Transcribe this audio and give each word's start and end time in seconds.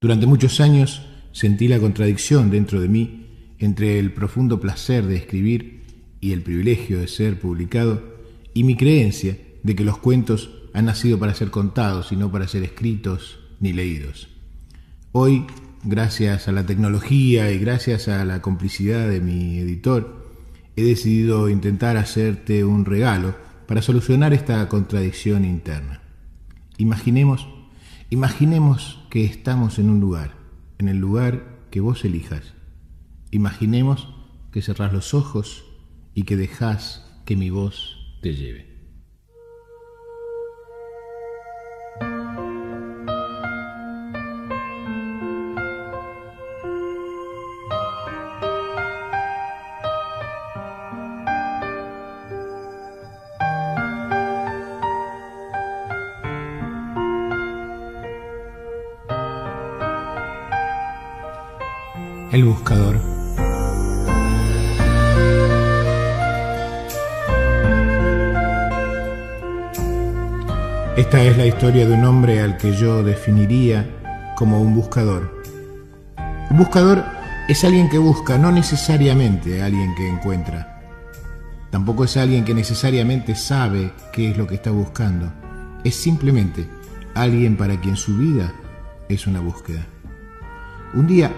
Durante 0.00 0.26
muchos 0.26 0.60
años 0.60 1.02
sentí 1.32 1.66
la 1.66 1.80
contradicción 1.80 2.50
dentro 2.50 2.80
de 2.80 2.88
mí 2.88 3.54
entre 3.58 3.98
el 3.98 4.12
profundo 4.12 4.60
placer 4.60 5.04
de 5.04 5.16
escribir 5.16 5.82
y 6.20 6.32
el 6.32 6.42
privilegio 6.42 7.00
de 7.00 7.08
ser 7.08 7.40
publicado 7.40 8.16
y 8.54 8.62
mi 8.62 8.76
creencia 8.76 9.36
de 9.62 9.74
que 9.74 9.84
los 9.84 9.98
cuentos 9.98 10.50
han 10.72 10.84
nacido 10.84 11.18
para 11.18 11.34
ser 11.34 11.50
contados 11.50 12.12
y 12.12 12.16
no 12.16 12.30
para 12.30 12.46
ser 12.46 12.62
escritos 12.62 13.40
ni 13.58 13.72
leídos. 13.72 14.28
Hoy, 15.12 15.46
gracias 15.82 16.46
a 16.46 16.52
la 16.52 16.64
tecnología 16.64 17.50
y 17.50 17.58
gracias 17.58 18.06
a 18.06 18.24
la 18.24 18.40
complicidad 18.40 19.08
de 19.08 19.20
mi 19.20 19.58
editor, 19.58 20.28
he 20.76 20.82
decidido 20.84 21.48
intentar 21.48 21.96
hacerte 21.96 22.64
un 22.64 22.84
regalo 22.84 23.34
para 23.68 23.82
solucionar 23.82 24.32
esta 24.32 24.68
contradicción 24.68 25.44
interna. 25.44 26.02
Imaginemos 26.76 27.46
Imaginemos 28.10 29.04
que 29.10 29.26
estamos 29.26 29.78
en 29.78 29.90
un 29.90 30.00
lugar, 30.00 30.32
en 30.78 30.88
el 30.88 30.96
lugar 30.96 31.58
que 31.70 31.80
vos 31.80 32.06
elijas. 32.06 32.54
Imaginemos 33.30 34.08
que 34.50 34.62
cerrás 34.62 34.94
los 34.94 35.12
ojos 35.12 35.66
y 36.14 36.22
que 36.22 36.38
dejás 36.38 37.04
que 37.26 37.36
mi 37.36 37.50
voz 37.50 38.16
te 38.22 38.34
lleve. 38.34 38.67
Historia 71.58 71.88
de 71.88 71.94
un 71.94 72.04
hombre 72.04 72.40
al 72.40 72.56
que 72.56 72.72
yo 72.72 73.02
definiría 73.02 73.84
como 74.36 74.62
un 74.62 74.76
buscador. 74.76 75.42
Un 76.50 76.56
buscador 76.56 77.04
es 77.48 77.64
alguien 77.64 77.88
que 77.88 77.98
busca, 77.98 78.38
no 78.38 78.52
necesariamente 78.52 79.60
alguien 79.60 79.92
que 79.96 80.08
encuentra. 80.08 80.80
Tampoco 81.72 82.04
es 82.04 82.16
alguien 82.16 82.44
que 82.44 82.54
necesariamente 82.54 83.34
sabe 83.34 83.90
qué 84.12 84.30
es 84.30 84.38
lo 84.38 84.46
que 84.46 84.54
está 84.54 84.70
buscando. 84.70 85.32
Es 85.82 85.96
simplemente 85.96 86.68
alguien 87.14 87.56
para 87.56 87.80
quien 87.80 87.96
su 87.96 88.16
vida 88.16 88.52
es 89.08 89.26
una 89.26 89.40
búsqueda. 89.40 89.84
Un 90.94 91.08
día 91.08 91.32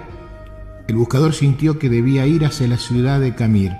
el 0.86 0.96
buscador 0.96 1.32
sintió 1.32 1.78
que 1.78 1.88
debía 1.88 2.26
ir 2.26 2.44
hacia 2.44 2.68
la 2.68 2.76
ciudad 2.76 3.20
de 3.20 3.34
Camir. 3.34 3.72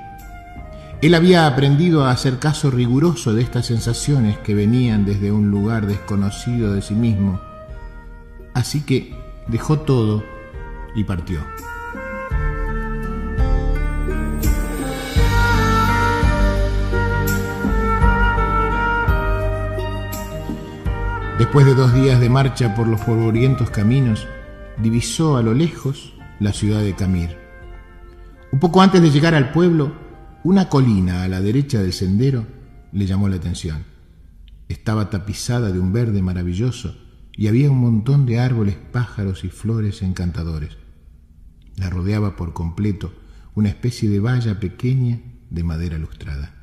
Él 1.03 1.15
había 1.15 1.47
aprendido 1.47 2.05
a 2.05 2.11
hacer 2.11 2.39
caso 2.39 2.71
riguroso 2.71 3.33
de 3.33 3.41
estas 3.41 3.65
sensaciones 3.65 4.37
que 4.41 4.55
venían 4.55 5.07
desde 5.07 5.33
un 5.33 5.51
lugar 5.51 5.87
desconocido 5.87 6.75
de 6.75 6.83
sí 6.83 6.95
mismo. 6.95 7.41
Así 8.53 8.83
que 8.83 9.15
dejó 9.47 9.79
todo 9.79 10.23
y 10.95 11.05
partió. 11.05 11.41
Después 21.39 21.65
de 21.65 21.75
dos 21.75 21.95
días 21.95 22.21
de 22.21 22.29
marcha 22.29 22.75
por 22.75 22.87
los 22.87 23.01
polvorientos 23.01 23.71
caminos, 23.71 24.27
divisó 24.77 25.39
a 25.39 25.43
lo 25.43 25.55
lejos 25.55 26.13
la 26.41 26.53
ciudad 26.53 26.83
de 26.83 26.95
Camir. 26.95 27.39
Un 28.53 28.61
poco 28.61 28.83
antes 28.83 29.01
de 29.01 29.11
llegar 29.11 29.35
al 29.35 29.51
pueblo, 29.51 30.10
una 30.43 30.71
colina 30.71 31.23
a 31.23 31.29
la 31.29 31.43
derecha 31.43 31.83
del 31.83 31.93
sendero 31.93 32.47
le 32.93 33.07
llamó 33.07 33.29
la 33.29 33.37
atención. 33.37 33.85
Estaba 34.69 35.11
tapizada 35.11 35.71
de 35.71 35.79
un 35.79 35.93
verde 35.93 36.23
maravilloso 36.23 36.97
y 37.37 37.49
había 37.49 37.71
un 37.71 37.79
montón 37.79 38.25
de 38.25 38.39
árboles, 38.39 38.77
pájaros 38.91 39.45
y 39.45 39.49
flores 39.49 40.01
encantadores. 40.01 40.79
La 41.77 41.91
rodeaba 41.91 42.37
por 42.37 42.55
completo 42.55 43.13
una 43.55 43.69
especie 43.69 44.09
de 44.09 44.21
valla 44.21 44.59
pequeña 44.61 45.21
de 45.51 45.63
madera 45.63 45.99
lustrada. 45.99 46.55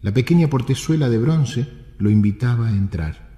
La 0.00 0.12
pequeña 0.12 0.48
portezuela 0.48 1.08
de 1.08 1.18
bronce 1.18 1.68
lo 1.98 2.10
invitaba 2.10 2.68
a 2.68 2.72
entrar. 2.72 3.30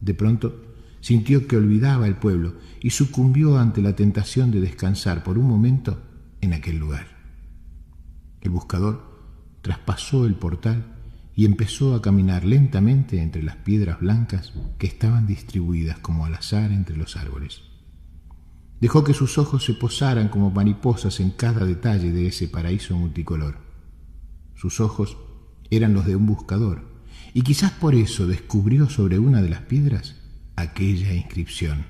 De 0.00 0.14
pronto 0.14 0.74
sintió 1.00 1.46
que 1.46 1.56
olvidaba 1.56 2.06
el 2.06 2.16
pueblo 2.16 2.54
y 2.80 2.90
sucumbió 2.90 3.58
ante 3.58 3.82
la 3.82 3.94
tentación 3.94 4.50
de 4.50 4.60
descansar 4.60 5.22
por 5.22 5.36
un 5.36 5.46
momento 5.46 6.00
en 6.40 6.54
aquel 6.54 6.78
lugar. 6.78 7.21
El 8.42 8.50
buscador 8.50 9.02
traspasó 9.62 10.26
el 10.26 10.34
portal 10.34 10.84
y 11.34 11.46
empezó 11.46 11.94
a 11.94 12.02
caminar 12.02 12.44
lentamente 12.44 13.22
entre 13.22 13.42
las 13.42 13.56
piedras 13.56 14.00
blancas 14.00 14.52
que 14.78 14.86
estaban 14.86 15.26
distribuidas 15.26 15.98
como 16.00 16.26
al 16.26 16.34
azar 16.34 16.72
entre 16.72 16.96
los 16.96 17.16
árboles. 17.16 17.62
Dejó 18.80 19.04
que 19.04 19.14
sus 19.14 19.38
ojos 19.38 19.64
se 19.64 19.74
posaran 19.74 20.28
como 20.28 20.50
mariposas 20.50 21.20
en 21.20 21.30
cada 21.30 21.64
detalle 21.64 22.12
de 22.12 22.26
ese 22.26 22.48
paraíso 22.48 22.96
multicolor. 22.96 23.58
Sus 24.56 24.80
ojos 24.80 25.16
eran 25.70 25.94
los 25.94 26.04
de 26.04 26.16
un 26.16 26.26
buscador, 26.26 26.82
y 27.32 27.42
quizás 27.42 27.70
por 27.70 27.94
eso 27.94 28.26
descubrió 28.26 28.90
sobre 28.90 29.18
una 29.18 29.40
de 29.40 29.48
las 29.48 29.62
piedras 29.62 30.16
aquella 30.56 31.14
inscripción. 31.14 31.86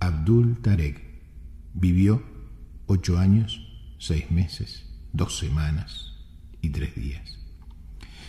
Abdul 0.00 0.58
Tarek 0.62 1.04
vivió 1.74 2.22
ocho 2.86 3.18
años, 3.18 3.60
seis 3.98 4.30
meses, 4.30 4.87
dos 5.12 5.38
semanas 5.38 6.14
y 6.60 6.70
tres 6.70 6.94
días. 6.94 7.38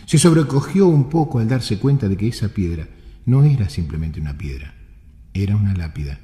Se 0.06 0.18
sobrecogió 0.18 0.86
un 0.86 1.08
poco 1.08 1.38
al 1.38 1.48
darse 1.48 1.78
cuenta 1.78 2.08
de 2.08 2.16
que 2.16 2.28
esa 2.28 2.48
piedra 2.48 2.88
no 3.26 3.44
era 3.44 3.68
simplemente 3.68 4.20
una 4.20 4.36
piedra, 4.36 4.74
era 5.34 5.56
una 5.56 5.74
lápida. 5.74 6.18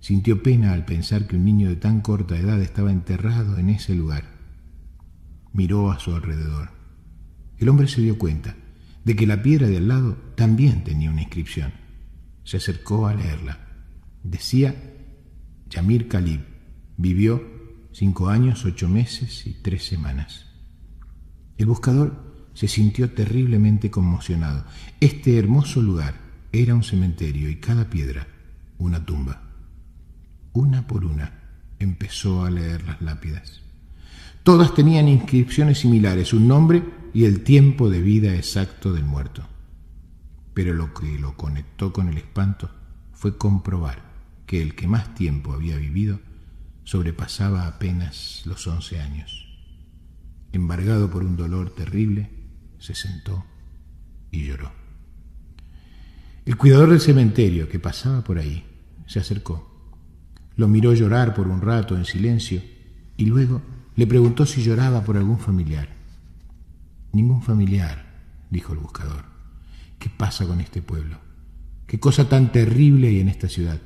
Sintió 0.00 0.42
pena 0.42 0.72
al 0.72 0.84
pensar 0.84 1.26
que 1.26 1.36
un 1.36 1.44
niño 1.44 1.68
de 1.68 1.76
tan 1.76 2.00
corta 2.00 2.36
edad 2.36 2.60
estaba 2.60 2.92
enterrado 2.92 3.58
en 3.58 3.70
ese 3.70 3.94
lugar. 3.94 4.24
Miró 5.52 5.90
a 5.90 5.98
su 5.98 6.14
alrededor. 6.14 6.70
El 7.58 7.68
hombre 7.68 7.88
se 7.88 8.02
dio 8.02 8.18
cuenta 8.18 8.56
de 9.04 9.16
que 9.16 9.26
la 9.26 9.42
piedra 9.42 9.66
de 9.66 9.78
al 9.78 9.88
lado 9.88 10.16
también 10.36 10.84
tenía 10.84 11.10
una 11.10 11.22
inscripción 11.22 11.84
se 12.44 12.58
acercó 12.58 13.06
a 13.06 13.14
leerla. 13.14 13.58
Decía, 14.22 14.74
Yamir 15.70 16.08
Khalib 16.08 16.40
vivió 16.96 17.42
cinco 17.94 18.28
años, 18.28 18.66
ocho 18.66 18.90
meses 18.90 19.46
y 19.46 19.54
tres 19.54 19.86
semanas. 19.86 20.44
El 21.56 21.64
buscador 21.64 22.50
se 22.52 22.68
sintió 22.68 23.12
terriblemente 23.12 23.90
conmocionado. 23.90 24.66
Este 25.00 25.38
hermoso 25.38 25.80
lugar 25.80 26.16
era 26.52 26.74
un 26.74 26.82
cementerio 26.82 27.48
y 27.48 27.56
cada 27.56 27.88
piedra 27.88 28.28
una 28.76 29.06
tumba. 29.06 29.40
Una 30.52 30.86
por 30.86 31.06
una 31.06 31.32
empezó 31.78 32.44
a 32.44 32.50
leer 32.50 32.86
las 32.86 33.00
lápidas. 33.00 33.62
Todas 34.42 34.74
tenían 34.74 35.08
inscripciones 35.08 35.78
similares, 35.78 36.34
un 36.34 36.46
nombre 36.46 36.82
y 37.14 37.24
el 37.24 37.42
tiempo 37.42 37.88
de 37.88 38.02
vida 38.02 38.34
exacto 38.34 38.92
del 38.92 39.04
muerto 39.04 39.48
pero 40.54 40.72
lo 40.72 40.94
que 40.94 41.18
lo 41.18 41.36
conectó 41.36 41.92
con 41.92 42.08
el 42.08 42.16
espanto 42.16 42.70
fue 43.12 43.36
comprobar 43.36 44.02
que 44.46 44.62
el 44.62 44.74
que 44.74 44.86
más 44.86 45.14
tiempo 45.14 45.52
había 45.52 45.76
vivido 45.76 46.20
sobrepasaba 46.84 47.66
apenas 47.66 48.42
los 48.44 48.66
once 48.66 49.00
años. 49.00 49.48
Embargado 50.52 51.10
por 51.10 51.24
un 51.24 51.36
dolor 51.36 51.74
terrible, 51.74 52.30
se 52.78 52.94
sentó 52.94 53.44
y 54.30 54.46
lloró. 54.46 54.70
El 56.44 56.56
cuidador 56.56 56.90
del 56.90 57.00
cementerio 57.00 57.68
que 57.68 57.78
pasaba 57.78 58.22
por 58.22 58.38
ahí 58.38 58.64
se 59.06 59.18
acercó, 59.18 59.70
lo 60.56 60.68
miró 60.68 60.92
llorar 60.92 61.34
por 61.34 61.48
un 61.48 61.60
rato 61.60 61.96
en 61.96 62.04
silencio 62.04 62.62
y 63.16 63.26
luego 63.26 63.62
le 63.96 64.06
preguntó 64.06 64.44
si 64.46 64.62
lloraba 64.62 65.02
por 65.02 65.16
algún 65.16 65.38
familiar. 65.38 65.88
Ningún 67.12 67.42
familiar, 67.42 68.04
dijo 68.50 68.72
el 68.72 68.78
buscador. 68.80 69.24
¿Qué 69.98 70.10
pasa 70.10 70.46
con 70.46 70.60
este 70.60 70.82
pueblo? 70.82 71.18
¿Qué 71.86 71.98
cosa 71.98 72.28
tan 72.28 72.52
terrible 72.52 73.08
hay 73.08 73.20
en 73.20 73.28
esta 73.28 73.48
ciudad? 73.48 73.80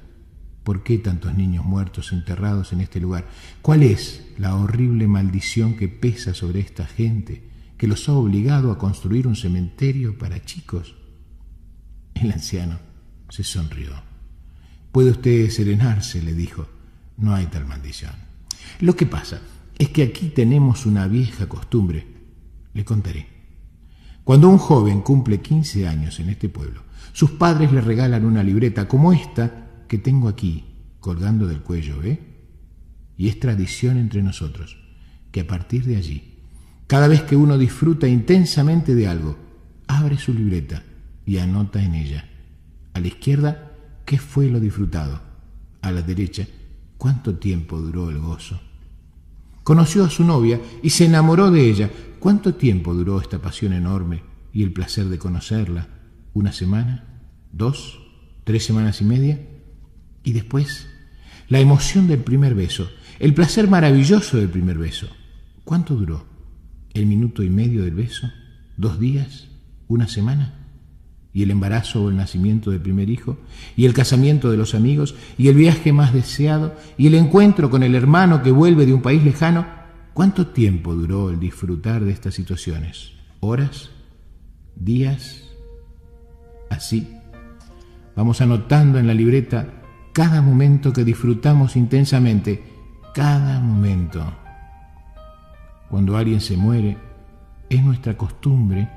¿Por 0.68 0.82
qué 0.82 0.98
tantos 0.98 1.34
niños 1.34 1.64
muertos 1.64 2.12
enterrados 2.12 2.74
en 2.74 2.82
este 2.82 3.00
lugar? 3.00 3.24
¿Cuál 3.62 3.82
es 3.82 4.26
la 4.36 4.54
horrible 4.54 5.08
maldición 5.08 5.78
que 5.78 5.88
pesa 5.88 6.34
sobre 6.34 6.60
esta 6.60 6.84
gente 6.84 7.42
que 7.78 7.86
los 7.86 8.06
ha 8.06 8.12
obligado 8.12 8.70
a 8.70 8.76
construir 8.76 9.26
un 9.26 9.34
cementerio 9.34 10.18
para 10.18 10.44
chicos? 10.44 10.94
El 12.12 12.32
anciano 12.32 12.78
se 13.30 13.44
sonrió. 13.44 13.92
Puede 14.92 15.12
usted 15.12 15.48
serenarse, 15.48 16.20
le 16.20 16.34
dijo. 16.34 16.66
No 17.16 17.34
hay 17.34 17.46
tal 17.46 17.64
maldición. 17.64 18.12
Lo 18.80 18.94
que 18.94 19.06
pasa 19.06 19.40
es 19.78 19.88
que 19.88 20.02
aquí 20.02 20.28
tenemos 20.28 20.84
una 20.84 21.08
vieja 21.08 21.48
costumbre. 21.48 22.06
Le 22.74 22.84
contaré. 22.84 23.26
Cuando 24.22 24.50
un 24.50 24.58
joven 24.58 25.00
cumple 25.00 25.40
15 25.40 25.88
años 25.88 26.20
en 26.20 26.28
este 26.28 26.50
pueblo, 26.50 26.82
sus 27.14 27.30
padres 27.30 27.72
le 27.72 27.80
regalan 27.80 28.26
una 28.26 28.42
libreta 28.42 28.86
como 28.86 29.14
esta 29.14 29.64
que 29.88 29.98
tengo 29.98 30.28
aquí, 30.28 30.64
colgando 31.00 31.46
del 31.46 31.60
cuello, 31.60 32.02
¿eh? 32.02 32.20
Y 33.16 33.28
es 33.28 33.40
tradición 33.40 33.96
entre 33.98 34.22
nosotros 34.22 34.76
que 35.32 35.40
a 35.40 35.46
partir 35.46 35.84
de 35.84 35.96
allí, 35.96 36.34
cada 36.86 37.08
vez 37.08 37.22
que 37.22 37.36
uno 37.36 37.58
disfruta 37.58 38.08
intensamente 38.08 38.94
de 38.94 39.08
algo, 39.08 39.36
abre 39.86 40.16
su 40.18 40.32
libreta 40.32 40.82
y 41.26 41.38
anota 41.38 41.82
en 41.82 41.94
ella. 41.94 42.28
A 42.94 43.00
la 43.00 43.08
izquierda, 43.08 43.72
¿qué 44.04 44.18
fue 44.18 44.48
lo 44.48 44.60
disfrutado? 44.60 45.20
A 45.82 45.90
la 45.90 46.02
derecha, 46.02 46.46
¿cuánto 46.96 47.36
tiempo 47.36 47.78
duró 47.78 48.10
el 48.10 48.18
gozo? 48.18 48.60
Conoció 49.62 50.04
a 50.04 50.10
su 50.10 50.24
novia 50.24 50.60
y 50.82 50.90
se 50.90 51.04
enamoró 51.04 51.50
de 51.50 51.68
ella. 51.68 51.90
¿Cuánto 52.18 52.54
tiempo 52.54 52.94
duró 52.94 53.20
esta 53.20 53.38
pasión 53.38 53.74
enorme 53.74 54.22
y 54.52 54.62
el 54.62 54.72
placer 54.72 55.10
de 55.10 55.18
conocerla? 55.18 55.88
¿Una 56.32 56.52
semana? 56.52 57.04
¿Dos? 57.52 58.00
¿Tres 58.44 58.64
semanas 58.64 59.02
y 59.02 59.04
media? 59.04 59.38
Y 60.28 60.34
después, 60.34 60.86
la 61.48 61.58
emoción 61.58 62.06
del 62.06 62.18
primer 62.18 62.54
beso, 62.54 62.90
el 63.18 63.32
placer 63.32 63.66
maravilloso 63.66 64.36
del 64.36 64.50
primer 64.50 64.76
beso. 64.76 65.08
¿Cuánto 65.64 65.94
duró? 65.94 66.26
¿El 66.92 67.06
minuto 67.06 67.42
y 67.42 67.48
medio 67.48 67.82
del 67.82 67.94
beso? 67.94 68.30
¿Dos 68.76 69.00
días? 69.00 69.48
¿Una 69.88 70.06
semana? 70.06 70.54
y 71.32 71.42
el 71.44 71.50
embarazo 71.50 72.02
o 72.02 72.08
el 72.10 72.16
nacimiento 72.16 72.70
del 72.70 72.80
primer 72.80 73.08
hijo, 73.08 73.38
y 73.76 73.84
el 73.86 73.94
casamiento 73.94 74.50
de 74.50 74.56
los 74.56 74.74
amigos, 74.74 75.14
y 75.36 75.48
el 75.48 75.54
viaje 75.54 75.92
más 75.92 76.12
deseado, 76.12 76.74
y 76.96 77.06
el 77.06 77.14
encuentro 77.14 77.70
con 77.70 77.82
el 77.82 77.94
hermano 77.94 78.42
que 78.42 78.50
vuelve 78.50 78.86
de 78.86 78.92
un 78.92 79.02
país 79.02 79.22
lejano, 79.22 79.66
¿cuánto 80.14 80.48
tiempo 80.48 80.94
duró 80.94 81.30
el 81.30 81.38
disfrutar 81.38 82.04
de 82.04 82.12
estas 82.12 82.34
situaciones? 82.34 83.12
¿Horas? 83.40 83.90
¿Días? 84.74 85.44
Así, 86.70 87.06
vamos 88.16 88.40
anotando 88.40 88.98
en 88.98 89.06
la 89.06 89.14
libreta 89.14 89.77
cada 90.18 90.42
momento 90.42 90.92
que 90.92 91.04
disfrutamos 91.04 91.76
intensamente, 91.76 92.60
cada 93.14 93.60
momento. 93.60 94.20
Cuando 95.88 96.16
alguien 96.16 96.40
se 96.40 96.56
muere, 96.56 96.96
es 97.70 97.84
nuestra 97.84 98.16
costumbre 98.16 98.88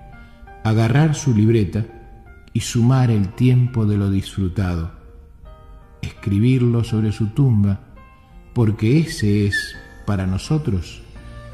agarrar 0.63 1.13
su 1.13 1.35
libreta 1.35 1.85
y 2.53 2.61
sumar 2.61 3.11
el 3.11 3.35
tiempo 3.35 3.85
de 3.85 3.97
lo 3.97 4.09
disfrutado, 4.09 4.93
escribirlo 6.01 6.83
sobre 6.83 7.11
su 7.11 7.27
tumba, 7.27 7.81
porque 8.55 8.97
ese 8.97 9.45
es 9.45 9.75
para 10.07 10.25
nosotros 10.25 11.03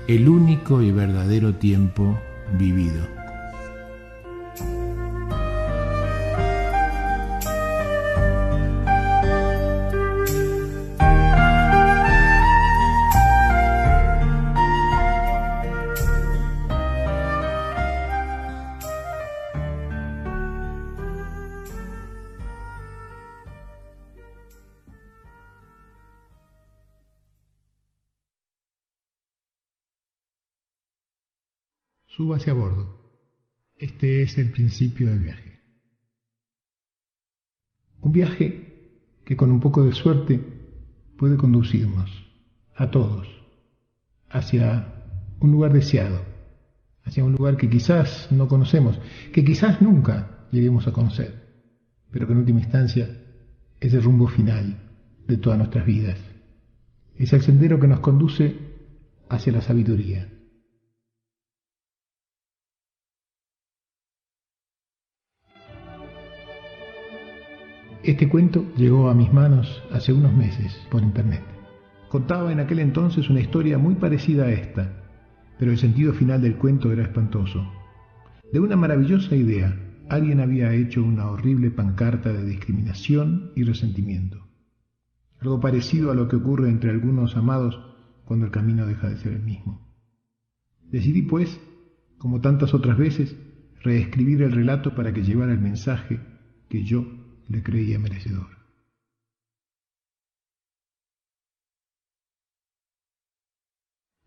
el 0.07 0.29
único 0.29 0.81
y 0.81 0.93
verdadero 0.93 1.55
tiempo 1.55 2.17
vivido. 2.57 3.16
Súbase 32.17 32.49
a 32.49 32.55
bordo. 32.55 32.97
Este 33.75 34.23
es 34.23 34.39
el 34.39 34.49
principio 34.49 35.07
del 35.07 35.19
viaje. 35.19 35.59
Un 38.01 38.11
viaje 38.11 39.21
que 39.23 39.37
con 39.37 39.51
un 39.51 39.59
poco 39.59 39.83
de 39.85 39.93
suerte 39.93 40.41
puede 41.15 41.37
conducirnos 41.37 42.09
a 42.75 42.89
todos 42.89 43.27
hacia 44.31 44.95
un 45.39 45.51
lugar 45.51 45.73
deseado, 45.73 46.25
hacia 47.03 47.23
un 47.23 47.33
lugar 47.33 47.55
que 47.55 47.69
quizás 47.69 48.31
no 48.31 48.47
conocemos, 48.47 48.99
que 49.31 49.45
quizás 49.45 49.79
nunca 49.79 50.47
lleguemos 50.51 50.87
a 50.87 50.93
conocer, 50.93 51.69
pero 52.09 52.25
que 52.25 52.33
en 52.33 52.39
última 52.39 52.61
instancia 52.61 53.15
es 53.79 53.93
el 53.93 54.01
rumbo 54.01 54.27
final 54.27 54.89
de 55.27 55.37
todas 55.37 55.59
nuestras 55.59 55.85
vidas. 55.85 56.17
Es 57.15 57.31
el 57.33 57.43
sendero 57.43 57.79
que 57.79 57.87
nos 57.87 57.99
conduce 57.99 58.57
hacia 59.29 59.53
la 59.53 59.61
sabiduría. 59.61 60.33
Este 68.07 68.29
cuento 68.29 68.65
llegó 68.77 69.09
a 69.09 69.13
mis 69.13 69.33
manos 69.33 69.83
hace 69.91 70.13
unos 70.13 70.33
meses 70.33 70.73
por 70.89 71.03
internet. 71.03 71.43
Contaba 72.07 72.53
en 72.53 72.61
aquel 72.61 72.79
entonces 72.79 73.29
una 73.29 73.41
historia 73.41 73.77
muy 73.77 73.95
parecida 73.95 74.45
a 74.45 74.51
esta, 74.53 75.03
pero 75.59 75.71
el 75.71 75.77
sentido 75.77 76.13
final 76.13 76.41
del 76.41 76.55
cuento 76.55 76.89
era 76.93 77.03
espantoso. 77.03 77.69
De 78.53 78.61
una 78.61 78.77
maravillosa 78.77 79.35
idea, 79.35 79.77
alguien 80.07 80.39
había 80.39 80.73
hecho 80.73 81.03
una 81.03 81.29
horrible 81.29 81.69
pancarta 81.69 82.31
de 82.31 82.45
discriminación 82.45 83.51
y 83.57 83.63
resentimiento. 83.63 84.47
Algo 85.41 85.59
parecido 85.59 86.09
a 86.09 86.15
lo 86.15 86.29
que 86.29 86.37
ocurre 86.37 86.69
entre 86.69 86.91
algunos 86.91 87.35
amados 87.35 87.77
cuando 88.23 88.45
el 88.45 88.53
camino 88.53 88.85
deja 88.85 89.09
de 89.09 89.17
ser 89.17 89.33
el 89.33 89.43
mismo. 89.43 89.85
Decidí, 90.89 91.23
pues, 91.23 91.59
como 92.17 92.39
tantas 92.39 92.73
otras 92.73 92.97
veces, 92.97 93.35
reescribir 93.83 94.43
el 94.43 94.53
relato 94.53 94.95
para 94.95 95.11
que 95.11 95.23
llevara 95.23 95.51
el 95.51 95.59
mensaje 95.59 96.21
que 96.69 96.85
yo 96.85 97.16
le 97.49 97.63
creía 97.63 97.99
merecedor. 97.99 98.57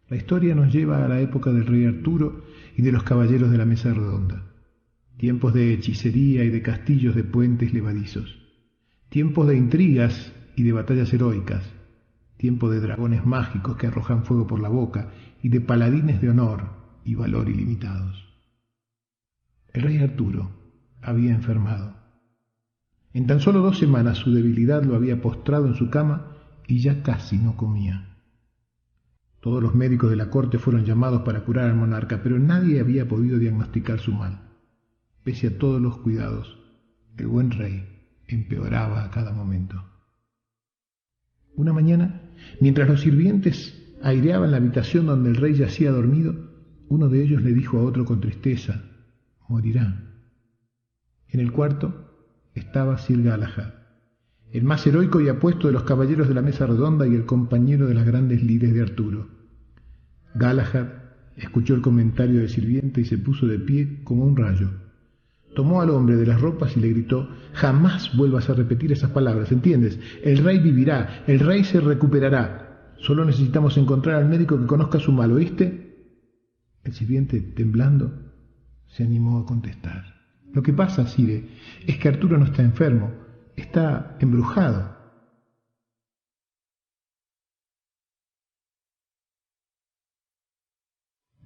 La 0.08 0.16
historia 0.16 0.56
nos 0.56 0.72
lleva 0.72 1.04
a 1.04 1.08
la 1.08 1.20
época 1.20 1.52
del 1.52 1.66
rey 1.66 1.84
Arturo 1.84 2.44
y 2.76 2.82
de 2.82 2.90
los 2.90 3.04
caballeros 3.04 3.50
de 3.52 3.58
la 3.58 3.64
mesa 3.64 3.94
redonda, 3.94 4.42
tiempos 5.16 5.54
de 5.54 5.72
hechicería 5.72 6.42
y 6.42 6.50
de 6.50 6.62
castillos 6.62 7.14
de 7.14 7.22
puentes 7.22 7.72
levadizos, 7.72 8.40
tiempos 9.08 9.46
de 9.46 9.56
intrigas 9.56 10.32
y 10.56 10.64
de 10.64 10.72
batallas 10.72 11.12
heroicas, 11.12 11.64
tiempo 12.38 12.70
de 12.70 12.80
dragones 12.80 13.24
mágicos 13.24 13.76
que 13.76 13.86
arrojan 13.86 14.24
fuego 14.24 14.48
por 14.48 14.60
la 14.60 14.68
boca 14.68 15.12
y 15.42 15.48
de 15.48 15.60
paladines 15.60 16.20
de 16.20 16.30
honor 16.30 16.70
y 17.04 17.14
valor 17.14 17.48
ilimitados. 17.48 18.34
El 19.72 19.82
rey 19.82 19.98
Arturo 19.98 20.50
había 21.02 21.30
enfermado 21.30 21.99
en 23.12 23.26
tan 23.26 23.40
solo 23.40 23.60
dos 23.60 23.78
semanas 23.78 24.18
su 24.18 24.32
debilidad 24.32 24.84
lo 24.84 24.94
había 24.94 25.20
postrado 25.20 25.66
en 25.66 25.74
su 25.74 25.90
cama 25.90 26.36
y 26.66 26.80
ya 26.80 27.02
casi 27.02 27.38
no 27.38 27.56
comía. 27.56 28.16
Todos 29.40 29.62
los 29.62 29.74
médicos 29.74 30.10
de 30.10 30.16
la 30.16 30.30
corte 30.30 30.58
fueron 30.58 30.84
llamados 30.84 31.22
para 31.22 31.44
curar 31.44 31.70
al 31.70 31.76
monarca, 31.76 32.22
pero 32.22 32.38
nadie 32.38 32.78
había 32.78 33.08
podido 33.08 33.38
diagnosticar 33.38 33.98
su 33.98 34.12
mal. 34.12 34.50
Pese 35.24 35.48
a 35.48 35.58
todos 35.58 35.80
los 35.80 35.98
cuidados, 35.98 36.58
el 37.16 37.26
buen 37.26 37.50
rey 37.50 37.84
empeoraba 38.28 39.04
a 39.04 39.10
cada 39.10 39.32
momento. 39.32 39.82
Una 41.56 41.72
mañana, 41.72 42.22
mientras 42.60 42.88
los 42.88 43.00
sirvientes 43.00 43.96
aireaban 44.02 44.50
la 44.50 44.58
habitación 44.58 45.06
donde 45.06 45.30
el 45.30 45.36
rey 45.36 45.54
yacía 45.54 45.90
dormido, 45.90 46.50
uno 46.88 47.08
de 47.08 47.22
ellos 47.22 47.42
le 47.42 47.52
dijo 47.52 47.78
a 47.78 47.82
otro 47.82 48.04
con 48.04 48.20
tristeza, 48.20 48.82
morirá. 49.48 50.04
En 51.28 51.40
el 51.40 51.52
cuarto, 51.52 51.99
estaba 52.54 52.98
Sir 52.98 53.22
Galahad, 53.22 53.74
el 54.52 54.64
más 54.64 54.86
heroico 54.86 55.20
y 55.20 55.28
apuesto 55.28 55.68
de 55.68 55.72
los 55.72 55.84
caballeros 55.84 56.28
de 56.28 56.34
la 56.34 56.42
mesa 56.42 56.66
redonda 56.66 57.06
y 57.06 57.14
el 57.14 57.24
compañero 57.24 57.86
de 57.86 57.94
las 57.94 58.06
grandes 58.06 58.42
lides 58.42 58.74
de 58.74 58.82
Arturo. 58.82 59.28
Galahad 60.34 60.88
escuchó 61.36 61.74
el 61.74 61.82
comentario 61.82 62.40
del 62.40 62.48
sirviente 62.48 63.00
y 63.00 63.04
se 63.04 63.18
puso 63.18 63.46
de 63.46 63.58
pie 63.58 64.02
como 64.04 64.24
un 64.24 64.36
rayo. 64.36 64.70
Tomó 65.54 65.80
al 65.80 65.90
hombre 65.90 66.16
de 66.16 66.26
las 66.26 66.40
ropas 66.40 66.76
y 66.76 66.80
le 66.80 66.90
gritó, 66.90 67.28
jamás 67.54 68.16
vuelvas 68.16 68.48
a 68.50 68.54
repetir 68.54 68.92
esas 68.92 69.10
palabras, 69.10 69.50
¿entiendes? 69.50 69.98
El 70.22 70.38
rey 70.38 70.58
vivirá, 70.58 71.24
el 71.26 71.40
rey 71.40 71.64
se 71.64 71.80
recuperará. 71.80 72.94
Solo 72.98 73.24
necesitamos 73.24 73.76
encontrar 73.76 74.16
al 74.16 74.28
médico 74.28 74.58
que 74.58 74.66
conozca 74.66 75.00
su 75.00 75.12
mal, 75.12 75.32
¿oíste? 75.32 75.90
El 76.84 76.92
sirviente, 76.92 77.40
temblando, 77.40 78.12
se 78.88 79.02
animó 79.02 79.38
a 79.38 79.46
contestar. 79.46 80.19
Lo 80.52 80.62
que 80.62 80.72
pasa, 80.72 81.06
Sire, 81.06 81.48
es 81.86 81.98
que 81.98 82.08
Arturo 82.08 82.36
no 82.38 82.46
está 82.46 82.62
enfermo, 82.62 83.12
está 83.56 84.16
embrujado. 84.20 84.98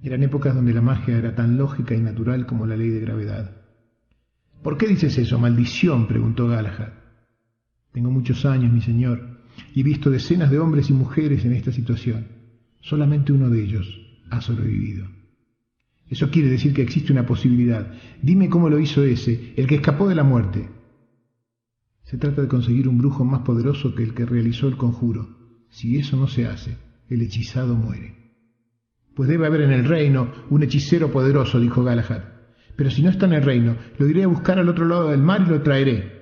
Eran 0.03 0.23
épocas 0.23 0.55
donde 0.55 0.75
la 0.75 0.83
magia 0.83 1.17
era 1.17 1.35
tan 1.35 1.57
lógica 1.57 1.95
y 1.95 2.01
natural 2.01 2.47
como 2.47 2.67
la 2.67 2.77
ley 2.77 2.91
de 2.91 3.01
gravedad. 3.01 3.57
¿Por 4.63 4.77
qué 4.77 4.87
dices 4.87 5.17
eso, 5.19 5.39
maldición? 5.39 6.07
preguntó 6.07 6.47
Galahad. 6.47 6.93
Tengo 7.93 8.11
muchos 8.11 8.45
años, 8.45 8.73
mi 8.73 8.81
señor, 8.81 9.41
y 9.75 9.81
he 9.81 9.85
visto 9.85 10.11
decenas 10.11 10.51
de 10.51 10.59
hombres 10.59 10.91
y 10.91 10.93
mujeres 10.93 11.45
en 11.45 11.53
esta 11.53 11.73
situación. 11.73 12.29
Solamente 12.81 13.33
uno 13.33 13.49
de 13.49 13.63
ellos 13.63 13.87
ha 14.31 14.41
sobrevivido. 14.41 15.24
Eso 16.09 16.31
quiere 16.31 16.51
decir 16.51 16.75
que 16.75 16.83
existe 16.83 17.13
una 17.13 17.27
posibilidad. 17.27 17.93
Dime 18.23 18.49
cómo 18.49 18.69
lo 18.69 18.79
hizo 18.79 19.03
ese, 19.05 19.55
el 19.57 19.67
que 19.67 19.77
escapó 19.77 20.09
de 20.09 20.15
la 20.15 20.25
muerte. 20.25 20.69
Se 22.05 22.19
trata 22.19 22.43
de 22.43 22.49
conseguir 22.49 22.89
un 22.89 22.99
brujo 22.99 23.25
más 23.25 23.41
poderoso 23.41 23.95
que 23.95 24.03
el 24.03 24.15
que 24.15 24.27
realizó 24.27 24.69
el 24.69 24.77
conjuro. 24.77 25.29
Si 25.71 25.99
eso 25.99 26.17
no 26.17 26.29
se 26.29 26.47
hace, 26.47 26.77
el 27.09 27.23
hechizado 27.23 27.75
muere. 27.75 28.15
Pues 29.15 29.29
debe 29.29 29.47
haber 29.47 29.63
en 29.63 29.73
el 29.73 29.85
reino 29.87 30.31
un 30.51 30.63
hechicero 30.63 31.11
poderoso, 31.11 31.59
dijo 31.59 31.83
Galahad. 31.83 32.23
Pero 32.77 32.91
si 32.91 33.03
no 33.03 33.11
está 33.11 33.27
en 33.27 33.35
el 33.35 33.43
reino, 33.43 33.77
lo 33.99 34.09
iré 34.09 34.25
a 34.25 34.29
buscar 34.29 34.59
al 34.59 34.69
otro 34.69 34.85
lado 34.87 35.11
del 35.11 35.23
mar 35.23 35.45
y 35.47 35.51
lo 35.51 35.63
traeré. 35.63 36.13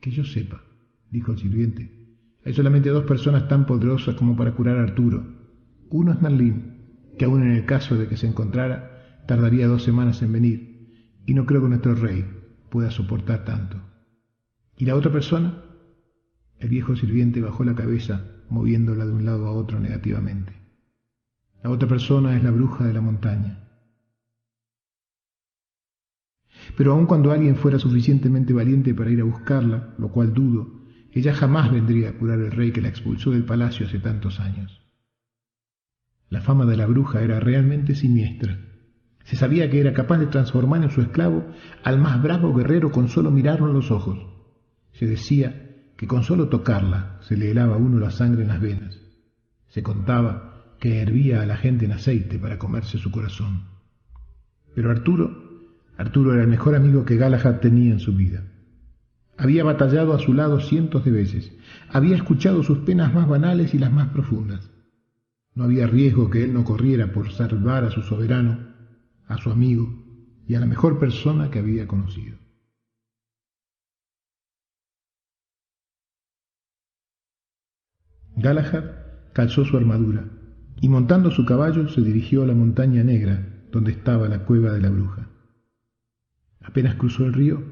Que 0.00 0.10
yo 0.10 0.24
sepa, 0.24 0.62
dijo 1.10 1.32
el 1.32 1.38
sirviente, 1.38 2.00
hay 2.44 2.54
solamente 2.54 2.88
dos 2.88 3.04
personas 3.04 3.48
tan 3.48 3.66
poderosas 3.66 4.14
como 4.16 4.36
para 4.36 4.52
curar 4.52 4.78
a 4.78 4.82
Arturo. 4.82 5.24
Uno 5.90 6.12
es 6.12 6.20
Merlín, 6.20 6.79
que 7.18 7.24
aun 7.24 7.42
en 7.42 7.52
el 7.52 7.66
caso 7.66 7.96
de 7.96 8.08
que 8.08 8.16
se 8.16 8.26
encontrara, 8.26 9.22
tardaría 9.26 9.68
dos 9.68 9.82
semanas 9.82 10.22
en 10.22 10.32
venir, 10.32 11.16
y 11.26 11.34
no 11.34 11.46
creo 11.46 11.62
que 11.62 11.68
nuestro 11.68 11.94
rey 11.94 12.24
pueda 12.70 12.90
soportar 12.90 13.44
tanto. 13.44 13.76
¿Y 14.76 14.86
la 14.86 14.96
otra 14.96 15.12
persona? 15.12 15.62
El 16.58 16.68
viejo 16.68 16.96
sirviente 16.96 17.40
bajó 17.40 17.64
la 17.64 17.74
cabeza, 17.74 18.24
moviéndola 18.48 19.06
de 19.06 19.12
un 19.12 19.24
lado 19.24 19.46
a 19.46 19.52
otro 19.52 19.78
negativamente. 19.80 20.52
La 21.62 21.70
otra 21.70 21.88
persona 21.88 22.36
es 22.36 22.42
la 22.42 22.50
bruja 22.50 22.86
de 22.86 22.94
la 22.94 23.00
montaña. 23.00 23.68
Pero 26.76 26.92
aun 26.92 27.06
cuando 27.06 27.32
alguien 27.32 27.56
fuera 27.56 27.78
suficientemente 27.78 28.52
valiente 28.52 28.94
para 28.94 29.10
ir 29.10 29.20
a 29.20 29.24
buscarla, 29.24 29.94
lo 29.98 30.10
cual 30.10 30.32
dudo, 30.32 30.80
ella 31.12 31.34
jamás 31.34 31.70
vendría 31.70 32.10
a 32.10 32.12
curar 32.12 32.38
al 32.38 32.52
rey 32.52 32.72
que 32.72 32.80
la 32.80 32.88
expulsó 32.88 33.30
del 33.30 33.44
palacio 33.44 33.86
hace 33.86 33.98
tantos 33.98 34.40
años. 34.40 34.80
La 36.30 36.40
fama 36.40 36.64
de 36.64 36.76
la 36.76 36.86
bruja 36.86 37.22
era 37.22 37.40
realmente 37.40 37.96
siniestra. 37.96 38.56
Se 39.24 39.34
sabía 39.34 39.68
que 39.68 39.80
era 39.80 39.92
capaz 39.92 40.18
de 40.18 40.28
transformar 40.28 40.84
en 40.84 40.90
su 40.90 41.00
esclavo 41.00 41.44
al 41.82 41.98
más 41.98 42.22
bravo 42.22 42.54
guerrero 42.54 42.92
con 42.92 43.08
solo 43.08 43.32
mirarlo 43.32 43.66
a 43.66 43.72
los 43.72 43.90
ojos. 43.90 44.18
Se 44.92 45.06
decía 45.06 45.74
que 45.96 46.06
con 46.06 46.22
solo 46.22 46.48
tocarla 46.48 47.18
se 47.22 47.36
le 47.36 47.50
helaba 47.50 47.74
a 47.74 47.78
uno 47.78 47.98
la 47.98 48.12
sangre 48.12 48.42
en 48.42 48.48
las 48.48 48.60
venas. 48.60 49.00
Se 49.68 49.82
contaba 49.82 50.76
que 50.78 51.02
hervía 51.02 51.42
a 51.42 51.46
la 51.46 51.56
gente 51.56 51.84
en 51.84 51.92
aceite 51.92 52.38
para 52.38 52.58
comerse 52.58 52.96
su 52.96 53.10
corazón. 53.10 53.64
Pero 54.72 54.92
Arturo, 54.92 55.74
Arturo 55.96 56.32
era 56.32 56.42
el 56.42 56.48
mejor 56.48 56.76
amigo 56.76 57.04
que 57.04 57.16
Galahad 57.16 57.56
tenía 57.56 57.92
en 57.92 57.98
su 57.98 58.14
vida. 58.14 58.44
Había 59.36 59.64
batallado 59.64 60.14
a 60.14 60.20
su 60.20 60.32
lado 60.32 60.60
cientos 60.60 61.04
de 61.04 61.10
veces, 61.10 61.52
había 61.88 62.14
escuchado 62.14 62.62
sus 62.62 62.78
penas 62.78 63.12
más 63.12 63.28
banales 63.28 63.74
y 63.74 63.78
las 63.78 63.92
más 63.92 64.08
profundas. 64.10 64.70
No 65.54 65.64
había 65.64 65.86
riesgo 65.86 66.30
que 66.30 66.44
él 66.44 66.52
no 66.52 66.64
corriera 66.64 67.12
por 67.12 67.32
salvar 67.32 67.84
a 67.84 67.90
su 67.90 68.02
soberano, 68.02 68.74
a 69.26 69.36
su 69.38 69.50
amigo 69.50 69.88
y 70.46 70.54
a 70.54 70.60
la 70.60 70.66
mejor 70.66 70.98
persona 70.98 71.50
que 71.50 71.58
había 71.58 71.86
conocido. 71.86 72.38
Galahad 78.36 78.84
calzó 79.32 79.64
su 79.64 79.76
armadura 79.76 80.30
y 80.80 80.88
montando 80.88 81.30
su 81.30 81.44
caballo 81.44 81.88
se 81.88 82.00
dirigió 82.00 82.42
a 82.42 82.46
la 82.46 82.54
montaña 82.54 83.04
negra 83.04 83.66
donde 83.70 83.92
estaba 83.92 84.28
la 84.28 84.44
cueva 84.44 84.72
de 84.72 84.80
la 84.80 84.90
bruja. 84.90 85.28
Apenas 86.60 86.94
cruzó 86.96 87.24
el 87.24 87.32
río, 87.32 87.62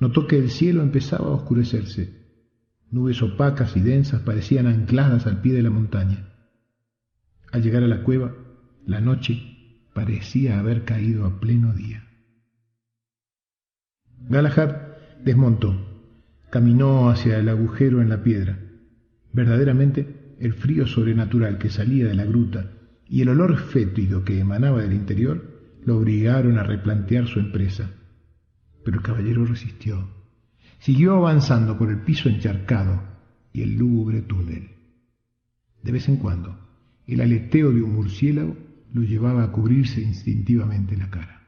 notó 0.00 0.26
que 0.26 0.38
el 0.38 0.50
cielo 0.50 0.82
empezaba 0.82 1.26
a 1.28 1.34
oscurecerse. 1.34 2.26
Nubes 2.90 3.22
opacas 3.22 3.76
y 3.76 3.80
densas 3.80 4.22
parecían 4.22 4.66
ancladas 4.66 5.26
al 5.26 5.40
pie 5.40 5.52
de 5.52 5.62
la 5.62 5.70
montaña. 5.70 6.35
Al 7.56 7.62
llegar 7.62 7.82
a 7.82 7.88
la 7.88 8.02
cueva, 8.02 8.34
la 8.84 9.00
noche 9.00 9.88
parecía 9.94 10.58
haber 10.58 10.84
caído 10.84 11.24
a 11.24 11.40
pleno 11.40 11.72
día. 11.72 12.06
Galahad 14.28 14.76
desmontó, 15.24 15.74
caminó 16.50 17.08
hacia 17.08 17.38
el 17.38 17.48
agujero 17.48 18.02
en 18.02 18.10
la 18.10 18.22
piedra. 18.22 18.58
Verdaderamente, 19.32 20.34
el 20.38 20.52
frío 20.52 20.86
sobrenatural 20.86 21.56
que 21.56 21.70
salía 21.70 22.04
de 22.04 22.14
la 22.14 22.26
gruta 22.26 22.72
y 23.08 23.22
el 23.22 23.30
olor 23.30 23.56
fétido 23.56 24.22
que 24.22 24.38
emanaba 24.38 24.82
del 24.82 24.92
interior 24.92 25.78
lo 25.82 25.96
obligaron 25.96 26.58
a 26.58 26.62
replantear 26.62 27.26
su 27.26 27.40
empresa. 27.40 27.90
Pero 28.84 28.98
el 28.98 29.02
caballero 29.02 29.46
resistió. 29.46 30.10
Siguió 30.78 31.14
avanzando 31.14 31.78
por 31.78 31.88
el 31.88 32.02
piso 32.02 32.28
encharcado 32.28 33.02
y 33.54 33.62
el 33.62 33.78
lúgubre 33.78 34.20
túnel. 34.20 34.72
De 35.82 35.92
vez 35.92 36.06
en 36.10 36.18
cuando, 36.18 36.65
el 37.06 37.20
aleteo 37.20 37.72
de 37.72 37.82
un 37.82 37.94
murciélago 37.94 38.56
lo 38.92 39.02
llevaba 39.02 39.44
a 39.44 39.52
cubrirse 39.52 40.00
instintivamente 40.00 40.96
la 40.96 41.10
cara. 41.10 41.42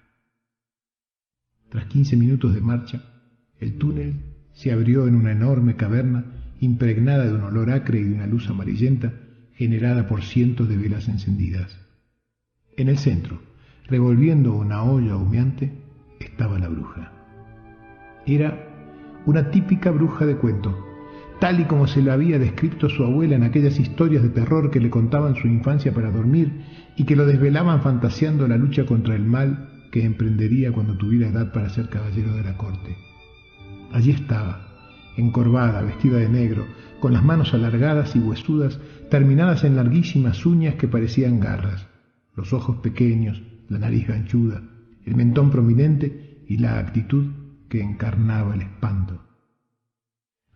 Tras 1.69 1.87
quince 1.87 2.17
minutos 2.17 2.55
de 2.55 2.61
marcha, 2.61 3.03
el 3.61 3.77
túnel 3.79 4.15
se 4.53 4.73
abrió 4.73 5.07
en 5.07 5.15
una 5.15 5.33
enorme 5.33 5.77
caverna 5.77 6.25
impregnada 6.61 7.27
de 7.27 7.35
un 7.35 7.43
olor 7.43 7.71
acre 7.71 8.01
y 8.01 8.05
de 8.05 8.15
una 8.15 8.27
luz 8.27 8.49
amarillenta 8.49 9.13
generada 9.55 10.07
por 10.07 10.23
cientos 10.23 10.69
de 10.69 10.77
velas 10.77 11.09
encendidas. 11.09 11.79
En 12.77 12.89
el 12.89 12.99
centro, 12.99 13.41
revolviendo 13.87 14.55
una 14.55 14.83
olla 14.83 15.17
humeante, 15.17 15.73
estaba 16.21 16.59
la 16.59 16.69
bruja. 16.69 17.13
Era 18.27 18.65
una 19.27 19.51
típica 19.51 19.91
bruja 19.91 20.27
de 20.27 20.37
cuento, 20.37 20.88
tal 21.41 21.61
y 21.61 21.65
como 21.65 21.87
se 21.87 22.03
la 22.03 22.15
había 22.15 22.39
descrito 22.39 22.89
su 22.89 23.05
abuela 23.05 23.37
en 23.37 23.45
aquellas 23.45 23.79
historias 23.79 24.23
de 24.23 24.31
terror 24.31 24.71
que 24.71 24.81
le 24.81 24.91
contaban 24.91 25.37
su 25.37 25.47
infancia 25.47 25.93
para 25.93 26.11
dormir 26.11 26.65
y 26.97 27.05
que 27.05 27.17
lo 27.17 27.27
desvelaban 27.27 27.83
fantaseando 27.83 28.49
la 28.49 28.57
lucha 28.57 28.85
contra 28.87 29.15
el 29.15 29.25
mal 29.25 29.71
que 29.93 30.05
emprendería 30.05 30.73
cuando 30.73 30.97
tuviera 30.97 31.29
edad 31.29 31.53
para 31.53 31.71
ser 31.71 31.89
caballero 31.89 32.35
de 32.35 32.43
la 32.43 32.57
corte. 32.57 32.97
Allí 33.93 34.11
estaba, 34.11 34.67
encorvada, 35.17 35.83
vestida 35.83 36.19
de 36.19 36.29
negro, 36.29 36.67
con 37.01 37.13
las 37.13 37.25
manos 37.25 37.55
alargadas 37.55 38.17
y 38.17 38.19
huesudas, 38.19 38.81
terminadas 39.11 39.65
en 39.65 39.77
larguísimas 39.77 40.45
uñas 40.45 40.75
que 40.75 40.89
parecían 40.89 41.41
garras, 41.41 41.87
los 42.35 42.53
ojos 42.53 42.79
pequeños, 42.79 43.43
la 43.69 43.79
nariz 43.79 44.07
ganchuda, 44.07 44.63
el 45.05 45.15
mentón 45.15 45.51
prominente 45.51 46.45
y 46.49 46.59
la 46.59 46.79
actitud 46.79 47.27
que 47.69 47.81
encarnaba 47.81 48.55
el 48.55 48.63
espanto. 48.63 49.28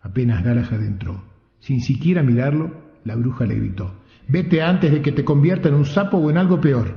Apenas 0.03 0.43
Galahad 0.43 0.83
entró. 0.83 1.23
Sin 1.59 1.81
siquiera 1.81 2.21
mirarlo, 2.23 2.71
la 3.05 3.15
bruja 3.15 3.45
le 3.45 3.55
gritó, 3.55 3.95
Vete 4.27 4.61
antes 4.61 4.91
de 4.91 5.01
que 5.01 5.11
te 5.11 5.25
convierta 5.25 5.69
en 5.69 5.75
un 5.75 5.85
sapo 5.85 6.17
o 6.17 6.29
en 6.29 6.37
algo 6.37 6.61
peor. 6.61 6.95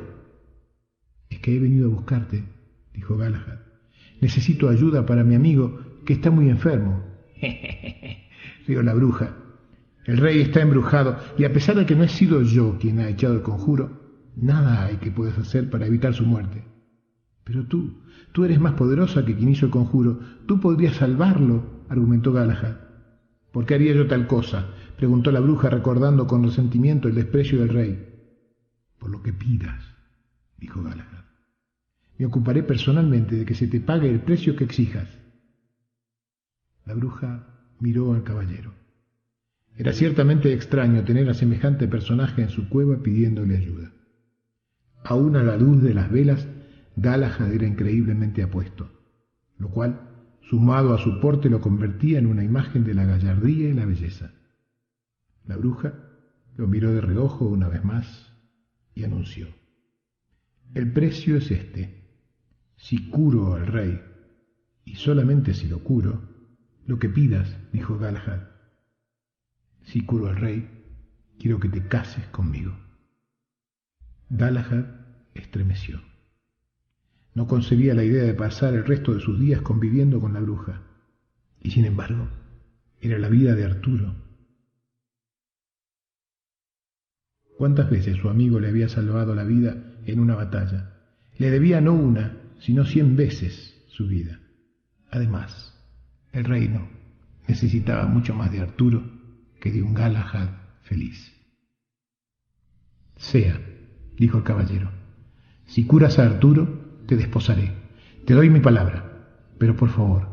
Es 1.30 1.38
que 1.40 1.56
he 1.56 1.58
venido 1.58 1.86
a 1.86 1.94
buscarte, 1.94 2.44
dijo 2.92 3.16
Galahad. 3.16 3.60
Necesito 4.20 4.68
ayuda 4.68 5.06
para 5.06 5.24
mi 5.24 5.34
amigo, 5.34 5.80
que 6.04 6.14
está 6.14 6.30
muy 6.30 6.48
enfermo. 6.48 7.02
Rió 8.66 8.82
la 8.82 8.94
bruja. 8.94 9.36
El 10.04 10.18
rey 10.18 10.40
está 10.40 10.60
embrujado 10.60 11.16
y 11.36 11.44
a 11.44 11.52
pesar 11.52 11.76
de 11.76 11.86
que 11.86 11.96
no 11.96 12.04
he 12.04 12.08
sido 12.08 12.42
yo 12.42 12.78
quien 12.78 13.00
ha 13.00 13.08
echado 13.08 13.34
el 13.34 13.42
conjuro, 13.42 14.30
nada 14.36 14.86
hay 14.86 14.96
que 14.98 15.10
puedas 15.10 15.36
hacer 15.38 15.68
para 15.68 15.86
evitar 15.86 16.14
su 16.14 16.24
muerte. 16.24 16.64
Pero 17.42 17.66
tú, 17.66 18.02
tú 18.32 18.44
eres 18.44 18.60
más 18.60 18.74
poderosa 18.74 19.24
que 19.24 19.36
quien 19.36 19.50
hizo 19.50 19.66
el 19.66 19.72
conjuro. 19.72 20.20
Tú 20.46 20.60
podrías 20.60 20.96
salvarlo, 20.96 21.84
argumentó 21.88 22.32
Galahad. 22.32 22.85
¿Por 23.56 23.64
qué 23.64 23.72
haría 23.72 23.94
yo 23.94 24.06
tal 24.06 24.26
cosa? 24.26 24.68
preguntó 24.98 25.32
la 25.32 25.40
bruja 25.40 25.70
recordando 25.70 26.26
con 26.26 26.44
resentimiento 26.44 27.08
el 27.08 27.14
desprecio 27.14 27.60
del 27.60 27.70
rey. 27.70 28.06
Por 28.98 29.08
lo 29.08 29.22
que 29.22 29.32
pidas, 29.32 29.82
dijo 30.58 30.82
Galahad. 30.82 31.24
Me 32.18 32.26
ocuparé 32.26 32.62
personalmente 32.62 33.34
de 33.34 33.46
que 33.46 33.54
se 33.54 33.66
te 33.66 33.80
pague 33.80 34.10
el 34.10 34.20
precio 34.20 34.56
que 34.56 34.64
exijas. 34.64 35.08
La 36.84 36.92
bruja 36.92 37.46
miró 37.80 38.12
al 38.12 38.24
caballero. 38.24 38.74
Era 39.74 39.94
ciertamente 39.94 40.52
extraño 40.52 41.04
tener 41.04 41.30
a 41.30 41.32
semejante 41.32 41.88
personaje 41.88 42.42
en 42.42 42.50
su 42.50 42.68
cueva 42.68 43.02
pidiéndole 43.02 43.56
ayuda. 43.56 43.90
Aún 45.02 45.34
a 45.34 45.42
la 45.42 45.56
luz 45.56 45.82
de 45.82 45.94
las 45.94 46.10
velas, 46.10 46.46
Galahad 46.96 47.50
era 47.50 47.66
increíblemente 47.66 48.42
apuesto, 48.42 48.90
lo 49.56 49.70
cual, 49.70 50.15
sumado 50.48 50.94
a 50.94 50.98
su 50.98 51.20
porte, 51.20 51.50
lo 51.50 51.60
convertía 51.60 52.18
en 52.18 52.26
una 52.26 52.44
imagen 52.44 52.84
de 52.84 52.94
la 52.94 53.04
gallardía 53.04 53.68
y 53.68 53.74
la 53.74 53.86
belleza. 53.86 54.32
La 55.44 55.56
bruja 55.56 55.94
lo 56.56 56.66
miró 56.66 56.92
de 56.92 57.00
reojo 57.00 57.46
una 57.46 57.68
vez 57.68 57.84
más 57.84 58.32
y 58.94 59.04
anunció. 59.04 59.48
El 60.74 60.92
precio 60.92 61.36
es 61.36 61.50
este. 61.50 62.04
Si 62.76 63.08
curo 63.08 63.54
al 63.54 63.66
rey, 63.66 64.00
y 64.84 64.96
solamente 64.96 65.54
si 65.54 65.68
lo 65.68 65.82
curo, 65.82 66.22
lo 66.84 66.98
que 66.98 67.08
pidas, 67.08 67.56
dijo 67.72 67.98
Galahad. 67.98 68.42
Si 69.82 70.04
curo 70.04 70.28
al 70.28 70.36
rey, 70.36 70.68
quiero 71.38 71.58
que 71.58 71.68
te 71.68 71.86
cases 71.88 72.26
conmigo. 72.28 72.76
Galahad 74.28 74.84
estremeció. 75.34 76.00
No 77.36 77.46
concebía 77.46 77.92
la 77.92 78.02
idea 78.02 78.22
de 78.22 78.32
pasar 78.32 78.72
el 78.72 78.86
resto 78.86 79.12
de 79.12 79.20
sus 79.20 79.38
días 79.38 79.60
conviviendo 79.60 80.20
con 80.20 80.32
la 80.32 80.40
bruja. 80.40 80.80
Y 81.60 81.70
sin 81.70 81.84
embargo, 81.84 82.30
era 82.98 83.18
la 83.18 83.28
vida 83.28 83.54
de 83.54 83.62
Arturo. 83.62 84.14
¿Cuántas 87.58 87.90
veces 87.90 88.16
su 88.16 88.30
amigo 88.30 88.58
le 88.58 88.68
había 88.68 88.88
salvado 88.88 89.34
la 89.34 89.44
vida 89.44 89.98
en 90.06 90.18
una 90.18 90.34
batalla? 90.34 90.94
Le 91.36 91.50
debía 91.50 91.82
no 91.82 91.92
una, 91.92 92.40
sino 92.58 92.86
cien 92.86 93.16
veces 93.16 93.84
su 93.88 94.08
vida. 94.08 94.40
Además, 95.10 95.78
el 96.32 96.44
reino 96.44 96.88
necesitaba 97.46 98.06
mucho 98.06 98.32
más 98.32 98.50
de 98.50 98.60
Arturo 98.60 99.04
que 99.60 99.70
de 99.70 99.82
un 99.82 99.92
Galahad 99.92 100.48
feliz. 100.84 101.34
Sea, 103.16 103.60
dijo 104.16 104.38
el 104.38 104.44
caballero, 104.44 104.90
si 105.66 105.84
curas 105.84 106.18
a 106.18 106.24
Arturo, 106.24 106.85
te 107.06 107.16
desposaré. 107.16 107.72
Te 108.24 108.34
doy 108.34 108.50
mi 108.50 108.60
palabra, 108.60 109.28
pero 109.58 109.76
por 109.76 109.90
favor, 109.90 110.28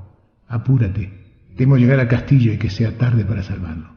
apúrate. 0.48 1.24
Temo 1.56 1.78
llegar 1.78 2.00
al 2.00 2.08
castillo 2.08 2.52
y 2.52 2.58
que 2.58 2.70
sea 2.70 2.98
tarde 2.98 3.26
para 3.26 3.44
salvarlo. 3.44 3.94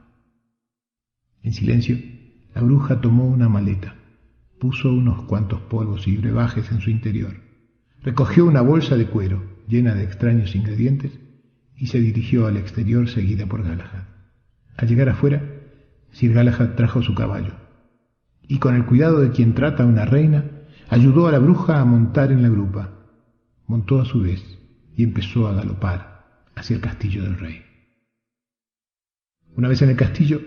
En 1.43 1.53
silencio, 1.53 1.97
la 2.55 2.63
bruja 2.63 3.01
tomó 3.01 3.27
una 3.27 3.49
maleta, 3.49 3.97
puso 4.59 4.93
unos 4.93 5.23
cuantos 5.25 5.61
polvos 5.63 6.07
y 6.09 6.17
brebajes 6.17 6.71
en 6.73 6.81
su 6.81 6.91
interior, 6.91 7.35
recogió 8.03 8.47
una 8.47 8.61
bolsa 8.61 8.97
de 8.97 9.07
cuero 9.07 9.43
llena 9.69 9.95
de 9.95 10.05
extraños 10.05 10.55
ingredientes 10.55 11.19
y 11.77 11.87
se 11.89 12.01
dirigió 12.01 12.47
al 12.47 12.57
exterior 12.57 13.09
seguida 13.09 13.47
por 13.47 13.63
Galahad. 13.63 14.05
Al 14.77 14.89
llegar 14.89 15.09
afuera, 15.09 15.43
Sir 16.11 16.33
Galahad 16.33 16.75
trajo 16.75 17.03
su 17.03 17.15
caballo 17.15 17.53
y 18.49 18.59
con 18.59 18.75
el 18.75 18.87
cuidado 18.87 19.21
de 19.21 19.31
quien 19.31 19.55
trata 19.55 19.83
a 19.83 19.87
una 19.87 20.05
reina, 20.05 20.45
ayudó 20.89 21.27
a 21.27 21.33
la 21.33 21.39
bruja 21.39 21.81
a 21.81 21.85
montar 21.85 22.33
en 22.33 22.43
la 22.43 22.49
grupa. 22.49 22.91
Montó 23.67 24.01
a 24.01 24.05
su 24.05 24.21
vez 24.21 24.43
y 24.97 25.03
empezó 25.05 25.49
a 25.49 25.55
galopar 25.55 26.47
hacia 26.55 26.77
el 26.77 26.83
castillo 26.83 27.23
del 27.23 27.39
rey. 27.39 27.63
Una 29.57 29.69
vez 29.69 29.83
en 29.83 29.91
el 29.91 29.97
castillo, 29.97 30.41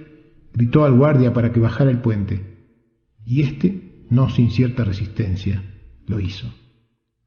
gritó 0.53 0.85
al 0.85 0.93
guardia 0.93 1.33
para 1.33 1.51
que 1.51 1.59
bajara 1.59 1.91
el 1.91 1.99
puente, 1.99 2.57
y 3.25 3.41
éste, 3.41 4.05
no 4.09 4.29
sin 4.29 4.51
cierta 4.51 4.83
resistencia, 4.83 5.63
lo 6.07 6.19
hizo. 6.19 6.47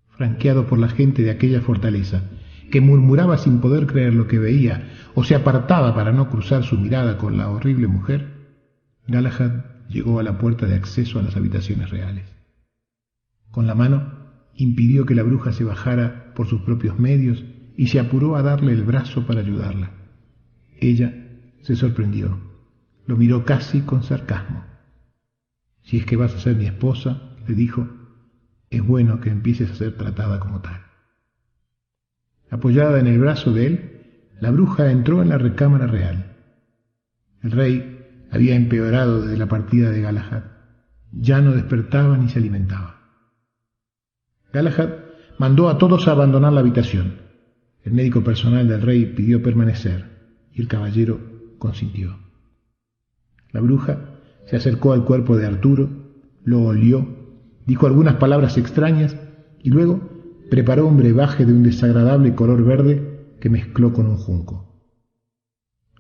Franqueado 0.09 0.66
por 0.66 0.78
la 0.78 0.88
gente 0.88 1.23
de 1.23 1.31
aquella 1.31 1.61
fortaleza, 1.61 2.23
que 2.71 2.81
murmuraba 2.81 3.38
sin 3.38 3.61
poder 3.61 3.87
creer 3.87 4.14
lo 4.14 4.26
que 4.26 4.38
veía, 4.38 4.90
o 5.14 5.25
se 5.25 5.35
apartaba 5.35 5.95
para 5.95 6.12
no 6.12 6.31
cruzar 6.31 6.64
su 6.64 6.78
mirada 6.78 7.19
con 7.19 7.37
la 7.37 7.50
horrible 7.50 7.87
mujer, 7.87 8.33
Galahad 9.07 9.64
llegó 9.88 10.21
a 10.21 10.23
la 10.23 10.38
puerta 10.38 10.66
de 10.66 10.75
acceso 10.75 11.19
a 11.19 11.23
las 11.23 11.37
habitaciones 11.37 11.90
reales. 11.90 12.42
Con 13.52 13.66
la 13.66 13.75
mano 13.75 14.12
impidió 14.54 15.06
que 15.06 15.14
la 15.14 15.23
bruja 15.23 15.52
se 15.52 15.62
bajara 15.62 16.32
por 16.35 16.49
sus 16.49 16.62
propios 16.62 16.99
medios 16.99 17.44
y 17.76 17.88
se 17.88 18.00
apuró 18.00 18.35
a 18.35 18.42
darle 18.42 18.73
el 18.73 18.82
brazo 18.82 19.26
para 19.26 19.40
ayudarla. 19.40 19.92
Ella 20.80 21.14
se 21.61 21.76
sorprendió, 21.76 22.40
lo 23.06 23.16
miró 23.16 23.44
casi 23.44 23.82
con 23.82 24.02
sarcasmo. 24.02 24.64
Si 25.82 25.99
es 25.99 26.06
que 26.06 26.16
vas 26.16 26.35
a 26.35 26.38
ser 26.38 26.56
mi 26.56 26.64
esposa, 26.64 27.37
le 27.47 27.54
dijo, 27.54 27.87
es 28.71 28.82
bueno 28.85 29.21
que 29.21 29.30
empieces 29.30 29.71
a 29.71 29.75
ser 29.75 29.97
tratada 29.97 30.40
como 30.40 30.61
tal. 30.61 30.80
Apoyada 32.50 33.00
en 33.00 33.06
el 33.06 33.18
brazo 33.18 33.52
de 33.52 33.66
él, 33.66 34.30
la 34.40 34.50
bruja 34.50 34.90
entró 34.90 35.23
en 35.23 35.28
la 35.28 35.38
recámara 35.38 35.87
real. 35.87 36.37
El 37.42 37.50
rey 37.50 38.26
había 38.30 38.54
empeorado 38.54 39.23
desde 39.23 39.37
la 39.37 39.47
partida 39.47 39.90
de 39.90 40.00
Galahad. 40.00 40.44
Ya 41.12 41.42
no 41.42 41.52
despertaba 41.52 42.16
ni 42.16 42.30
se 42.30 42.38
alimentaba. 42.38 43.01
Galahad 44.52 44.90
mandó 45.38 45.68
a 45.68 45.78
todos 45.78 46.06
a 46.06 46.12
abandonar 46.12 46.52
la 46.52 46.61
habitación. 46.61 47.23
El 47.85 47.94
médico 47.94 48.23
personal 48.23 48.68
del 48.68 48.82
rey 48.82 49.06
pidió 49.06 49.42
permanecer 49.42 50.04
y 50.52 50.61
el 50.61 50.68
caballero 50.68 51.18
consintió. 51.59 52.18
La 53.50 53.61
bruja 53.61 54.21
se 54.47 54.56
acercó 54.56 54.92
al 54.92 55.04
cuerpo 55.04 55.37
de 55.37 55.47
Arturo, 55.47 55.88
lo 56.44 56.62
olió, 56.62 57.06
dijo 57.66 57.87
algunas 57.87 58.16
palabras 58.16 58.59
extrañas 58.59 59.16
y 59.62 59.71
luego 59.71 60.00
preparó 60.50 60.87
un 60.87 60.97
brebaje 60.97 61.47
de 61.47 61.52
un 61.52 61.62
desagradable 61.62 62.35
color 62.35 62.64
verde 62.64 63.36
que 63.41 63.49
mezcló 63.49 63.93
con 63.93 64.06
un 64.06 64.17
junco. 64.17 64.84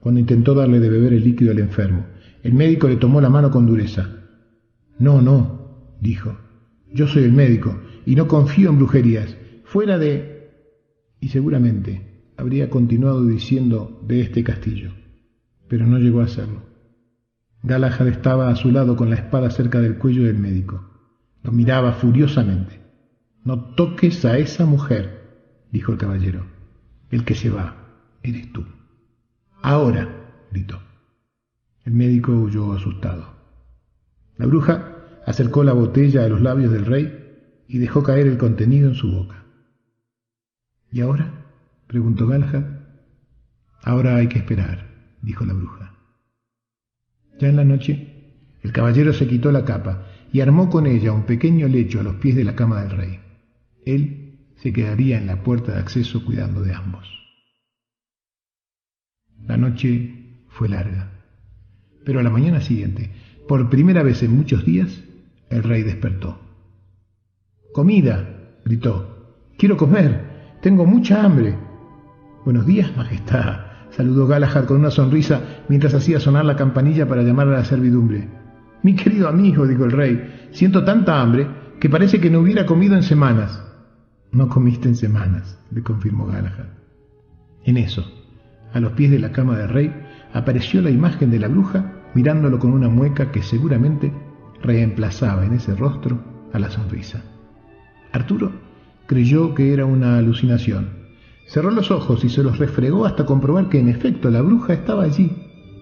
Cuando 0.00 0.20
intentó 0.20 0.54
darle 0.54 0.80
de 0.80 0.90
beber 0.90 1.14
el 1.14 1.24
líquido 1.24 1.52
al 1.52 1.58
enfermo, 1.58 2.06
el 2.42 2.54
médico 2.54 2.88
le 2.88 2.96
tomó 2.96 3.20
la 3.20 3.30
mano 3.30 3.50
con 3.50 3.66
dureza. 3.66 4.08
No, 4.98 5.22
no, 5.22 5.96
dijo, 6.00 6.36
yo 6.92 7.06
soy 7.06 7.24
el 7.24 7.32
médico 7.32 7.78
y 8.06 8.14
no 8.14 8.28
confío 8.28 8.70
en 8.70 8.78
brujerías. 8.78 9.36
Fuera 9.64 9.98
de... 9.98 10.50
Y 11.20 11.28
seguramente 11.28 12.32
habría 12.36 12.68
continuado 12.70 13.24
diciendo 13.24 14.00
de 14.06 14.20
este 14.22 14.42
castillo, 14.42 14.92
pero 15.68 15.86
no 15.86 15.98
llegó 15.98 16.20
a 16.20 16.24
hacerlo. 16.24 16.62
Galahad 17.62 18.08
estaba 18.08 18.48
a 18.48 18.56
su 18.56 18.72
lado 18.72 18.96
con 18.96 19.10
la 19.10 19.16
espada 19.16 19.50
cerca 19.50 19.80
del 19.80 19.98
cuello 19.98 20.24
del 20.24 20.38
médico. 20.38 20.90
Lo 21.42 21.52
miraba 21.52 21.92
furiosamente. 21.92 22.80
No 23.44 23.74
toques 23.74 24.24
a 24.24 24.38
esa 24.38 24.66
mujer, 24.66 25.66
dijo 25.70 25.92
el 25.92 25.98
caballero. 25.98 26.44
El 27.10 27.24
que 27.24 27.34
se 27.34 27.50
va 27.50 27.76
eres 28.22 28.52
tú. 28.52 28.64
Ahora, 29.62 30.08
gritó. 30.50 30.80
El 31.84 31.94
médico 31.94 32.32
huyó 32.32 32.72
asustado. 32.72 33.32
La 34.36 34.46
bruja 34.46 34.96
acercó 35.26 35.62
la 35.62 35.72
botella 35.72 36.24
a 36.24 36.28
los 36.28 36.40
labios 36.40 36.72
del 36.72 36.86
rey 36.86 37.21
y 37.72 37.78
dejó 37.78 38.02
caer 38.02 38.26
el 38.26 38.36
contenido 38.36 38.90
en 38.90 38.94
su 38.94 39.10
boca. 39.10 39.46
¿Y 40.90 41.00
ahora? 41.00 41.46
preguntó 41.86 42.26
Galahad. 42.26 42.64
Ahora 43.82 44.16
hay 44.16 44.28
que 44.28 44.40
esperar, 44.40 44.90
dijo 45.22 45.46
la 45.46 45.54
bruja. 45.54 45.94
Ya 47.40 47.48
en 47.48 47.56
la 47.56 47.64
noche, 47.64 48.34
el 48.60 48.72
caballero 48.72 49.14
se 49.14 49.26
quitó 49.26 49.50
la 49.50 49.64
capa 49.64 50.06
y 50.34 50.42
armó 50.42 50.68
con 50.68 50.86
ella 50.86 51.12
un 51.12 51.22
pequeño 51.22 51.66
lecho 51.66 52.00
a 52.00 52.02
los 52.02 52.16
pies 52.16 52.36
de 52.36 52.44
la 52.44 52.54
cama 52.54 52.82
del 52.82 52.90
rey. 52.90 53.20
Él 53.86 54.50
se 54.56 54.74
quedaría 54.74 55.16
en 55.16 55.26
la 55.26 55.42
puerta 55.42 55.72
de 55.72 55.78
acceso 55.78 56.22
cuidando 56.26 56.60
de 56.60 56.74
ambos. 56.74 57.08
La 59.46 59.56
noche 59.56 60.44
fue 60.48 60.68
larga, 60.68 61.10
pero 62.04 62.20
a 62.20 62.22
la 62.22 62.28
mañana 62.28 62.60
siguiente, 62.60 63.12
por 63.48 63.70
primera 63.70 64.02
vez 64.02 64.22
en 64.22 64.36
muchos 64.36 64.66
días, 64.66 65.02
el 65.48 65.62
rey 65.62 65.82
despertó. 65.84 66.51
Comida, 67.72 68.28
gritó. 68.66 69.32
Quiero 69.56 69.78
comer. 69.78 70.58
Tengo 70.60 70.84
mucha 70.84 71.24
hambre. 71.24 71.56
Buenos 72.44 72.66
días, 72.66 72.94
Majestad, 72.94 73.60
saludó 73.88 74.26
Galahad 74.26 74.66
con 74.66 74.80
una 74.80 74.90
sonrisa 74.90 75.40
mientras 75.68 75.94
hacía 75.94 76.20
sonar 76.20 76.44
la 76.44 76.56
campanilla 76.56 77.08
para 77.08 77.22
llamar 77.22 77.48
a 77.48 77.52
la 77.52 77.64
servidumbre. 77.64 78.28
Mi 78.82 78.94
querido 78.94 79.26
amigo, 79.26 79.66
dijo 79.66 79.86
el 79.86 79.92
rey, 79.92 80.48
siento 80.50 80.84
tanta 80.84 81.22
hambre 81.22 81.48
que 81.80 81.88
parece 81.88 82.20
que 82.20 82.28
no 82.28 82.40
hubiera 82.40 82.66
comido 82.66 82.94
en 82.94 83.02
semanas. 83.02 83.64
No 84.32 84.48
comiste 84.50 84.88
en 84.88 84.96
semanas, 84.96 85.58
le 85.70 85.82
confirmó 85.82 86.26
Galahad. 86.26 86.66
En 87.64 87.78
eso, 87.78 88.04
a 88.74 88.80
los 88.80 88.92
pies 88.92 89.10
de 89.10 89.18
la 89.18 89.32
cama 89.32 89.56
del 89.56 89.70
rey, 89.70 89.94
apareció 90.34 90.82
la 90.82 90.90
imagen 90.90 91.30
de 91.30 91.38
la 91.38 91.48
bruja 91.48 91.90
mirándolo 92.12 92.58
con 92.58 92.72
una 92.72 92.90
mueca 92.90 93.32
que 93.32 93.42
seguramente 93.42 94.12
reemplazaba 94.62 95.46
en 95.46 95.54
ese 95.54 95.74
rostro 95.74 96.22
a 96.52 96.58
la 96.58 96.68
sonrisa. 96.68 97.31
Arturo 98.12 98.52
creyó 99.06 99.54
que 99.54 99.72
era 99.72 99.84
una 99.84 100.18
alucinación 100.18 101.02
Cerró 101.52 101.70
los 101.70 101.90
ojos 101.90 102.24
y 102.24 102.30
se 102.30 102.42
los 102.42 102.58
refregó 102.58 103.04
hasta 103.04 103.26
comprobar 103.26 103.68
que 103.68 103.78
en 103.78 103.90
efecto 103.90 104.30
la 104.30 104.40
bruja 104.40 104.72
estaba 104.72 105.04
allí, 105.04 105.30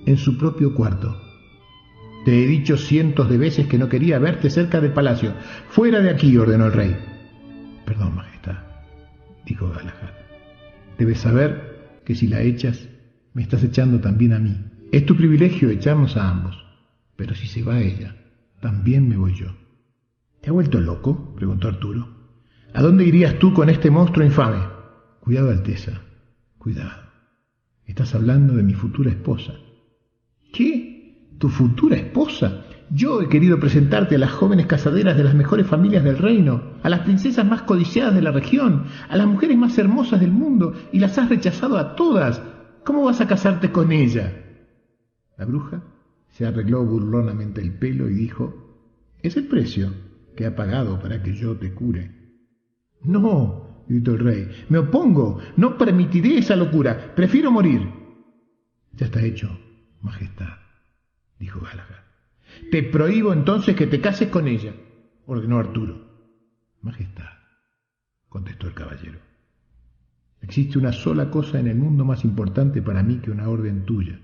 en 0.04 0.16
su 0.16 0.36
propio 0.36 0.74
cuarto. 0.74 1.16
Te 2.24 2.42
he 2.42 2.46
dicho 2.48 2.76
cientos 2.76 3.30
de 3.30 3.38
veces 3.38 3.68
que 3.68 3.78
no 3.78 3.88
quería 3.88 4.18
verte 4.18 4.50
cerca 4.50 4.80
del 4.80 4.92
palacio. 4.92 5.32
Fuera 5.68 6.00
de 6.00 6.10
aquí, 6.10 6.36
ordenó 6.36 6.66
el 6.66 6.72
rey. 6.72 6.96
Perdón, 7.84 8.16
Majestad, 8.16 8.58
dijo 9.46 9.68
Galahad. 9.70 10.10
Debes 10.98 11.20
saber 11.20 12.00
que 12.04 12.16
si 12.16 12.26
la 12.26 12.42
echas, 12.42 12.88
me 13.32 13.42
estás 13.42 13.62
echando 13.62 14.00
también 14.00 14.32
a 14.32 14.40
mí. 14.40 14.56
Es 14.90 15.06
tu 15.06 15.16
privilegio 15.16 15.70
echarnos 15.70 16.16
a 16.16 16.28
ambos. 16.28 16.58
Pero 17.14 17.36
si 17.36 17.46
se 17.46 17.62
va 17.62 17.80
ella, 17.80 18.16
también 18.60 19.08
me 19.08 19.16
voy 19.16 19.34
yo. 19.34 19.54
¿Te 20.40 20.50
ha 20.50 20.52
vuelto 20.52 20.80
loco? 20.80 21.32
preguntó 21.36 21.68
Arturo. 21.68 22.19
¿A 22.72 22.82
dónde 22.82 23.04
irías 23.04 23.38
tú 23.38 23.52
con 23.52 23.68
este 23.68 23.90
monstruo 23.90 24.24
infame? 24.24 24.60
Cuidado, 25.20 25.50
Alteza, 25.50 26.02
cuidado. 26.58 27.02
Estás 27.84 28.14
hablando 28.14 28.54
de 28.54 28.62
mi 28.62 28.74
futura 28.74 29.10
esposa. 29.10 29.54
¿Qué? 30.52 31.28
¿Tu 31.38 31.48
futura 31.48 31.96
esposa? 31.96 32.64
Yo 32.90 33.22
he 33.22 33.28
querido 33.28 33.58
presentarte 33.58 34.14
a 34.14 34.18
las 34.18 34.30
jóvenes 34.30 34.66
casaderas 34.66 35.16
de 35.16 35.24
las 35.24 35.34
mejores 35.34 35.66
familias 35.66 36.04
del 36.04 36.18
reino, 36.18 36.62
a 36.82 36.88
las 36.88 37.00
princesas 37.00 37.46
más 37.46 37.62
codiciadas 37.62 38.14
de 38.14 38.22
la 38.22 38.30
región, 38.30 38.84
a 39.08 39.16
las 39.16 39.26
mujeres 39.26 39.56
más 39.56 39.76
hermosas 39.78 40.20
del 40.20 40.32
mundo, 40.32 40.74
y 40.92 41.00
las 41.00 41.18
has 41.18 41.28
rechazado 41.28 41.78
a 41.78 41.96
todas. 41.96 42.42
¿Cómo 42.84 43.04
vas 43.04 43.20
a 43.20 43.26
casarte 43.26 43.72
con 43.72 43.90
ella? 43.90 44.32
La 45.36 45.44
bruja 45.44 45.82
se 46.28 46.46
arregló 46.46 46.84
burlonamente 46.84 47.60
el 47.60 47.74
pelo 47.74 48.08
y 48.08 48.14
dijo, 48.14 49.16
es 49.22 49.36
el 49.36 49.46
precio 49.46 49.92
que 50.36 50.46
ha 50.46 50.54
pagado 50.54 51.00
para 51.00 51.22
que 51.22 51.34
yo 51.34 51.56
te 51.56 51.72
cure. 51.72 52.19
No, 53.02 53.84
gritó 53.88 54.12
el 54.12 54.20
rey. 54.20 54.64
Me 54.68 54.78
opongo. 54.78 55.40
No 55.56 55.76
permitiré 55.76 56.38
esa 56.38 56.56
locura. 56.56 57.14
Prefiero 57.14 57.50
morir. 57.50 58.00
Ya 58.92 59.06
está 59.06 59.22
hecho, 59.22 59.58
Majestad, 60.02 60.58
dijo 61.38 61.60
Galahad. 61.60 62.04
Te 62.70 62.82
prohíbo 62.82 63.32
entonces 63.32 63.76
que 63.76 63.86
te 63.86 64.00
cases 64.00 64.28
con 64.28 64.48
ella, 64.48 64.74
ordenó 65.26 65.58
Arturo. 65.58 66.10
Majestad, 66.82 67.30
contestó 68.28 68.66
el 68.66 68.74
caballero. 68.74 69.18
Existe 70.42 70.78
una 70.78 70.92
sola 70.92 71.30
cosa 71.30 71.60
en 71.60 71.68
el 71.68 71.76
mundo 71.76 72.04
más 72.04 72.24
importante 72.24 72.82
para 72.82 73.02
mí 73.02 73.20
que 73.20 73.30
una 73.30 73.48
orden 73.48 73.84
tuya, 73.84 74.20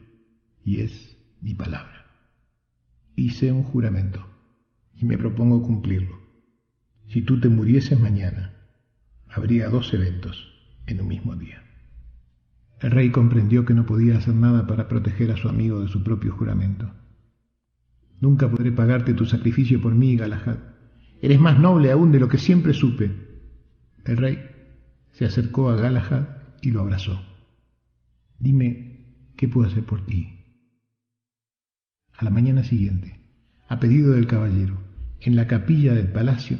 y 0.64 0.80
es 0.80 1.16
mi 1.40 1.54
palabra. 1.54 2.06
Hice 3.14 3.52
un 3.52 3.62
juramento, 3.62 4.26
y 4.94 5.04
me 5.04 5.18
propongo 5.18 5.62
cumplirlo. 5.62 6.18
Si 7.08 7.22
tú 7.22 7.38
te 7.38 7.48
murieses 7.48 8.00
mañana, 8.00 8.55
habría 9.28 9.68
dos 9.68 9.92
eventos 9.92 10.52
en 10.86 11.00
un 11.00 11.08
mismo 11.08 11.36
día. 11.36 11.62
El 12.80 12.90
rey 12.90 13.10
comprendió 13.10 13.64
que 13.64 13.74
no 13.74 13.86
podía 13.86 14.18
hacer 14.18 14.34
nada 14.34 14.66
para 14.66 14.88
proteger 14.88 15.30
a 15.30 15.36
su 15.36 15.48
amigo 15.48 15.80
de 15.80 15.88
su 15.88 16.02
propio 16.02 16.32
juramento. 16.32 16.92
Nunca 18.20 18.50
podré 18.50 18.72
pagarte 18.72 19.14
tu 19.14 19.26
sacrificio 19.26 19.80
por 19.80 19.94
mí, 19.94 20.16
Galahad. 20.16 20.58
Eres 21.20 21.40
más 21.40 21.58
noble 21.58 21.90
aún 21.90 22.12
de 22.12 22.20
lo 22.20 22.28
que 22.28 22.38
siempre 22.38 22.74
supe. 22.74 23.10
El 24.04 24.16
rey 24.16 24.38
se 25.12 25.24
acercó 25.24 25.70
a 25.70 25.76
Galahad 25.76 26.28
y 26.60 26.70
lo 26.70 26.80
abrazó. 26.80 27.20
Dime, 28.38 29.32
¿qué 29.36 29.48
puedo 29.48 29.68
hacer 29.68 29.84
por 29.84 30.04
ti? 30.04 30.44
A 32.16 32.24
la 32.24 32.30
mañana 32.30 32.64
siguiente, 32.64 33.20
a 33.68 33.80
pedido 33.80 34.12
del 34.12 34.26
caballero, 34.26 34.78
en 35.20 35.36
la 35.36 35.46
capilla 35.46 35.94
del 35.94 36.12
palacio, 36.12 36.58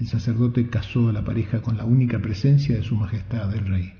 el 0.00 0.06
sacerdote 0.06 0.70
casó 0.70 1.10
a 1.10 1.12
la 1.12 1.24
pareja 1.24 1.60
con 1.60 1.76
la 1.76 1.84
única 1.84 2.20
presencia 2.20 2.74
de 2.74 2.82
su 2.82 2.96
majestad 2.96 3.54
el 3.54 3.66
rey. 3.66 3.92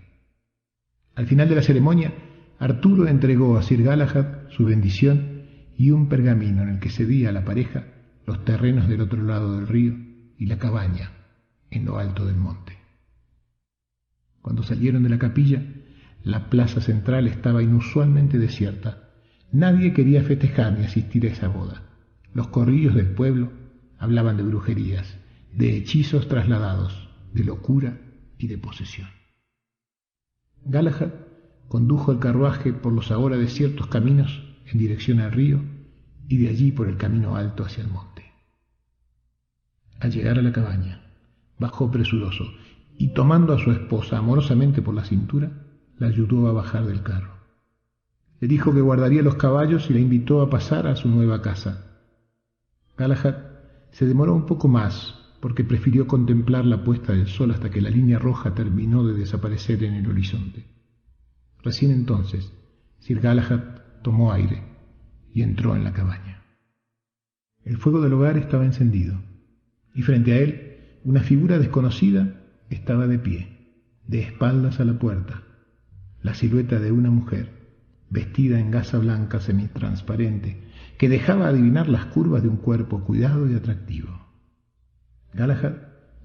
Al 1.15 1.27
final 1.27 1.47
de 1.51 1.57
la 1.57 1.63
ceremonia, 1.63 2.15
Arturo 2.59 3.07
entregó 3.07 3.59
a 3.59 3.63
Sir 3.63 3.83
Galahad 3.83 4.49
su 4.49 4.65
bendición 4.65 5.43
y 5.77 5.91
un 5.91 6.09
pergamino 6.09 6.63
en 6.63 6.71
el 6.71 6.81
que 6.81 6.89
cedía 6.89 7.29
a 7.29 7.33
la 7.33 7.45
pareja 7.45 7.85
los 8.27 8.47
terrenos 8.47 8.89
del 8.89 9.03
otro 9.03 9.23
lado 9.23 9.57
del 9.57 9.69
río 9.69 9.95
y 10.39 10.47
la 10.47 10.59
cabaña 10.59 11.11
en 11.71 11.85
lo 11.85 11.99
alto 11.99 12.25
del 12.25 12.37
monte. 12.37 12.79
Cuando 14.41 14.63
salieron 14.63 15.03
de 15.03 15.11
la 15.11 15.19
capilla, 15.19 15.63
la 16.25 16.49
plaza 16.49 16.81
central 16.81 17.27
estaba 17.27 17.63
inusualmente 17.63 18.39
desierta. 18.39 19.11
Nadie 19.53 19.93
quería 19.93 20.23
festejar 20.23 20.79
ni 20.79 20.87
asistir 20.87 21.27
a 21.27 21.31
esa 21.31 21.49
boda. 21.49 21.83
Los 22.33 22.49
corrillos 22.49 22.95
del 22.95 23.11
pueblo 23.11 23.53
hablaban 23.99 24.39
de 24.39 24.45
brujerías, 24.45 25.20
de 25.53 25.77
hechizos 25.77 26.29
trasladados, 26.29 27.09
de 27.33 27.45
locura 27.45 28.01
y 28.39 28.47
de 28.47 28.59
posesión. 28.59 29.09
Galahad 30.65 31.13
condujo 31.69 32.13
el 32.13 32.19
carruaje 32.19 32.73
por 32.73 32.93
los 32.93 33.11
ahora 33.11 33.37
desiertos 33.37 33.87
caminos 33.87 34.43
en 34.67 34.79
dirección 34.79 35.21
al 35.21 35.33
río 35.33 35.63
y 36.29 36.39
de 36.39 36.49
allí 36.49 36.73
por 36.73 36.89
el 36.89 36.97
camino 36.97 37.37
alto 37.37 37.65
hacia 37.65 37.83
el 37.83 37.91
monte. 37.91 38.25
Al 39.99 40.13
llegar 40.13 40.39
a 40.39 40.43
la 40.43 40.53
cabaña, 40.53 41.03
bajó 41.59 41.91
presuroso 41.91 42.45
y 42.97 43.13
tomando 43.15 43.53
a 43.53 43.59
su 43.59 43.71
esposa 43.71 44.19
amorosamente 44.19 44.83
por 44.83 44.95
la 44.95 45.05
cintura, 45.05 45.51
la 45.99 46.09
ayudó 46.09 46.49
a 46.49 46.53
bajar 46.53 46.87
del 46.87 47.03
carro. 47.03 47.35
Le 48.41 48.49
dijo 48.49 48.73
que 48.73 48.81
guardaría 48.81 49.23
los 49.23 49.35
caballos 49.35 49.91
y 49.91 49.93
la 49.93 50.01
invitó 50.01 50.41
a 50.41 50.49
pasar 50.49 50.87
a 50.87 50.97
su 50.97 51.09
nueva 51.09 51.43
casa. 51.43 51.99
Galahad 52.97 53.37
se 53.91 54.07
demoró 54.07 54.35
un 54.35 54.47
poco 54.47 54.69
más 54.69 55.20
porque 55.41 55.65
prefirió 55.65 56.07
contemplar 56.07 56.67
la 56.67 56.85
puesta 56.85 57.13
del 57.13 57.27
sol 57.27 57.51
hasta 57.51 57.71
que 57.71 57.81
la 57.81 57.91
línea 57.91 58.19
roja 58.19 58.55
terminó 58.55 59.07
de 59.07 59.15
desaparecer 59.15 59.83
en 59.85 59.95
el 59.95 60.07
horizonte. 60.09 60.67
Recién 61.63 61.91
entonces, 61.91 62.53
Sir 62.99 63.21
Galahad 63.21 63.61
tomó 64.03 64.33
aire 64.33 64.63
y 65.33 65.43
entró 65.43 65.75
en 65.75 65.85
la 65.85 65.93
cabaña. 65.93 66.43
El 67.65 67.77
fuego 67.77 68.01
del 68.01 68.13
hogar 68.13 68.37
estaba 68.37 68.65
encendido, 68.65 69.21
y 69.95 70.03
frente 70.03 70.33
a 70.33 70.39
él 70.39 70.99
una 71.05 71.21
figura 71.21 71.59
desconocida 71.59 72.43
estaba 72.69 73.07
de 73.07 73.19
pie, 73.19 73.49
de 74.07 74.21
espaldas 74.21 74.81
a 74.81 74.85
la 74.85 74.99
puerta, 74.99 75.43
la 76.23 76.35
silueta 76.35 76.79
de 76.79 76.93
una 76.93 77.11
mujer, 77.11 77.61
vestida 78.11 78.61
en 78.61 78.71
gasa 78.71 78.99
blanca 78.99 79.41
semitransparente, 79.41 80.69
que 80.99 81.09
dejaba 81.09 81.49
adivinar 81.49 81.89
las 81.89 82.07
curvas 82.07 82.43
de 82.43 82.49
un 82.49 82.57
cuerpo 82.57 83.05
cuidado 83.05 83.51
y 83.51 83.55
atractivo. 83.55 84.20
Galahad 85.33 85.75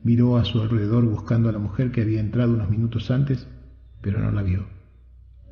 miró 0.03 0.37
a 0.37 0.45
su 0.45 0.61
alrededor 0.61 1.05
buscando 1.05 1.49
a 1.49 1.51
la 1.51 1.59
mujer 1.59 1.91
que 1.91 2.01
había 2.01 2.19
entrado 2.19 2.53
unos 2.53 2.69
minutos 2.69 3.11
antes, 3.11 3.47
pero 4.01 4.19
no 4.19 4.31
la 4.31 4.43
vio. 4.43 4.67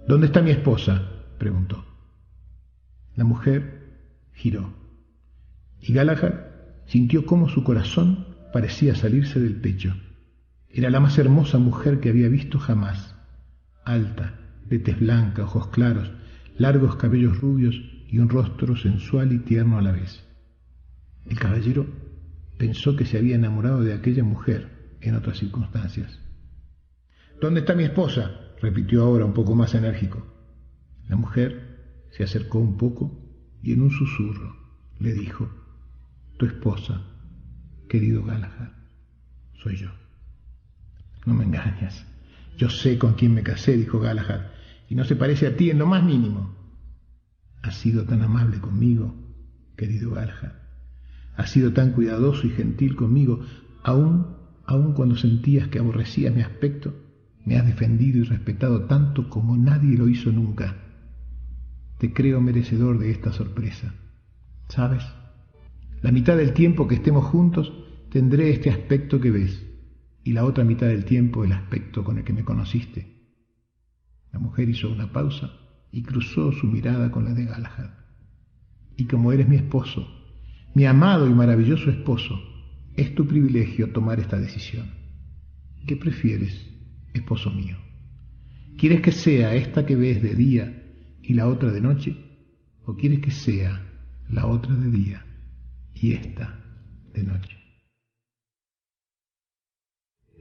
¿Dónde 0.08 0.28
está 0.28 0.42
mi 0.42 0.52
esposa? 0.52 1.10
preguntó. 1.38 1.86
La 3.16 3.24
mujer 3.24 3.84
giró, 4.34 4.74
y 5.80 5.94
Galahad 5.94 6.34
sintió 6.86 7.26
cómo 7.26 7.50
su 7.50 7.64
corazón 7.64 8.26
parecía 8.54 8.96
salirse 8.96 9.40
del 9.40 9.56
pecho. 9.56 9.96
Era 10.70 10.90
la 10.90 11.00
más 11.00 11.18
hermosa 11.18 11.60
mujer 11.60 12.00
que 12.00 12.10
había 12.10 12.30
visto 12.30 12.58
jamás, 12.60 13.16
alta, 13.86 14.40
de 14.70 14.80
tez 14.80 15.00
blanca, 15.00 15.44
ojos 15.44 15.68
claros, 15.68 16.12
largos 16.58 16.96
cabellos 16.96 17.40
rubios 17.40 17.76
y 18.08 18.20
un 18.20 18.30
rostro 18.30 18.76
sensual 18.76 19.34
y 19.34 19.40
tierno 19.40 19.78
a 19.78 19.82
la 19.82 19.92
vez. 19.92 20.24
El 21.26 21.40
caballero 21.40 21.86
pensó 22.58 22.96
que 22.96 23.06
se 23.06 23.18
había 23.18 23.36
enamorado 23.36 23.82
de 23.82 23.94
aquella 23.94 24.24
mujer 24.24 24.98
en 25.02 25.16
otras 25.16 25.38
circunstancias. 25.38 26.20
¿Dónde 27.42 27.62
está 27.62 27.76
mi 27.76 27.84
esposa? 27.84 28.40
repitió 28.62 29.04
ahora 29.04 29.26
un 29.26 29.34
poco 29.34 29.56
más 29.56 29.76
enérgico. 29.76 30.26
La 31.10 31.18
mujer 31.18 32.08
se 32.12 32.24
acercó 32.24 32.60
un 32.60 32.78
poco 32.78 33.20
y 33.62 33.74
en 33.74 33.82
un 33.82 33.92
susurro 33.92 34.56
le 35.00 35.14
dijo, 35.14 35.50
Tu 36.38 36.46
esposa, 36.46 37.02
querido 37.90 38.24
Galahad, 38.24 38.72
soy 39.62 39.76
yo. 39.76 39.90
No 41.26 41.34
me 41.34 41.44
engañas. 41.44 42.06
Yo 42.58 42.70
sé 42.70 42.98
con 42.98 43.14
quién 43.14 43.34
me 43.34 43.44
casé, 43.44 43.76
dijo 43.76 44.00
Galahad, 44.00 44.48
y 44.90 44.96
no 44.96 45.04
se 45.04 45.16
parece 45.16 45.48
a 45.48 45.58
ti 45.58 45.70
en 45.70 45.80
lo 45.80 45.88
más 45.88 46.04
mínimo. 46.04 46.56
Has 47.62 47.76
sido 47.78 48.06
tan 48.06 48.22
amable 48.22 48.60
conmigo, 48.60 49.16
querido 49.76 50.12
Galahad. 50.12 50.63
Has 51.36 51.50
sido 51.50 51.74
tan 51.74 51.94
cuidadoso 51.94 52.48
y 52.48 52.52
gentil 52.52 52.96
conmigo, 52.96 53.42
aun, 53.84 54.38
aun 54.66 54.94
cuando 54.94 55.16
sentías 55.16 55.68
que 55.68 55.80
aborrecías 55.80 56.34
mi 56.34 56.42
aspecto, 56.42 56.94
me 57.46 57.58
has 57.58 57.66
defendido 57.66 58.20
y 58.20 58.24
respetado 58.24 58.86
tanto 58.86 59.30
como 59.30 59.58
nadie 59.58 59.98
lo 59.98 60.08
hizo 60.08 60.32
nunca. 60.32 60.78
Te 61.98 62.14
creo 62.14 62.40
merecedor 62.42 63.00
de 63.00 63.12
esta 63.12 63.32
sorpresa. 63.34 63.96
¿Sabes? 64.70 65.04
La 66.02 66.12
mitad 66.12 66.38
del 66.38 66.54
tiempo 66.54 66.88
que 66.88 66.96
estemos 66.96 67.26
juntos 67.26 67.74
tendré 68.10 68.52
este 68.52 68.70
aspecto 68.70 69.20
que 69.20 69.32
ves, 69.32 69.66
y 70.24 70.34
la 70.34 70.46
otra 70.46 70.64
mitad 70.64 70.88
del 70.88 71.06
tiempo 71.06 71.44
el 71.44 71.52
aspecto 71.52 72.04
con 72.04 72.18
el 72.18 72.24
que 72.24 72.34
me 72.34 72.44
conociste. 72.44 73.14
La 74.32 74.40
mujer 74.40 74.70
hizo 74.70 74.92
una 74.92 75.12
pausa 75.12 75.52
y 75.92 76.04
cruzó 76.04 76.52
su 76.52 76.68
mirada 76.68 77.12
con 77.12 77.26
la 77.26 77.34
de 77.34 77.46
Galahad. 77.46 77.92
Y 78.96 79.06
como 79.06 79.32
eres 79.32 79.48
mi 79.48 79.58
esposo, 79.58 80.08
mi 80.74 80.86
amado 80.86 81.28
y 81.30 81.34
maravilloso 81.34 81.92
esposo, 81.92 82.42
es 82.96 83.14
tu 83.14 83.28
privilegio 83.28 83.92
tomar 83.92 84.20
esta 84.20 84.40
decisión. 84.40 84.88
¿Qué 85.86 85.96
prefieres, 85.96 86.68
esposo 87.14 87.52
mío? 87.52 87.78
¿Quieres 88.78 89.02
que 89.02 89.12
sea 89.12 89.54
esta 89.56 89.86
que 89.86 89.96
ves 89.96 90.22
de 90.24 90.34
día 90.34 90.84
y 91.22 91.34
la 91.34 91.48
otra 91.48 91.72
de 91.72 91.82
noche? 91.82 92.18
¿O 92.86 92.96
quieres 92.96 93.20
que 93.20 93.32
sea 93.32 93.82
la 94.30 94.48
otra 94.48 94.74
de 94.74 94.90
día 94.90 95.26
y 95.94 96.14
esta 96.14 96.60
de 97.14 97.24
noche? 97.24 97.58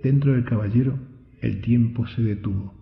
Dentro 0.03 0.33
del 0.33 0.45
caballero 0.45 0.99
el 1.41 1.61
tiempo 1.61 2.07
se 2.07 2.23
detuvo. 2.23 2.75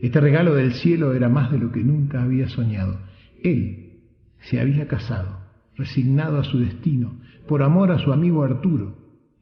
Este 0.00 0.20
regalo 0.20 0.54
del 0.54 0.72
cielo 0.72 1.12
era 1.12 1.28
más 1.28 1.52
de 1.52 1.58
lo 1.58 1.70
que 1.72 1.84
nunca 1.84 2.22
había 2.22 2.48
soñado. 2.48 3.00
Él 3.42 4.00
se 4.40 4.60
había 4.60 4.88
casado 4.88 5.43
resignado 5.76 6.38
a 6.38 6.44
su 6.44 6.58
destino, 6.58 7.16
por 7.46 7.62
amor 7.62 7.90
a 7.90 7.98
su 7.98 8.12
amigo 8.12 8.42
Arturo, 8.42 8.96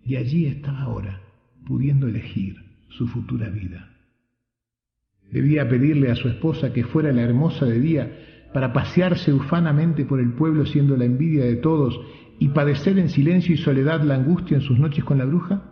y 0.04 0.16
allí 0.16 0.46
estaba 0.46 0.82
ahora, 0.82 1.20
pudiendo 1.66 2.08
elegir 2.08 2.56
su 2.88 3.06
futura 3.06 3.48
vida. 3.48 3.88
Debía 5.30 5.68
pedirle 5.68 6.10
a 6.10 6.14
su 6.14 6.28
esposa 6.28 6.72
que 6.72 6.84
fuera 6.84 7.12
la 7.12 7.22
hermosa 7.22 7.64
de 7.64 7.80
día 7.80 8.18
para 8.52 8.72
pasearse 8.72 9.32
ufanamente 9.32 10.04
por 10.04 10.20
el 10.20 10.32
pueblo 10.34 10.66
siendo 10.66 10.96
la 10.96 11.06
envidia 11.06 11.44
de 11.44 11.56
todos 11.56 11.98
y 12.38 12.48
padecer 12.48 12.98
en 12.98 13.08
silencio 13.08 13.54
y 13.54 13.58
soledad 13.58 14.02
la 14.02 14.14
angustia 14.14 14.56
en 14.56 14.62
sus 14.62 14.78
noches 14.78 15.04
con 15.04 15.18
la 15.18 15.24
bruja? 15.24 15.71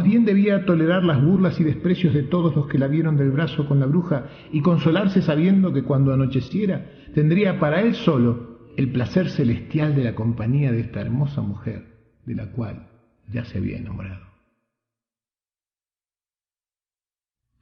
Más 0.00 0.08
bien 0.08 0.24
debía 0.24 0.64
tolerar 0.64 1.04
las 1.04 1.22
burlas 1.22 1.60
y 1.60 1.64
desprecios 1.64 2.14
de 2.14 2.22
todos 2.22 2.56
los 2.56 2.66
que 2.68 2.78
la 2.78 2.86
vieron 2.86 3.18
del 3.18 3.32
brazo 3.32 3.68
con 3.68 3.80
la 3.80 3.84
bruja 3.84 4.30
y 4.50 4.62
consolarse 4.62 5.20
sabiendo 5.20 5.74
que 5.74 5.82
cuando 5.82 6.14
anocheciera 6.14 6.90
tendría 7.14 7.60
para 7.60 7.82
él 7.82 7.94
solo 7.94 8.70
el 8.78 8.92
placer 8.92 9.28
celestial 9.28 9.94
de 9.94 10.04
la 10.04 10.14
compañía 10.14 10.72
de 10.72 10.80
esta 10.80 11.02
hermosa 11.02 11.42
mujer 11.42 11.98
de 12.24 12.34
la 12.34 12.50
cual 12.50 12.88
ya 13.30 13.44
se 13.44 13.58
había 13.58 13.76
enamorado. 13.76 14.24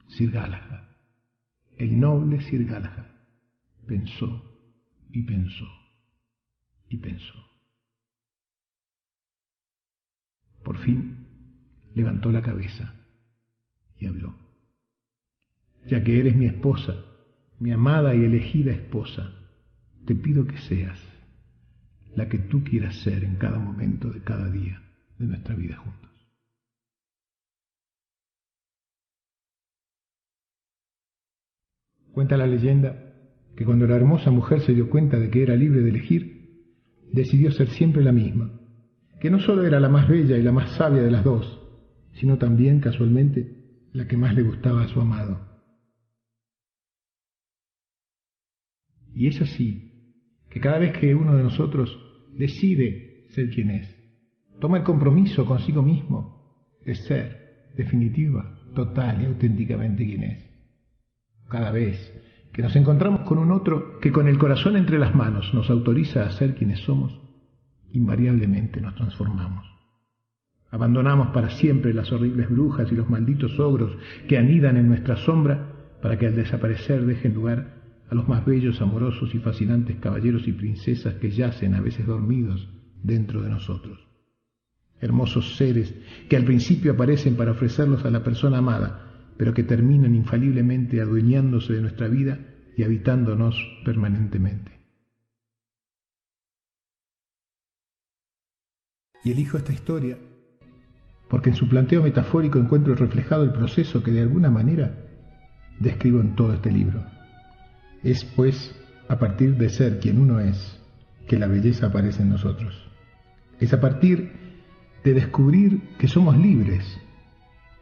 Sir 0.07 0.31
Galahad, 0.31 0.85
el 1.75 1.99
noble 1.99 2.39
Sir 2.39 2.65
Galahad, 2.65 3.07
pensó 3.85 4.45
y 5.11 5.23
pensó 5.23 5.67
y 6.87 6.95
pensó. 6.99 7.33
fin 10.85 11.28
levantó 11.93 12.31
la 12.31 12.41
cabeza 12.41 12.93
y 13.97 14.07
habló. 14.07 14.35
Ya 15.87 16.03
que 16.03 16.19
eres 16.19 16.35
mi 16.35 16.45
esposa, 16.45 16.95
mi 17.59 17.71
amada 17.71 18.15
y 18.15 18.23
elegida 18.23 18.71
esposa, 18.71 19.33
te 20.05 20.15
pido 20.15 20.45
que 20.45 20.57
seas 20.57 20.99
la 22.15 22.27
que 22.27 22.39
tú 22.39 22.63
quieras 22.63 22.95
ser 23.01 23.23
en 23.23 23.35
cada 23.35 23.59
momento 23.59 24.09
de 24.09 24.21
cada 24.21 24.49
día 24.49 24.81
de 25.17 25.27
nuestra 25.27 25.55
vida 25.55 25.77
juntos. 25.77 26.09
Cuenta 32.11 32.37
la 32.37 32.47
leyenda 32.47 33.13
que 33.55 33.65
cuando 33.65 33.87
la 33.87 33.95
hermosa 33.95 34.31
mujer 34.31 34.61
se 34.61 34.73
dio 34.73 34.89
cuenta 34.89 35.17
de 35.19 35.29
que 35.29 35.43
era 35.43 35.55
libre 35.55 35.81
de 35.81 35.89
elegir, 35.89 36.39
decidió 37.11 37.51
ser 37.51 37.69
siempre 37.69 38.03
la 38.03 38.11
misma, 38.11 38.51
que 39.19 39.29
no 39.29 39.39
solo 39.39 39.65
era 39.65 39.79
la 39.79 39.89
más 39.89 40.07
bella 40.07 40.37
y 40.37 40.43
la 40.43 40.51
más 40.51 40.75
sabia 40.77 41.01
de 41.01 41.11
las 41.11 41.23
dos, 41.23 41.58
sino 42.13 42.37
también, 42.37 42.79
casualmente, 42.79 43.59
la 43.93 44.07
que 44.07 44.17
más 44.17 44.35
le 44.35 44.43
gustaba 44.43 44.83
a 44.83 44.87
su 44.87 44.99
amado. 44.99 45.47
Y 49.13 49.27
es 49.27 49.41
así, 49.41 49.89
que 50.49 50.59
cada 50.59 50.79
vez 50.79 50.97
que 50.97 51.15
uno 51.15 51.35
de 51.35 51.43
nosotros 51.43 51.97
decide 52.33 53.27
ser 53.31 53.49
quien 53.49 53.71
es, 53.71 53.95
toma 54.59 54.77
el 54.77 54.83
compromiso 54.83 55.45
consigo 55.45 55.81
mismo 55.81 56.77
de 56.85 56.95
ser 56.95 57.71
definitiva, 57.75 58.59
total 58.75 59.21
y 59.21 59.25
auténticamente 59.25 60.05
quien 60.05 60.23
es. 60.23 60.49
Cada 61.49 61.71
vez 61.71 61.97
que 62.53 62.61
nos 62.61 62.75
encontramos 62.75 63.21
con 63.21 63.37
un 63.37 63.51
otro 63.51 63.99
que 63.99 64.11
con 64.11 64.27
el 64.27 64.37
corazón 64.37 64.75
entre 64.75 64.99
las 64.99 65.15
manos 65.15 65.53
nos 65.53 65.69
autoriza 65.69 66.25
a 66.25 66.31
ser 66.31 66.55
quienes 66.55 66.79
somos, 66.79 67.19
invariablemente 67.91 68.81
nos 68.81 68.95
transformamos. 68.95 69.78
Abandonamos 70.71 71.29
para 71.29 71.49
siempre 71.49 71.93
las 71.93 72.11
horribles 72.11 72.49
brujas 72.49 72.91
y 72.91 72.95
los 72.95 73.09
malditos 73.09 73.59
ogros 73.59 73.97
que 74.27 74.37
anidan 74.37 74.77
en 74.77 74.87
nuestra 74.87 75.15
sombra 75.15 75.73
para 76.01 76.17
que 76.17 76.27
al 76.27 76.35
desaparecer 76.35 77.05
dejen 77.05 77.33
lugar 77.33 77.79
a 78.09 78.15
los 78.15 78.27
más 78.27 78.45
bellos, 78.45 78.81
amorosos 78.81 79.33
y 79.33 79.39
fascinantes 79.39 79.97
caballeros 79.97 80.47
y 80.47 80.53
princesas 80.53 81.15
que 81.15 81.31
yacen 81.31 81.73
a 81.73 81.81
veces 81.81 82.05
dormidos 82.05 82.69
dentro 83.01 83.41
de 83.41 83.49
nosotros. 83.49 83.99
Hermosos 85.01 85.55
seres 85.55 85.93
que 86.27 86.35
al 86.35 86.45
principio 86.45 86.93
aparecen 86.93 87.35
para 87.35 87.51
ofrecerlos 87.51 88.05
a 88.05 88.11
la 88.11 88.23
persona 88.23 88.59
amada, 88.59 89.33
pero 89.37 89.53
que 89.53 89.63
terminan 89.63 90.13
infaliblemente 90.15 91.01
adueñándose 91.01 91.73
de 91.73 91.81
nuestra 91.81 92.07
vida 92.07 92.39
y 92.75 92.83
habitándonos 92.83 93.55
permanentemente. 93.85 94.79
Y 99.23 99.31
elijo 99.31 99.57
esta 99.57 99.73
historia 99.73 100.17
porque 101.29 101.51
en 101.51 101.55
su 101.55 101.69
planteo 101.69 102.03
metafórico 102.03 102.59
encuentro 102.59 102.95
reflejado 102.95 103.43
el 103.43 103.51
proceso 103.51 104.03
que 104.03 104.11
de 104.11 104.21
alguna 104.21 104.49
manera 104.49 104.95
describo 105.79 106.19
en 106.19 106.35
todo 106.35 106.53
este 106.53 106.71
libro. 106.71 107.03
Es, 108.03 108.25
pues, 108.25 108.75
a 109.07 109.17
partir 109.19 109.55
de 109.55 109.69
ser 109.69 109.99
quien 109.99 110.19
uno 110.19 110.39
es, 110.39 110.79
que 111.27 111.37
la 111.37 111.47
belleza 111.47 111.87
aparece 111.87 112.23
en 112.23 112.29
nosotros. 112.29 112.89
Es 113.59 113.73
a 113.73 113.79
partir 113.79 114.31
de 115.03 115.13
descubrir 115.13 115.81
que 115.97 116.07
somos 116.07 116.35
libres 116.37 116.99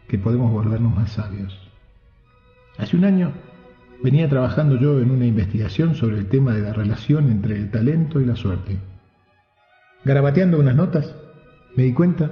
que 0.07 0.17
podemos 0.17 0.51
volvernos 0.51 0.95
más 0.95 1.11
sabios. 1.11 1.57
Hace 2.77 2.97
un 2.97 3.05
año 3.05 3.31
venía 4.03 4.29
trabajando 4.29 4.77
yo 4.77 4.99
en 4.99 5.11
una 5.11 5.25
investigación 5.25 5.95
sobre 5.95 6.17
el 6.17 6.27
tema 6.27 6.53
de 6.53 6.61
la 6.61 6.73
relación 6.73 7.31
entre 7.31 7.55
el 7.55 7.71
talento 7.71 8.19
y 8.19 8.25
la 8.25 8.35
suerte. 8.35 8.77
Garabateando 10.03 10.59
unas 10.59 10.75
notas, 10.75 11.15
me 11.75 11.83
di 11.83 11.93
cuenta 11.93 12.31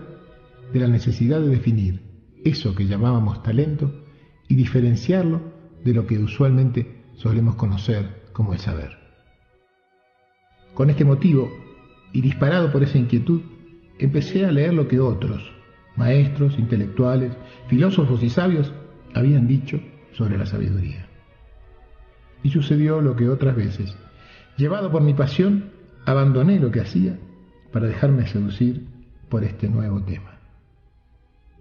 de 0.74 0.80
la 0.80 0.88
necesidad 0.88 1.42
de 1.42 1.50
definir 1.50 2.02
eso 2.44 2.76
que 2.76 2.86
llamábamos 2.86 3.42
talento 3.44 4.06
y 4.48 4.56
diferenciarlo 4.56 5.42
de 5.84 5.94
lo 5.94 6.06
que 6.06 6.20
usualmente 6.20 7.04
solemos 7.16 7.56
conocer 7.56 8.24
como 8.34 8.54
el 8.54 8.60
saber. 8.60 8.98
Con 10.74 10.90
este 10.90 11.06
motivo, 11.06 11.50
y 12.12 12.22
disparado 12.22 12.72
por 12.72 12.84
esa 12.84 12.98
inquietud, 12.98 13.42
empecé 13.98 14.46
a 14.46 14.52
leer 14.52 14.74
lo 14.74 14.88
que 14.88 15.00
otros, 15.00 15.52
maestros, 15.96 16.60
intelectuales, 16.60 17.34
filósofos 17.68 18.22
y 18.24 18.30
sabios 18.30 18.74
habían 19.14 19.48
dicho 19.48 19.80
sobre 20.12 20.38
la 20.38 20.46
sabiduría. 20.46 21.08
Y 22.44 22.52
sucedió 22.52 23.02
lo 23.02 23.16
que 23.16 23.30
otras 23.30 23.56
veces, 23.56 23.98
llevado 24.58 24.92
por 24.92 25.02
mi 25.02 25.14
pasión, 25.14 25.72
abandoné 26.06 26.60
lo 26.60 26.72
que 26.72 26.82
hacía 26.82 27.18
para 27.72 27.88
dejarme 27.88 28.28
seducir 28.28 28.86
por 29.30 29.44
este 29.44 29.68
nuevo 29.70 30.02
tema. 30.04 30.35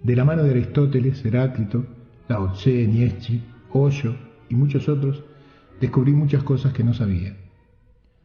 De 0.05 0.15
la 0.15 0.27
mano 0.27 0.43
de 0.43 0.51
Aristóteles, 0.51 1.25
Heráclito, 1.25 1.87
Lao 2.29 2.53
Tse, 2.53 2.87
Nietzsche, 2.87 3.41
Osho 3.73 4.15
y 4.51 4.55
muchos 4.55 4.87
otros, 4.87 5.25
descubrí 5.81 6.13
muchas 6.13 6.43
cosas 6.43 6.75
que 6.75 6.85
no 6.85 6.93
sabía. 6.93 7.35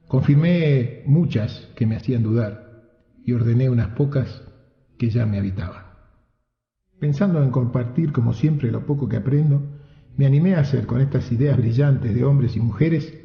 Confirmé 0.09 1.03
muchas 1.05 1.69
que 1.77 1.85
me 1.85 1.95
hacían 1.95 2.21
dudar 2.21 2.83
y 3.25 3.31
ordené 3.31 3.69
unas 3.69 3.95
pocas 3.95 4.43
que 4.97 5.09
ya 5.09 5.25
me 5.25 5.37
habitaban. 5.37 5.85
Pensando 6.99 7.41
en 7.41 7.49
compartir, 7.49 8.11
como 8.11 8.33
siempre, 8.33 8.71
lo 8.71 8.85
poco 8.85 9.07
que 9.07 9.15
aprendo, 9.15 9.79
me 10.17 10.25
animé 10.25 10.55
a 10.55 10.59
hacer 10.59 10.85
con 10.85 10.99
estas 10.99 11.31
ideas 11.31 11.55
brillantes 11.55 12.13
de 12.13 12.25
hombres 12.25 12.57
y 12.57 12.59
mujeres 12.59 13.17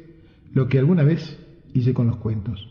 lo 0.53 0.69
que 0.69 0.79
alguna 0.79 1.03
vez 1.03 1.37
hice 1.73 1.93
con 1.93 2.07
los 2.07 2.17
cuentos. 2.17 2.69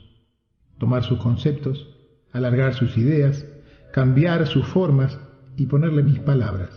Tomar 0.79 1.05
sus 1.05 1.18
conceptos, 1.18 1.94
alargar 2.33 2.73
sus 2.73 2.97
ideas, 2.97 3.44
cambiar 3.92 4.47
sus 4.47 4.66
formas 4.66 5.18
y 5.57 5.67
ponerle 5.67 6.03
mis 6.03 6.19
palabras, 6.21 6.71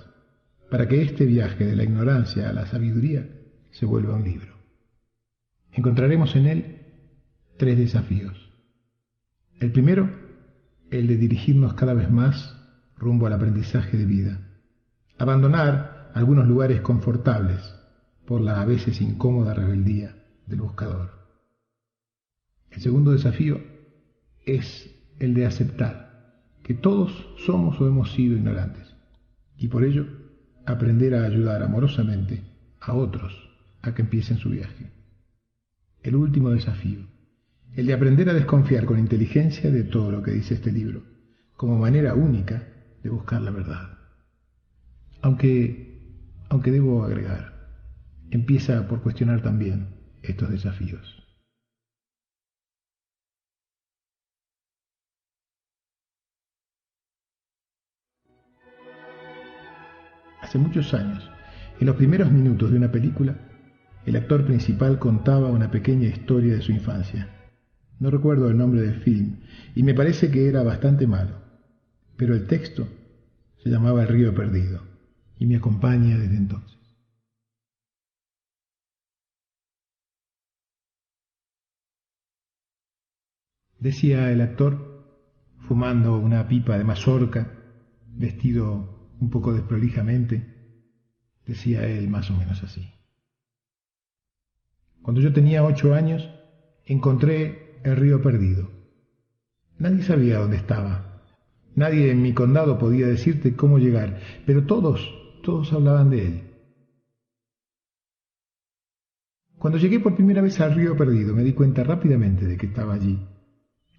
para 0.70 0.88
que 0.88 1.02
este 1.02 1.26
viaje 1.26 1.66
de 1.66 1.76
la 1.76 1.84
ignorancia 1.84 2.50
a 2.50 2.54
la 2.54 2.66
sabiduría 2.66 3.28
se 3.72 3.86
vuelva 3.86 4.16
un 4.16 4.24
libro. 4.24 4.56
Encontraremos 5.72 6.36
en 6.36 6.46
él 6.48 6.78
tres 7.58 7.78
desafíos. 7.78 8.52
El 9.60 9.72
primero, 9.72 10.10
el 10.92 11.08
de 11.08 11.18
dirigirnos 11.18 11.74
cada 11.74 11.94
vez 11.94 12.10
más 12.12 12.56
rumbo 12.98 13.28
al 13.28 13.34
aprendizaje 13.34 13.98
de 13.98 14.06
vida. 14.06 14.40
Abandonar 15.18 16.12
algunos 16.14 16.48
lugares 16.48 16.82
confortables 16.82 17.74
por 18.26 18.42
la 18.42 18.62
a 18.62 18.66
veces 18.66 19.02
incómoda 19.02 19.54
rebeldía 19.54 20.16
del 20.46 20.62
buscador. 20.62 21.12
El 22.72 22.82
segundo 22.82 23.12
desafío 23.12 23.62
es 24.46 24.94
el 25.20 25.34
de 25.34 25.46
aceptar 25.46 26.07
que 26.68 26.74
todos 26.74 27.30
somos 27.46 27.80
o 27.80 27.88
hemos 27.88 28.12
sido 28.12 28.36
ignorantes 28.36 28.94
y 29.58 29.70
por 29.70 29.86
ello 29.86 30.06
aprender 30.66 31.16
a 31.16 31.24
ayudar 31.24 31.64
amorosamente 31.64 32.44
a 32.82 32.94
otros 32.94 33.34
a 33.82 33.96
que 33.96 34.02
empiecen 34.02 34.38
su 34.38 34.50
viaje. 34.50 34.92
El 36.04 36.18
último 36.18 36.50
desafío, 36.50 37.08
el 37.74 37.86
de 37.86 37.94
aprender 37.94 38.30
a 38.30 38.34
desconfiar 38.34 38.84
con 38.84 39.00
inteligencia 39.00 39.72
de 39.72 39.86
todo 39.86 40.12
lo 40.12 40.22
que 40.22 40.32
dice 40.32 40.56
este 40.56 40.74
libro, 40.74 41.04
como 41.56 41.80
manera 41.80 42.16
única 42.16 42.68
de 43.02 43.10
buscar 43.12 43.42
la 43.42 43.52
verdad. 43.52 43.98
Aunque, 45.22 46.28
aunque 46.50 46.72
debo 46.72 47.06
agregar, 47.06 47.80
empieza 48.30 48.90
por 48.90 49.02
cuestionar 49.02 49.42
también 49.42 49.96
estos 50.22 50.50
desafíos. 50.50 51.27
Hace 60.48 60.58
muchos 60.58 60.94
años, 60.94 61.30
en 61.80 61.86
los 61.86 61.96
primeros 61.96 62.32
minutos 62.32 62.72
de 62.72 62.78
una 62.78 62.92
película, 62.92 63.36
el 64.06 64.16
actor 64.16 64.46
principal 64.46 64.98
contaba 64.98 65.50
una 65.50 65.70
pequeña 65.70 66.08
historia 66.08 66.56
de 66.56 66.62
su 66.62 66.72
infancia. 66.72 67.30
No 68.00 68.10
recuerdo 68.10 68.50
el 68.50 68.58
nombre 68.58 68.82
del 68.82 68.96
film 69.02 69.42
y 69.76 69.84
me 69.84 69.94
parece 69.94 70.32
que 70.32 70.48
era 70.48 70.64
bastante 70.64 71.06
malo 71.06 71.48
pero 72.18 72.34
el 72.34 72.48
texto 72.48 72.88
se 73.64 73.70
llamaba 73.70 74.02
El 74.02 74.10
río 74.10 74.34
perdido 74.34 74.82
y 75.38 75.46
me 75.46 75.56
acompaña 75.56 76.18
desde 76.18 76.36
entonces. 76.36 76.78
Decía 83.80 84.32
el 84.32 84.42
actor, 84.42 85.06
fumando 85.68 86.18
una 86.18 86.48
pipa 86.48 86.80
de 86.80 86.84
mazorca, 86.84 87.54
vestido 88.08 88.97
un 89.20 89.30
poco 89.30 89.54
desprolijamente, 89.54 90.56
decía 91.46 91.88
él 91.88 92.10
más 92.10 92.30
o 92.30 92.36
menos 92.36 92.64
así. 92.64 92.92
Cuando 95.02 95.22
yo 95.22 95.34
tenía 95.34 95.64
ocho 95.64 95.94
años, 95.94 96.30
encontré 96.86 97.80
el 97.84 97.96
río 97.96 98.22
perdido. 98.22 98.70
Nadie 99.80 100.04
sabía 100.04 100.40
dónde 100.40 100.58
estaba, 100.58 101.08
Nadie 101.78 102.10
en 102.10 102.24
mi 102.24 102.34
condado 102.34 102.80
podía 102.80 103.06
decirte 103.06 103.56
cómo 103.56 103.78
llegar, 103.78 104.20
pero 104.48 104.66
todos, 104.66 105.14
todos 105.44 105.72
hablaban 105.74 106.10
de 106.10 106.26
él. 106.26 106.44
Cuando 109.60 109.78
llegué 109.78 110.00
por 110.00 110.16
primera 110.16 110.42
vez 110.42 110.60
al 110.60 110.74
río 110.74 110.98
perdido, 110.98 111.36
me 111.36 111.44
di 111.44 111.54
cuenta 111.54 111.84
rápidamente 111.84 112.48
de 112.48 112.58
que 112.58 112.66
estaba 112.66 112.96
allí. 112.96 113.20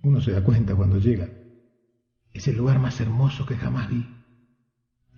Uno 0.03 0.21
se 0.21 0.33
da 0.33 0.43
cuenta 0.43 0.75
cuando 0.75 0.99
llega. 0.99 1.29
Es 2.33 2.49
el 2.49 2.57
lugar 2.57 2.81
más 2.81 3.01
hermoso 3.01 3.47
que 3.47 3.55
jamás 3.55 3.89
vi. 3.89 4.05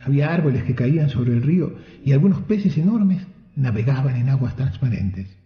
Había 0.01 0.33
árboles 0.33 0.65
que 0.65 0.75
caían 0.75 1.11
sobre 1.11 1.33
el 1.33 1.43
río 1.43 1.77
y 2.05 2.13
algunos 2.13 2.43
peces 2.43 2.77
enormes 2.79 3.27
navegaban 3.55 4.17
en 4.17 4.31
aguas 4.31 4.57
transparentes. 4.57 5.37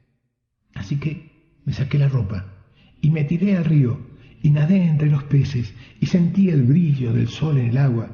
Así 0.74 0.98
que 0.98 1.58
me 1.64 1.72
saqué 1.72 1.98
la 1.98 2.08
ropa 2.08 2.46
y 3.00 3.10
me 3.10 3.24
tiré 3.24 3.56
al 3.56 3.64
río 3.64 3.98
y 4.42 4.50
nadé 4.50 4.84
entre 4.84 5.10
los 5.10 5.24
peces 5.24 5.74
y 6.00 6.06
sentí 6.06 6.50
el 6.50 6.62
brillo 6.62 7.12
del 7.12 7.28
sol 7.28 7.58
en 7.58 7.66
el 7.66 7.78
agua 7.78 8.10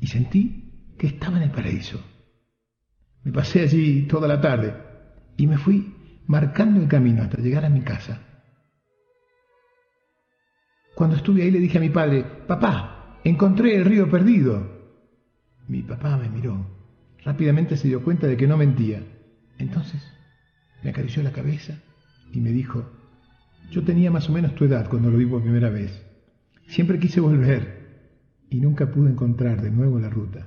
y 0.00 0.08
sentí 0.08 0.92
que 0.98 1.06
estaba 1.06 1.36
en 1.36 1.44
el 1.44 1.50
paraíso. 1.50 2.02
Me 3.22 3.32
pasé 3.32 3.62
allí 3.62 4.02
toda 4.02 4.26
la 4.26 4.40
tarde 4.40 4.74
y 5.36 5.46
me 5.46 5.58
fui 5.58 5.94
marcando 6.26 6.80
el 6.80 6.88
camino 6.88 7.22
hasta 7.22 7.40
llegar 7.40 7.64
a 7.64 7.70
mi 7.70 7.82
casa. 7.82 8.20
Cuando 10.94 11.16
estuve 11.16 11.42
ahí 11.42 11.50
le 11.50 11.60
dije 11.60 11.78
a 11.78 11.82
mi 11.82 11.90
padre, 11.90 12.24
papá, 12.46 13.20
encontré 13.22 13.76
el 13.76 13.84
río 13.84 14.10
perdido. 14.10 14.75
Mi 15.68 15.82
papá 15.82 16.16
me 16.16 16.28
miró. 16.28 16.66
Rápidamente 17.24 17.76
se 17.76 17.88
dio 17.88 18.02
cuenta 18.02 18.26
de 18.26 18.36
que 18.36 18.46
no 18.46 18.56
mentía. 18.56 19.02
Entonces 19.58 20.02
me 20.82 20.90
acarició 20.90 21.22
la 21.22 21.32
cabeza 21.32 21.80
y 22.32 22.40
me 22.40 22.50
dijo, 22.50 22.84
yo 23.70 23.82
tenía 23.82 24.10
más 24.10 24.28
o 24.28 24.32
menos 24.32 24.54
tu 24.54 24.64
edad 24.64 24.88
cuando 24.88 25.10
lo 25.10 25.18
vi 25.18 25.26
por 25.26 25.42
primera 25.42 25.70
vez. 25.70 26.04
Siempre 26.68 26.98
quise 26.98 27.20
volver 27.20 27.86
y 28.50 28.60
nunca 28.60 28.90
pude 28.90 29.10
encontrar 29.10 29.62
de 29.62 29.70
nuevo 29.70 29.98
la 29.98 30.10
ruta. 30.10 30.46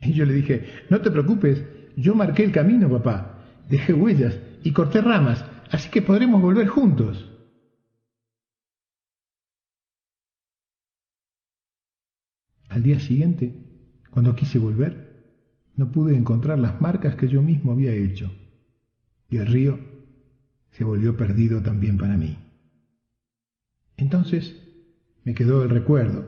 Y 0.00 0.12
yo 0.14 0.24
le 0.24 0.32
dije, 0.32 0.66
no 0.88 1.00
te 1.00 1.10
preocupes, 1.10 1.62
yo 1.96 2.14
marqué 2.14 2.44
el 2.44 2.52
camino, 2.52 2.88
papá, 2.88 3.44
dejé 3.68 3.92
huellas 3.92 4.38
y 4.62 4.72
corté 4.72 5.02
ramas, 5.02 5.44
así 5.70 5.90
que 5.90 6.02
podremos 6.02 6.40
volver 6.40 6.68
juntos. 6.68 7.26
Al 12.68 12.82
día 12.82 13.00
siguiente, 13.00 13.69
cuando 14.10 14.34
quise 14.34 14.58
volver, 14.58 15.10
no 15.76 15.92
pude 15.92 16.16
encontrar 16.16 16.58
las 16.58 16.80
marcas 16.80 17.16
que 17.16 17.28
yo 17.28 17.42
mismo 17.42 17.72
había 17.72 17.92
hecho, 17.92 18.30
y 19.28 19.38
el 19.38 19.46
río 19.46 19.78
se 20.72 20.84
volvió 20.84 21.16
perdido 21.16 21.62
también 21.62 21.96
para 21.96 22.16
mí. 22.16 22.36
Entonces 23.96 24.56
me 25.24 25.34
quedó 25.34 25.62
el 25.62 25.70
recuerdo 25.70 26.26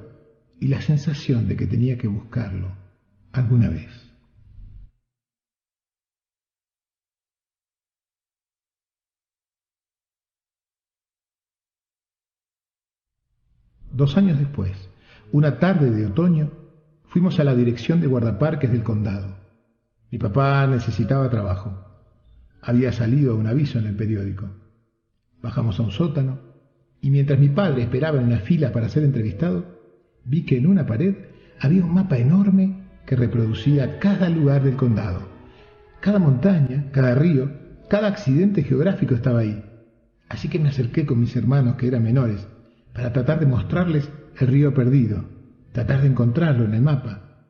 y 0.61 0.69
la 0.69 0.81
sensación 0.81 1.49
de 1.49 1.57
que 1.57 1.67
tenía 1.67 1.99
que 1.99 2.09
buscarlo 2.09 2.69
alguna 3.33 3.69
vez. 3.69 3.91
Dos 13.91 14.17
años 14.17 14.39
después, 14.39 14.73
una 15.33 15.59
tarde 15.59 15.91
de 15.91 16.07
otoño, 16.07 16.62
fuimos 17.13 17.39
a 17.39 17.45
la 17.45 17.55
dirección 17.55 18.01
de 18.01 18.07
guardaparques 18.07 18.73
del 18.73 18.83
condado. 18.83 19.37
Mi 20.11 20.17
papá 20.17 20.67
necesitaba 20.67 21.29
trabajo. 21.29 21.85
Había 22.63 22.91
salido 22.91 23.37
un 23.37 23.47
aviso 23.47 23.79
en 23.79 23.85
el 23.85 23.95
periódico. 23.95 24.49
Bajamos 25.43 25.79
a 25.79 25.83
un 25.83 25.91
sótano 25.91 26.39
y 27.03 27.11
mientras 27.11 27.39
mi 27.39 27.51
padre 27.51 27.83
esperaba 27.83 28.19
en 28.19 28.25
una 28.25 28.39
fila 28.39 28.73
para 28.73 28.89
ser 28.89 29.05
entrevistado, 29.05 29.79
vi 30.25 30.47
que 30.47 30.57
en 30.57 30.67
una 30.67 30.87
pared 30.87 31.15
había 31.61 31.85
un 31.85 31.93
mapa 31.93 32.17
enorme 32.17 32.89
que 33.05 33.15
reproducía 33.15 33.99
cada 33.99 34.31
lugar 34.31 34.63
del 34.63 34.77
condado. 34.77 35.29
Cada 36.01 36.19
montaña, 36.19 36.87
cada 36.93 37.15
río, 37.15 37.53
cada 37.91 38.09
accidente 38.09 38.63
geográfico 38.63 39.15
estaba 39.15 39.41
ahí. 39.41 39.63
Así 40.31 40.49
que 40.49 40.59
me 40.59 40.71
acerqué 40.71 41.05
con 41.05 41.21
mis 41.21 41.37
hermanos, 41.37 41.77
que 41.77 41.89
eran 41.89 42.05
menores, 42.05 42.49
para 42.95 43.13
tratar 43.13 43.39
de 43.39 43.47
mostrarles 43.47 44.11
el 44.39 44.47
río 44.47 44.73
perdido, 44.73 45.27
tratar 45.73 46.03
de 46.03 46.09
encontrarlo 46.09 46.65
en 46.65 46.75
el 46.75 46.83
mapa. 46.83 47.47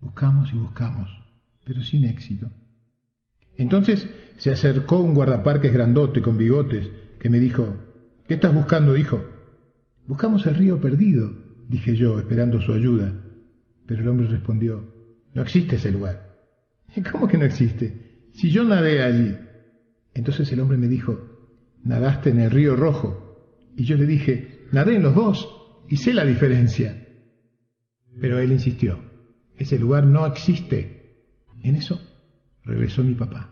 Buscamos 0.00 0.52
y 0.52 0.56
buscamos, 0.56 1.08
pero 1.64 1.82
sin 1.82 2.04
éxito. 2.04 2.50
Entonces 3.56 4.08
se 4.36 4.52
acercó 4.52 5.00
un 5.00 5.14
guardaparques 5.14 5.72
grandote 5.72 6.20
con 6.20 6.36
bigotes 6.36 6.88
que 7.18 7.30
me 7.30 7.40
dijo, 7.40 7.76
¿qué 8.28 8.34
estás 8.34 8.52
buscando, 8.52 8.96
hijo? 8.96 9.24
Buscamos 10.06 10.46
el 10.46 10.56
río 10.56 10.80
perdido, 10.80 11.32
dije 11.68 11.96
yo, 11.96 12.18
esperando 12.18 12.60
su 12.60 12.72
ayuda. 12.72 13.12
Pero 13.86 14.02
el 14.02 14.08
hombre 14.08 14.26
respondió, 14.26 14.92
no 15.32 15.42
existe 15.42 15.76
ese 15.76 15.90
lugar. 15.90 16.36
¿Cómo 17.12 17.28
que 17.28 17.38
no 17.38 17.44
existe? 17.44 18.28
Si 18.34 18.50
yo 18.50 18.64
nadé 18.64 19.02
allí. 19.02 19.36
Entonces 20.14 20.50
el 20.52 20.60
hombre 20.60 20.76
me 20.76 20.88
dijo, 20.88 21.18
nadaste 21.82 22.30
en 22.30 22.40
el 22.40 22.50
río 22.50 22.76
rojo. 22.76 23.72
Y 23.76 23.84
yo 23.84 23.96
le 23.96 24.06
dije, 24.06 24.66
nadé 24.72 24.96
en 24.96 25.02
los 25.02 25.14
dos 25.14 25.55
y 25.88 25.96
sé 25.96 26.12
la 26.12 26.24
diferencia. 26.24 27.06
Pero 28.20 28.38
él 28.38 28.52
insistió, 28.52 28.98
ese 29.56 29.78
lugar 29.78 30.04
no 30.04 30.26
existe. 30.26 31.24
En 31.62 31.76
eso 31.76 32.00
regresó 32.64 33.02
mi 33.02 33.14
papá. 33.14 33.50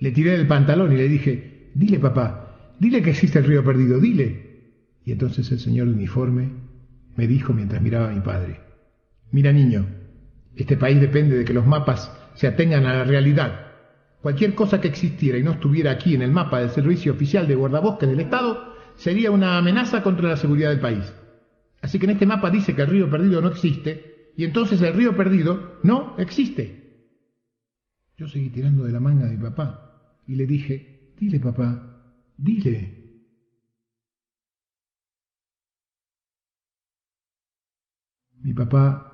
Le 0.00 0.12
tiré 0.12 0.32
del 0.32 0.46
pantalón 0.46 0.92
y 0.92 0.96
le 0.96 1.08
dije, 1.08 1.70
dile 1.74 1.98
papá, 1.98 2.74
dile 2.78 3.02
que 3.02 3.10
existe 3.10 3.38
el 3.38 3.44
río 3.44 3.64
perdido, 3.64 4.00
dile. 4.00 4.50
Y 5.04 5.12
entonces 5.12 5.50
el 5.52 5.60
señor 5.60 5.88
uniforme 5.88 6.50
me 7.16 7.26
dijo 7.26 7.52
mientras 7.52 7.82
miraba 7.82 8.10
a 8.10 8.14
mi 8.14 8.20
padre, 8.20 8.60
Mira, 9.32 9.52
niño, 9.52 9.86
este 10.56 10.76
país 10.76 11.00
depende 11.00 11.38
de 11.38 11.44
que 11.44 11.54
los 11.54 11.66
mapas 11.66 12.10
se 12.34 12.48
atengan 12.48 12.84
a 12.86 12.94
la 12.94 13.04
realidad. 13.04 13.66
Cualquier 14.22 14.54
cosa 14.54 14.80
que 14.80 14.88
existiera 14.88 15.38
y 15.38 15.42
no 15.42 15.52
estuviera 15.52 15.92
aquí 15.92 16.14
en 16.14 16.22
el 16.22 16.32
mapa 16.32 16.60
del 16.60 16.70
Servicio 16.70 17.12
Oficial 17.12 17.46
de 17.46 17.54
Guardabosques 17.54 18.08
del 18.08 18.20
Estado 18.20 18.74
sería 18.96 19.30
una 19.30 19.56
amenaza 19.56 20.02
contra 20.02 20.28
la 20.28 20.36
seguridad 20.36 20.70
del 20.70 20.80
país. 20.80 21.12
Así 21.80 21.98
que 21.98 22.06
en 22.06 22.12
este 22.12 22.26
mapa 22.26 22.50
dice 22.50 22.74
que 22.74 22.82
el 22.82 22.88
río 22.88 23.10
perdido 23.10 23.40
no 23.40 23.48
existe 23.48 24.32
y 24.36 24.44
entonces 24.44 24.80
el 24.82 24.94
río 24.94 25.16
perdido 25.16 25.78
no 25.82 26.16
existe. 26.18 27.08
Yo 28.16 28.28
seguí 28.28 28.50
tirando 28.50 28.84
de 28.84 28.92
la 28.92 29.00
manga 29.00 29.26
de 29.26 29.36
mi 29.36 29.42
papá 29.42 30.22
y 30.26 30.34
le 30.34 30.46
dije, 30.46 31.14
dile 31.18 31.40
papá, 31.40 32.14
dile. 32.36 32.96
Mi 38.42 38.54
papá 38.54 39.10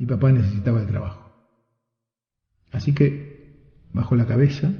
mi 0.00 0.06
papá 0.06 0.32
necesitaba 0.32 0.80
el 0.80 0.86
trabajo. 0.86 1.30
Así 2.72 2.94
que 2.94 3.84
bajó 3.92 4.16
la 4.16 4.26
cabeza 4.26 4.72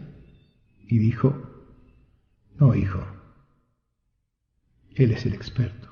y 0.78 0.96
dijo, 0.96 1.36
no, 2.58 2.74
hijo, 2.74 3.06
él 4.94 5.12
es 5.12 5.26
el 5.26 5.34
experto. 5.34 5.89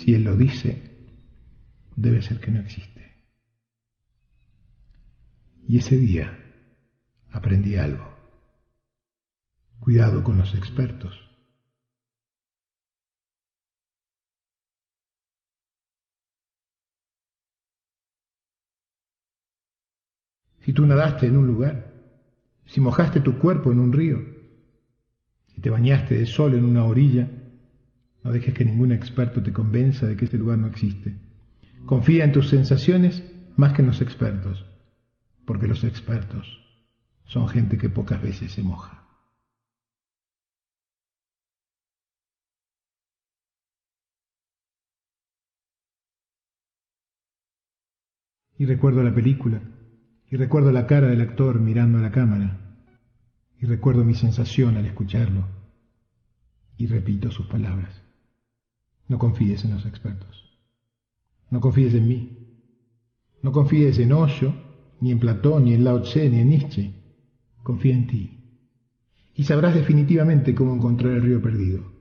Si 0.00 0.14
él 0.14 0.24
lo 0.24 0.34
dice, 0.34 0.80
debe 1.94 2.22
ser 2.22 2.40
que 2.40 2.50
no 2.50 2.60
existe. 2.60 3.12
Y 5.68 5.76
ese 5.76 5.98
día 5.98 6.38
aprendí 7.30 7.76
algo. 7.76 8.08
Cuidado 9.78 10.24
con 10.24 10.38
los 10.38 10.54
expertos. 10.54 11.30
si 20.60 20.74
tú 20.74 20.86
nadaste 20.86 21.26
en 21.26 21.36
un 21.36 21.46
lugar, 21.46 21.92
si 22.66 22.80
mojaste 22.80 23.20
tu 23.20 23.38
cuerpo 23.38 23.72
en 23.72 23.80
un 23.80 23.92
río, 23.92 24.20
si 25.48 25.60
te 25.60 25.70
bañaste 25.70 26.16
de 26.16 26.26
sol 26.26 26.54
en 26.54 26.64
una 26.64 26.84
orilla, 26.84 27.28
no 28.22 28.32
dejes 28.32 28.54
que 28.54 28.64
ningún 28.64 28.92
experto 28.92 29.42
te 29.42 29.52
convenza 29.52 30.06
de 30.06 30.16
que 30.16 30.26
ese 30.26 30.38
lugar 30.38 30.58
no 30.58 30.66
existe. 30.66 31.16
Confía 31.86 32.24
en 32.24 32.32
tus 32.32 32.48
sensaciones 32.48 33.24
más 33.56 33.72
que 33.72 33.82
en 33.82 33.88
los 33.88 34.00
expertos, 34.00 34.66
porque 35.44 35.66
los 35.66 35.84
expertos 35.84 36.60
son 37.24 37.48
gente 37.48 37.78
que 37.78 37.88
pocas 37.88 38.20
veces 38.20 38.52
se 38.52 38.62
moja. 38.62 39.00
Y 48.58 48.66
recuerdo 48.66 49.02
la 49.02 49.14
película 49.14 49.62
y 50.30 50.36
recuerdo 50.36 50.70
la 50.70 50.86
cara 50.86 51.08
del 51.08 51.22
actor 51.22 51.58
mirando 51.58 51.98
a 51.98 52.02
la 52.02 52.12
cámara. 52.12 52.58
Y 53.58 53.64
recuerdo 53.64 54.04
mi 54.04 54.14
sensación 54.14 54.76
al 54.76 54.84
escucharlo. 54.84 55.48
Y 56.76 56.86
repito 56.86 57.30
sus 57.30 57.46
palabras. 57.46 58.09
No 59.10 59.18
confíes 59.18 59.64
en 59.64 59.72
los 59.72 59.86
expertos. 59.86 60.56
No 61.50 61.60
confíes 61.60 61.94
en 61.94 62.06
mí. 62.06 62.38
No 63.42 63.50
confíes 63.50 63.98
en 63.98 64.12
Osho, 64.12 64.54
ni 65.00 65.10
en 65.10 65.18
Platón, 65.18 65.64
ni 65.64 65.74
en 65.74 65.82
Lao 65.82 66.02
Tse, 66.02 66.30
ni 66.30 66.38
en 66.38 66.48
Nietzsche. 66.48 66.94
Confía 67.64 67.94
en 67.96 68.06
ti. 68.06 68.38
Y 69.34 69.42
sabrás 69.42 69.74
definitivamente 69.74 70.54
cómo 70.54 70.76
encontrar 70.76 71.14
el 71.14 71.22
río 71.22 71.42
perdido. 71.42 71.92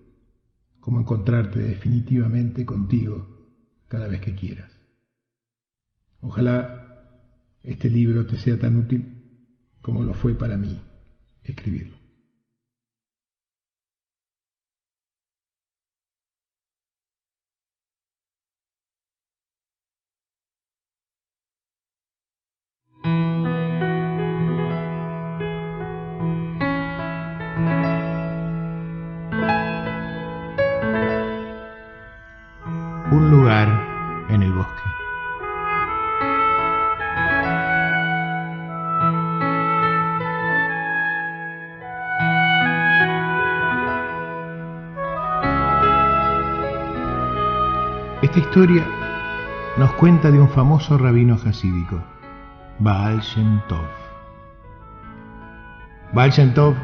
Cómo 0.80 1.00
encontrarte 1.00 1.58
definitivamente 1.58 2.64
contigo 2.64 3.28
cada 3.88 4.08
vez 4.08 4.22
que 4.22 4.36
quieras. 4.36 4.72
Ojalá 6.22 7.26
este 7.64 7.90
libro 7.90 8.28
te 8.28 8.38
sea 8.38 8.60
tan 8.60 8.78
útil 8.78 9.16
como 9.82 10.04
lo 10.04 10.14
fue 10.14 10.36
para 10.36 10.58
mí 10.58 10.80
escribirlo. 11.44 11.99
En 33.52 34.44
el 34.44 34.54
bosque. 34.54 34.84
Esta 48.22 48.40
historia 48.40 48.86
nos 49.78 49.94
cuenta 49.94 50.30
de 50.30 50.40
un 50.40 50.50
famoso 50.50 51.00
rabino 51.00 51.34
hasídico, 51.34 52.04
Baal 52.78 53.20
Shem 53.22 53.62
Tov. 53.68 53.88
Baal 56.14 56.30
Shem 56.30 56.54
Tov 56.54 56.76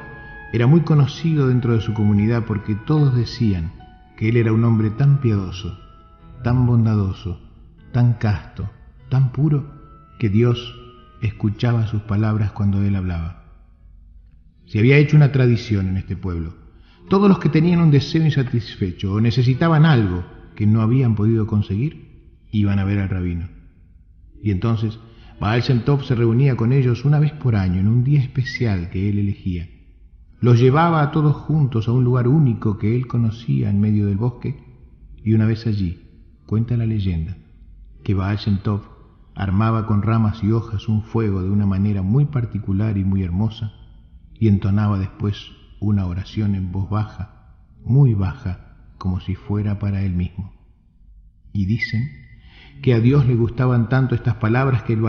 era 0.51 0.65
muy 0.65 0.81
conocido 0.81 1.47
dentro 1.47 1.73
de 1.73 1.81
su 1.81 1.93
comunidad 1.93 2.43
porque 2.47 2.73
todos 2.73 3.15
decían 3.15 3.71
que 4.17 4.29
él 4.29 4.37
era 4.37 4.51
un 4.51 4.63
hombre 4.63 4.89
tan 4.89 5.17
piadoso, 5.17 5.84
tan 6.45 6.67
bondadoso, 6.67 7.41
tan 7.91 8.13
casto, 8.19 8.69
tan 9.09 9.31
puro, 9.31 9.65
que 10.19 10.29
Dios 10.29 10.75
escuchaba 11.23 11.87
sus 11.87 12.03
palabras 12.03 12.51
cuando 12.51 12.83
él 12.83 12.95
hablaba. 12.95 13.45
Se 14.67 14.77
había 14.77 14.99
hecho 14.99 15.17
una 15.17 15.31
tradición 15.31 15.87
en 15.87 15.97
este 15.97 16.15
pueblo. 16.15 16.53
Todos 17.09 17.29
los 17.29 17.39
que 17.39 17.49
tenían 17.49 17.79
un 17.79 17.89
deseo 17.89 18.23
insatisfecho 18.23 19.13
o 19.13 19.21
necesitaban 19.21 19.87
algo 19.87 20.23
que 20.53 20.67
no 20.67 20.83
habían 20.83 21.15
podido 21.15 21.47
conseguir, 21.47 22.43
iban 22.51 22.77
a 22.77 22.83
ver 22.83 22.99
al 22.99 23.09
rabino. 23.09 23.49
Y 24.39 24.51
entonces 24.51 24.99
Baal 25.39 25.63
se 25.63 26.13
reunía 26.13 26.55
con 26.55 26.73
ellos 26.73 27.05
una 27.05 27.17
vez 27.17 27.31
por 27.31 27.55
año 27.55 27.79
en 27.79 27.87
un 27.87 28.03
día 28.03 28.21
especial 28.21 28.91
que 28.91 29.09
él 29.09 29.17
elegía 29.17 29.67
los 30.41 30.59
llevaba 30.59 31.01
a 31.01 31.09
todos 31.09 31.35
juntos 31.35 31.87
a 31.87 31.91
un 31.91 32.03
lugar 32.03 32.27
único 32.27 32.77
que 32.77 32.95
él 32.95 33.07
conocía 33.07 33.71
en 33.71 33.79
medio 33.79 34.05
del 34.05 34.17
bosque, 34.17 34.63
y 35.23 35.33
una 35.33 35.47
vez 35.47 35.65
allí, 35.65 36.04
cuenta 36.45 36.77
la 36.77 36.85
leyenda, 36.85 37.37
que 38.03 38.13
Baal 38.13 38.39
armaba 39.35 39.85
con 39.87 40.01
ramas 40.01 40.43
y 40.43 40.51
hojas 40.51 40.87
un 40.87 41.03
fuego 41.03 41.41
de 41.41 41.49
una 41.49 41.65
manera 41.65 42.01
muy 42.01 42.25
particular 42.25 42.97
y 42.97 43.03
muy 43.03 43.23
hermosa, 43.23 43.73
y 44.39 44.47
entonaba 44.47 44.99
después 44.99 45.51
una 45.79 46.05
oración 46.05 46.55
en 46.55 46.71
voz 46.71 46.89
baja, 46.89 47.55
muy 47.83 48.13
baja, 48.13 48.75
como 48.97 49.19
si 49.19 49.35
fuera 49.35 49.79
para 49.79 50.03
él 50.03 50.13
mismo. 50.13 50.53
Y 51.51 51.65
dicen 51.65 52.09
que 52.81 52.93
a 52.93 52.99
Dios 52.99 53.25
le 53.25 53.35
gustaban 53.35 53.89
tanto 53.89 54.15
estas 54.15 54.35
palabras 54.35 54.83
que 54.83 54.93
el 54.93 55.01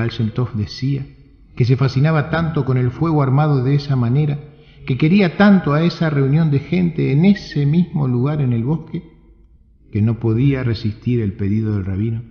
decía, 0.54 1.06
que 1.54 1.64
se 1.64 1.76
fascinaba 1.76 2.30
tanto 2.30 2.64
con 2.64 2.76
el 2.76 2.90
fuego 2.90 3.22
armado 3.22 3.62
de 3.62 3.74
esa 3.74 3.96
manera, 3.96 4.38
que 4.86 4.98
quería 4.98 5.36
tanto 5.36 5.72
a 5.72 5.82
esa 5.82 6.10
reunión 6.10 6.50
de 6.50 6.60
gente 6.60 7.12
en 7.12 7.24
ese 7.24 7.66
mismo 7.66 8.06
lugar 8.06 8.40
en 8.40 8.52
el 8.52 8.62
bosque, 8.62 9.15
que 9.92 10.02
no 10.02 10.18
podía 10.18 10.62
resistir 10.64 11.20
el 11.20 11.34
pedido 11.34 11.74
del 11.74 11.84
rabino 11.84 12.22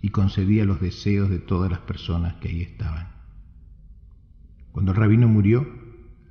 y 0.00 0.10
concedía 0.10 0.64
los 0.64 0.80
deseos 0.80 1.30
de 1.30 1.38
todas 1.38 1.70
las 1.70 1.80
personas 1.80 2.34
que 2.34 2.48
ahí 2.48 2.62
estaban. 2.62 3.08
Cuando 4.72 4.92
el 4.92 4.98
rabino 4.98 5.28
murió, 5.28 5.66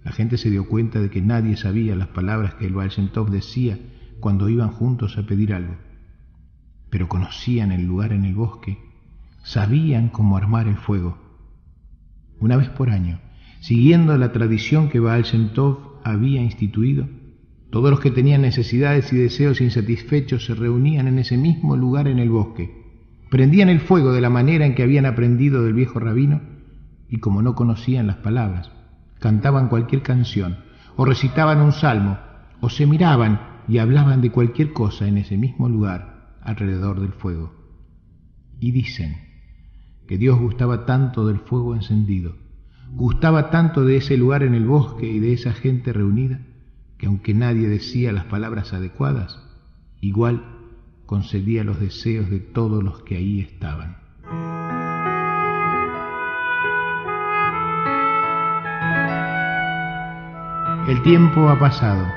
la 0.03 0.11
gente 0.11 0.37
se 0.37 0.49
dio 0.49 0.67
cuenta 0.67 1.01
de 1.01 1.09
que 1.09 1.21
nadie 1.21 1.57
sabía 1.57 1.95
las 1.95 2.07
palabras 2.07 2.53
que 2.53 2.65
el 2.65 2.73
Baal 2.73 2.91
decía 3.29 3.77
cuando 4.21 4.47
iban 4.47 4.69
juntos 4.69 5.17
a 5.17 5.23
pedir 5.23 5.53
algo, 5.53 5.75
pero 6.89 7.09
conocían 7.09 7.71
el 7.73 7.85
lugar 7.85 8.13
en 8.13 8.23
el 8.23 8.33
bosque, 8.33 8.79
sabían 9.43 10.07
cómo 10.09 10.37
armar 10.37 10.67
el 10.67 10.77
fuego. 10.77 11.17
Una 12.39 12.55
vez 12.55 12.69
por 12.69 12.89
año, 12.89 13.19
siguiendo 13.59 14.17
la 14.17 14.31
tradición 14.31 14.89
que 14.89 14.99
Baal 15.01 15.25
había 16.03 16.41
instituido. 16.41 17.09
Todos 17.69 17.91
los 17.91 17.99
que 17.99 18.11
tenían 18.11 18.41
necesidades 18.41 19.11
y 19.11 19.17
deseos 19.17 19.61
insatisfechos 19.61 20.45
se 20.45 20.55
reunían 20.55 21.07
en 21.07 21.19
ese 21.19 21.37
mismo 21.37 21.75
lugar 21.75 22.07
en 22.07 22.19
el 22.19 22.29
bosque. 22.29 22.85
Prendían 23.29 23.69
el 23.69 23.81
fuego 23.81 24.13
de 24.13 24.21
la 24.21 24.29
manera 24.29 24.65
en 24.65 24.73
que 24.73 24.83
habían 24.83 25.05
aprendido 25.05 25.63
del 25.63 25.73
viejo 25.73 25.99
rabino 25.99 26.41
y 27.09 27.19
como 27.19 27.41
no 27.41 27.55
conocían 27.55 28.07
las 28.07 28.17
palabras, 28.17 28.71
cantaban 29.19 29.67
cualquier 29.67 30.01
canción 30.01 30.59
o 30.95 31.05
recitaban 31.05 31.61
un 31.61 31.73
salmo 31.73 32.17
o 32.61 32.69
se 32.69 32.85
miraban 32.85 33.41
y 33.67 33.79
hablaban 33.79 34.21
de 34.21 34.31
cualquier 34.31 34.71
cosa 34.71 35.07
en 35.07 35.17
ese 35.17 35.37
mismo 35.37 35.67
lugar 35.67 36.37
alrededor 36.41 37.01
del 37.01 37.11
fuego. 37.11 37.53
Y 38.59 38.71
dicen 38.71 39.17
que 40.07 40.17
Dios 40.17 40.39
gustaba 40.39 40.85
tanto 40.85 41.27
del 41.27 41.39
fuego 41.39 41.75
encendido 41.75 42.47
Gustaba 42.93 43.49
tanto 43.49 43.83
de 43.85 43.97
ese 43.97 44.17
lugar 44.17 44.43
en 44.43 44.53
el 44.53 44.65
bosque 44.65 45.07
y 45.07 45.19
de 45.19 45.33
esa 45.33 45.53
gente 45.53 45.93
reunida, 45.93 46.39
que 46.97 47.05
aunque 47.05 47.33
nadie 47.33 47.67
decía 47.67 48.11
las 48.11 48.25
palabras 48.25 48.73
adecuadas, 48.73 49.39
igual 50.01 50.43
concedía 51.05 51.63
los 51.63 51.79
deseos 51.79 52.29
de 52.29 52.39
todos 52.39 52.83
los 52.83 53.03
que 53.03 53.17
ahí 53.17 53.41
estaban. 53.41 53.97
El 60.87 61.03
tiempo 61.03 61.49
ha 61.49 61.59
pasado 61.59 62.07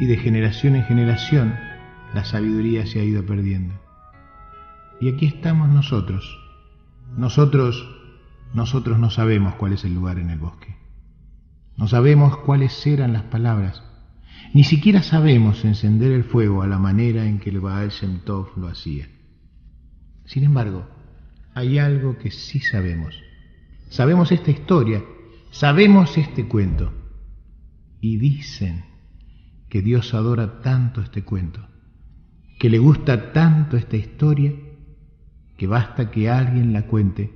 y 0.00 0.06
de 0.06 0.16
generación 0.16 0.76
en 0.76 0.84
generación 0.84 1.54
la 2.14 2.24
sabiduría 2.24 2.86
se 2.86 3.00
ha 3.00 3.04
ido 3.04 3.24
perdiendo. 3.24 3.74
Y 5.00 5.08
aquí 5.10 5.26
estamos 5.26 5.68
nosotros, 5.68 6.38
nosotros 7.16 7.86
nosotros 8.54 8.98
no 8.98 9.10
sabemos 9.10 9.54
cuál 9.54 9.72
es 9.72 9.84
el 9.84 9.94
lugar 9.94 10.18
en 10.18 10.30
el 10.30 10.38
bosque. 10.38 10.76
No 11.76 11.88
sabemos 11.88 12.36
cuáles 12.38 12.86
eran 12.86 13.12
las 13.14 13.22
palabras. 13.24 13.82
Ni 14.54 14.64
siquiera 14.64 15.02
sabemos 15.02 15.64
encender 15.64 16.12
el 16.12 16.24
fuego 16.24 16.62
a 16.62 16.66
la 16.66 16.78
manera 16.78 17.26
en 17.26 17.38
que 17.38 17.50
el 17.50 17.60
Baal 17.60 17.88
Shem 17.88 18.20
Tov 18.20 18.56
lo 18.56 18.68
hacía. 18.68 19.08
Sin 20.26 20.44
embargo, 20.44 20.86
hay 21.54 21.78
algo 21.78 22.18
que 22.18 22.30
sí 22.30 22.60
sabemos. 22.60 23.14
Sabemos 23.88 24.30
esta 24.32 24.50
historia, 24.50 25.02
sabemos 25.50 26.16
este 26.18 26.46
cuento. 26.46 26.92
Y 28.00 28.16
dicen 28.16 28.84
que 29.68 29.80
Dios 29.80 30.12
adora 30.12 30.60
tanto 30.60 31.00
este 31.00 31.22
cuento, 31.22 31.66
que 32.58 32.68
le 32.68 32.78
gusta 32.78 33.32
tanto 33.32 33.76
esta 33.76 33.96
historia, 33.96 34.52
que 35.56 35.66
basta 35.66 36.10
que 36.10 36.28
alguien 36.28 36.72
la 36.72 36.86
cuente 36.86 37.32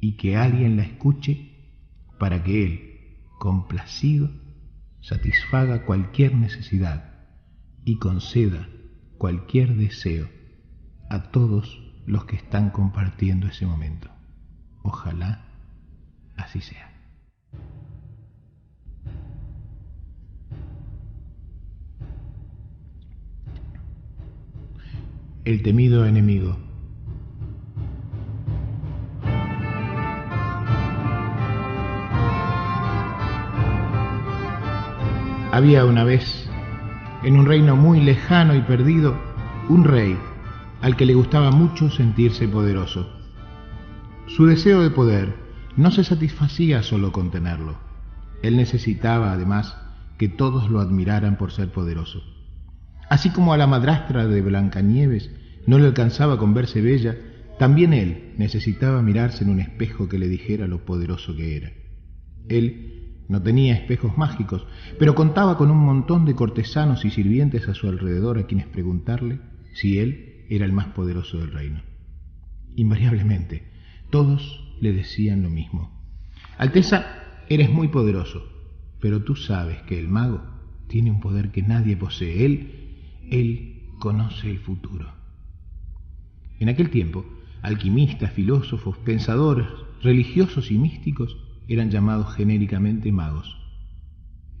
y 0.00 0.16
que 0.16 0.36
alguien 0.36 0.76
la 0.76 0.82
escuche 0.82 1.50
para 2.18 2.42
que 2.42 2.64
Él, 2.64 2.80
complacido, 3.38 4.30
satisfaga 5.00 5.84
cualquier 5.84 6.34
necesidad 6.34 7.14
y 7.84 7.98
conceda 7.98 8.68
cualquier 9.18 9.76
deseo 9.76 10.28
a 11.08 11.30
todos 11.30 11.80
los 12.06 12.24
que 12.24 12.36
están 12.36 12.70
compartiendo 12.70 13.46
ese 13.46 13.66
momento. 13.66 14.10
Ojalá 14.82 15.44
así 16.36 16.60
sea. 16.60 16.90
El 25.44 25.62
temido 25.62 26.06
enemigo. 26.06 26.69
Había 35.52 35.84
una 35.84 36.04
vez, 36.04 36.48
en 37.24 37.36
un 37.36 37.44
reino 37.44 37.74
muy 37.74 38.00
lejano 38.00 38.54
y 38.54 38.60
perdido, 38.62 39.20
un 39.68 39.82
rey 39.82 40.16
al 40.80 40.96
que 40.96 41.04
le 41.04 41.14
gustaba 41.14 41.50
mucho 41.50 41.90
sentirse 41.90 42.46
poderoso. 42.46 43.10
Su 44.28 44.46
deseo 44.46 44.80
de 44.80 44.90
poder 44.90 45.34
no 45.76 45.90
se 45.90 46.04
satisfacía 46.04 46.84
solo 46.84 47.10
con 47.10 47.32
tenerlo. 47.32 47.78
Él 48.44 48.56
necesitaba, 48.56 49.32
además, 49.32 49.76
que 50.18 50.28
todos 50.28 50.70
lo 50.70 50.78
admiraran 50.78 51.36
por 51.36 51.50
ser 51.50 51.72
poderoso. 51.72 52.22
Así 53.08 53.30
como 53.30 53.52
a 53.52 53.58
la 53.58 53.66
madrastra 53.66 54.28
de 54.28 54.42
Blancanieves 54.42 55.32
no 55.66 55.80
le 55.80 55.86
alcanzaba 55.86 56.38
con 56.38 56.54
verse 56.54 56.80
bella, 56.80 57.16
también 57.58 57.92
él 57.92 58.34
necesitaba 58.38 59.02
mirarse 59.02 59.42
en 59.42 59.50
un 59.50 59.58
espejo 59.58 60.08
que 60.08 60.20
le 60.20 60.28
dijera 60.28 60.68
lo 60.68 60.84
poderoso 60.84 61.34
que 61.34 61.56
era. 61.56 61.72
Él 62.48 62.99
no 63.30 63.40
tenía 63.40 63.74
espejos 63.74 64.18
mágicos, 64.18 64.66
pero 64.98 65.14
contaba 65.14 65.56
con 65.56 65.70
un 65.70 65.78
montón 65.78 66.24
de 66.24 66.34
cortesanos 66.34 67.04
y 67.04 67.10
sirvientes 67.10 67.68
a 67.68 67.74
su 67.74 67.86
alrededor 67.86 68.38
a 68.38 68.46
quienes 68.46 68.66
preguntarle 68.66 69.38
si 69.72 70.00
él 70.00 70.46
era 70.48 70.64
el 70.64 70.72
más 70.72 70.88
poderoso 70.88 71.38
del 71.38 71.52
reino. 71.52 71.80
Invariablemente, 72.74 73.68
todos 74.10 74.74
le 74.80 74.92
decían 74.92 75.44
lo 75.44 75.48
mismo. 75.48 75.92
Alteza, 76.58 77.06
eres 77.48 77.70
muy 77.70 77.86
poderoso, 77.86 78.42
pero 78.98 79.22
tú 79.22 79.36
sabes 79.36 79.80
que 79.82 79.96
el 79.96 80.08
mago 80.08 80.42
tiene 80.88 81.12
un 81.12 81.20
poder 81.20 81.52
que 81.52 81.62
nadie 81.62 81.96
posee. 81.96 82.44
Él, 82.44 82.96
él 83.30 83.90
conoce 84.00 84.50
el 84.50 84.58
futuro. 84.58 85.14
En 86.58 86.68
aquel 86.68 86.90
tiempo, 86.90 87.24
alquimistas, 87.62 88.32
filósofos, 88.32 88.98
pensadores, 88.98 89.68
religiosos 90.02 90.72
y 90.72 90.78
místicos 90.78 91.36
eran 91.70 91.90
llamados 91.90 92.34
genéricamente 92.34 93.12
magos. 93.12 93.56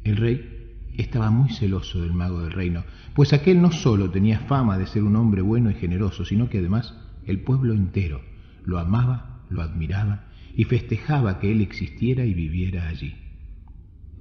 El 0.04 0.16
rey 0.16 0.60
estaba 0.96 1.30
muy 1.30 1.50
celoso 1.50 2.00
del 2.00 2.14
mago 2.14 2.42
del 2.42 2.52
reino, 2.52 2.84
pues 3.14 3.32
aquel 3.32 3.60
no 3.60 3.72
solo 3.72 4.10
tenía 4.10 4.40
fama 4.40 4.78
de 4.78 4.86
ser 4.86 5.02
un 5.02 5.16
hombre 5.16 5.42
bueno 5.42 5.70
y 5.70 5.74
generoso, 5.74 6.24
sino 6.24 6.48
que 6.48 6.58
además 6.58 6.94
el 7.26 7.40
pueblo 7.40 7.74
entero 7.74 8.22
lo 8.64 8.78
amaba, 8.78 9.44
lo 9.50 9.62
admiraba 9.62 10.28
y 10.54 10.64
festejaba 10.64 11.38
que 11.38 11.50
él 11.50 11.60
existiera 11.60 12.24
y 12.24 12.34
viviera 12.34 12.88
allí. 12.88 13.14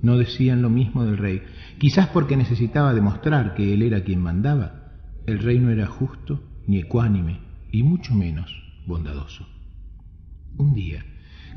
No 0.01 0.17
decían 0.17 0.61
lo 0.61 0.69
mismo 0.69 1.03
del 1.05 1.17
rey, 1.17 1.43
quizás 1.77 2.07
porque 2.07 2.37
necesitaba 2.37 2.93
demostrar 2.93 3.53
que 3.53 3.73
él 3.73 3.81
era 3.81 4.03
quien 4.03 4.21
mandaba. 4.21 4.93
El 5.25 5.39
rey 5.39 5.59
no 5.59 5.69
era 5.69 5.87
justo 5.87 6.41
ni 6.67 6.77
ecuánime, 6.77 7.39
y 7.71 7.83
mucho 7.83 8.15
menos 8.15 8.51
bondadoso. 8.87 9.47
Un 10.57 10.73
día, 10.73 11.05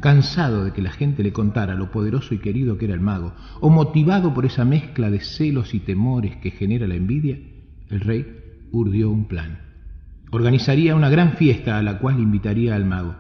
cansado 0.01 0.65
de 0.65 0.73
que 0.73 0.83
la 0.83 0.91
gente 0.91 1.23
le 1.23 1.33
contara 1.33 1.75
lo 1.75 1.91
poderoso 1.91 2.35
y 2.35 2.39
querido 2.39 2.79
que 2.79 2.87
era 2.87 2.95
el 2.95 3.01
mago, 3.01 3.35
o 3.61 3.71
motivado 3.71 4.35
por 4.35 4.47
esa 4.47 4.65
mezcla 4.65 5.11
de 5.11 5.21
celos 5.21 5.75
y 5.75 5.81
temores 5.81 6.37
que 6.37 6.51
genera 6.51 6.87
la 6.87 6.95
envidia, 6.95 7.39
el 7.91 8.01
rey 8.01 8.27
urdió 8.71 9.11
un 9.11 9.27
plan. 9.27 9.61
Organizaría 10.31 10.97
una 10.97 11.11
gran 11.11 11.35
fiesta 11.35 11.79
a 11.79 11.83
la 11.83 11.99
cual 11.99 12.21
invitaría 12.21 12.75
al 12.75 12.85
mago, 12.85 13.17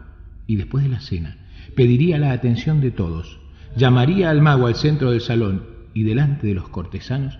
y 0.46 0.56
después 0.56 0.84
de 0.84 0.90
la 0.90 1.00
cena 1.00 1.36
pediría 1.74 2.18
la 2.18 2.32
atención 2.32 2.80
de 2.80 2.90
todos, 2.90 3.38
llamaría 3.76 4.30
al 4.30 4.42
mago 4.42 4.66
al 4.66 4.74
centro 4.74 5.10
del 5.10 5.20
salón 5.20 5.64
y 5.94 6.02
delante 6.02 6.46
de 6.46 6.54
los 6.54 6.68
cortesanos 6.68 7.38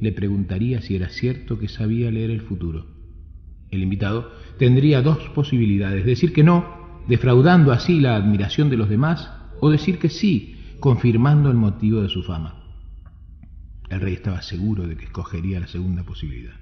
le 0.00 0.12
preguntaría 0.12 0.80
si 0.82 0.96
era 0.96 1.08
cierto 1.08 1.58
que 1.58 1.68
sabía 1.68 2.10
leer 2.10 2.30
el 2.30 2.40
futuro. 2.40 2.86
El 3.70 3.82
invitado 3.82 4.32
tendría 4.58 5.00
dos 5.00 5.18
posibilidades, 5.34 6.04
decir 6.04 6.32
que 6.32 6.42
no 6.42 6.81
defraudando 7.08 7.72
así 7.72 8.00
la 8.00 8.16
admiración 8.16 8.70
de 8.70 8.76
los 8.76 8.88
demás, 8.88 9.30
o 9.60 9.70
decir 9.70 9.98
que 9.98 10.08
sí, 10.08 10.76
confirmando 10.80 11.50
el 11.50 11.56
motivo 11.56 12.02
de 12.02 12.08
su 12.08 12.22
fama. 12.22 12.62
El 13.88 14.00
rey 14.00 14.14
estaba 14.14 14.42
seguro 14.42 14.86
de 14.86 14.96
que 14.96 15.04
escogería 15.04 15.60
la 15.60 15.66
segunda 15.66 16.02
posibilidad. 16.02 16.54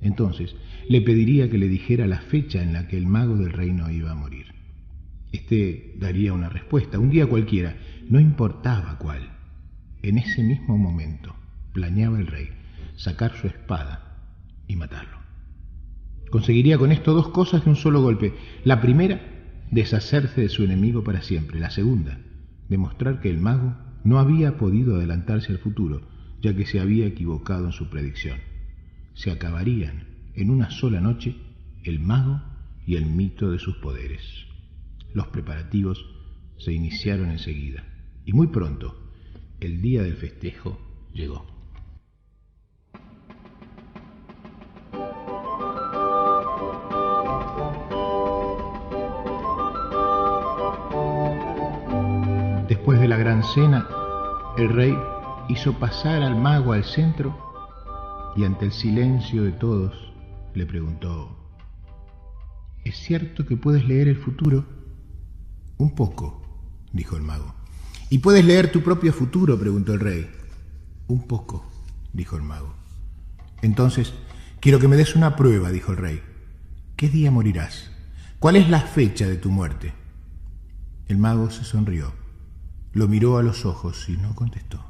Entonces 0.00 0.56
le 0.88 1.02
pediría 1.02 1.50
que 1.50 1.58
le 1.58 1.68
dijera 1.68 2.06
la 2.06 2.20
fecha 2.20 2.62
en 2.62 2.72
la 2.72 2.88
que 2.88 2.96
el 2.96 3.06
mago 3.06 3.36
del 3.36 3.52
reino 3.52 3.90
iba 3.90 4.10
a 4.10 4.14
morir. 4.14 4.46
Este 5.32 5.94
daría 5.98 6.32
una 6.32 6.48
respuesta, 6.48 6.98
un 6.98 7.10
día 7.10 7.26
cualquiera, 7.26 7.76
no 8.08 8.18
importaba 8.18 8.98
cuál. 8.98 9.30
En 10.02 10.18
ese 10.18 10.42
mismo 10.42 10.78
momento 10.78 11.36
planeaba 11.72 12.18
el 12.18 12.26
rey 12.26 12.48
sacar 12.96 13.36
su 13.36 13.46
espada 13.46 14.16
y 14.66 14.76
matarlo. 14.76 15.18
Conseguiría 16.30 16.78
con 16.78 16.92
esto 16.92 17.12
dos 17.12 17.28
cosas 17.28 17.64
de 17.64 17.70
un 17.70 17.76
solo 17.76 18.02
golpe. 18.02 18.34
La 18.64 18.80
primera, 18.80 19.20
deshacerse 19.70 20.40
de 20.40 20.48
su 20.48 20.64
enemigo 20.64 21.04
para 21.04 21.22
siempre. 21.22 21.60
La 21.60 21.70
segunda, 21.70 22.18
demostrar 22.68 23.20
que 23.20 23.30
el 23.30 23.38
mago 23.38 23.76
no 24.04 24.18
había 24.18 24.56
podido 24.56 24.96
adelantarse 24.96 25.52
al 25.52 25.58
futuro, 25.58 26.02
ya 26.40 26.56
que 26.56 26.66
se 26.66 26.80
había 26.80 27.06
equivocado 27.06 27.66
en 27.66 27.72
su 27.72 27.90
predicción. 27.90 28.38
Se 29.14 29.30
acabarían 29.30 30.04
en 30.34 30.50
una 30.50 30.70
sola 30.70 31.00
noche 31.00 31.36
el 31.84 32.00
mago 32.00 32.42
y 32.86 32.96
el 32.96 33.06
mito 33.06 33.50
de 33.50 33.58
sus 33.58 33.76
poderes. 33.76 34.22
Los 35.12 35.28
preparativos 35.28 36.04
se 36.58 36.72
iniciaron 36.72 37.30
enseguida 37.30 37.84
y 38.24 38.32
muy 38.32 38.48
pronto 38.48 39.12
el 39.60 39.82
día 39.82 40.02
del 40.02 40.14
festejo 40.14 40.80
llegó. 41.12 41.59
Después 53.00 53.08
de 53.08 53.16
la 53.16 53.24
gran 53.24 53.42
cena, 53.42 53.88
el 54.58 54.68
rey 54.68 54.94
hizo 55.48 55.72
pasar 55.78 56.22
al 56.22 56.36
mago 56.36 56.74
al 56.74 56.84
centro 56.84 57.34
y 58.36 58.44
ante 58.44 58.66
el 58.66 58.72
silencio 58.72 59.42
de 59.42 59.52
todos 59.52 60.12
le 60.52 60.66
preguntó, 60.66 61.34
¿es 62.84 62.98
cierto 62.98 63.46
que 63.46 63.56
puedes 63.56 63.86
leer 63.86 64.08
el 64.08 64.18
futuro? 64.18 64.66
Un 65.78 65.94
poco, 65.94 66.42
dijo 66.92 67.16
el 67.16 67.22
mago. 67.22 67.54
¿Y 68.10 68.18
puedes 68.18 68.44
leer 68.44 68.70
tu 68.70 68.82
propio 68.82 69.14
futuro? 69.14 69.58
preguntó 69.58 69.94
el 69.94 70.00
rey. 70.00 70.30
Un 71.08 71.26
poco, 71.26 71.70
dijo 72.12 72.36
el 72.36 72.42
mago. 72.42 72.74
Entonces, 73.62 74.12
quiero 74.60 74.78
que 74.78 74.88
me 74.88 74.96
des 74.96 75.16
una 75.16 75.36
prueba, 75.36 75.70
dijo 75.70 75.92
el 75.92 75.96
rey. 75.96 76.22
¿Qué 76.96 77.08
día 77.08 77.30
morirás? 77.30 77.90
¿Cuál 78.40 78.56
es 78.56 78.68
la 78.68 78.82
fecha 78.82 79.26
de 79.26 79.36
tu 79.36 79.48
muerte? 79.50 79.94
El 81.08 81.16
mago 81.16 81.48
se 81.48 81.64
sonrió. 81.64 82.19
Lo 82.92 83.08
miró 83.08 83.38
a 83.38 83.42
los 83.42 83.64
ojos 83.64 84.08
y 84.08 84.16
no 84.16 84.34
contestó. 84.34 84.84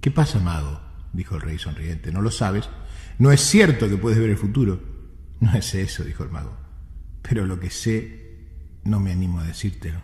¿Qué 0.00 0.10
pasa, 0.10 0.38
mago? 0.38 0.80
dijo 1.12 1.36
el 1.36 1.40
rey 1.40 1.58
sonriente. 1.58 2.12
¿No 2.12 2.20
lo 2.20 2.30
sabes? 2.30 2.68
No 3.18 3.32
es 3.32 3.40
cierto 3.40 3.88
que 3.88 3.96
puedes 3.96 4.18
ver 4.18 4.30
el 4.30 4.36
futuro. 4.36 4.80
No 5.40 5.54
es 5.54 5.74
eso, 5.74 6.04
dijo 6.04 6.24
el 6.24 6.30
mago. 6.30 6.56
Pero 7.22 7.46
lo 7.46 7.60
que 7.60 7.70
sé, 7.70 8.36
no 8.84 9.00
me 9.00 9.12
animo 9.12 9.40
a 9.40 9.44
decírtelo. 9.44 10.00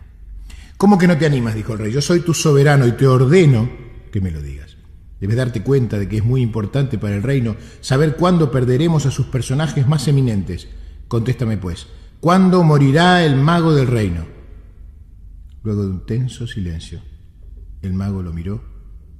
¿Cómo 0.77 0.97
que 0.97 1.07
no 1.07 1.17
te 1.17 1.25
animas? 1.25 1.55
dijo 1.55 1.73
el 1.73 1.79
rey. 1.79 1.91
Yo 1.91 2.01
soy 2.01 2.21
tu 2.21 2.33
soberano 2.33 2.87
y 2.87 2.93
te 2.93 3.07
ordeno 3.07 3.69
que 4.11 4.21
me 4.21 4.31
lo 4.31 4.41
digas. 4.41 4.77
Debes 5.19 5.37
darte 5.37 5.63
cuenta 5.63 5.97
de 5.97 6.09
que 6.09 6.17
es 6.17 6.25
muy 6.25 6.41
importante 6.41 6.97
para 6.97 7.15
el 7.15 7.23
reino 7.23 7.55
saber 7.81 8.15
cuándo 8.15 8.51
perderemos 8.51 9.05
a 9.05 9.11
sus 9.11 9.27
personajes 9.27 9.87
más 9.87 10.07
eminentes. 10.07 10.67
Contéstame, 11.07 11.57
pues, 11.57 11.87
¿cuándo 12.19 12.63
morirá 12.63 13.23
el 13.25 13.35
mago 13.35 13.73
del 13.73 13.87
reino? 13.87 14.34
Luego 15.65 15.81
de 15.81 15.89
un 15.89 16.05
tenso 16.05 16.45
silencio, 16.45 17.01
el 17.81 17.93
mago 17.93 18.21
lo 18.21 18.31
miró 18.31 18.63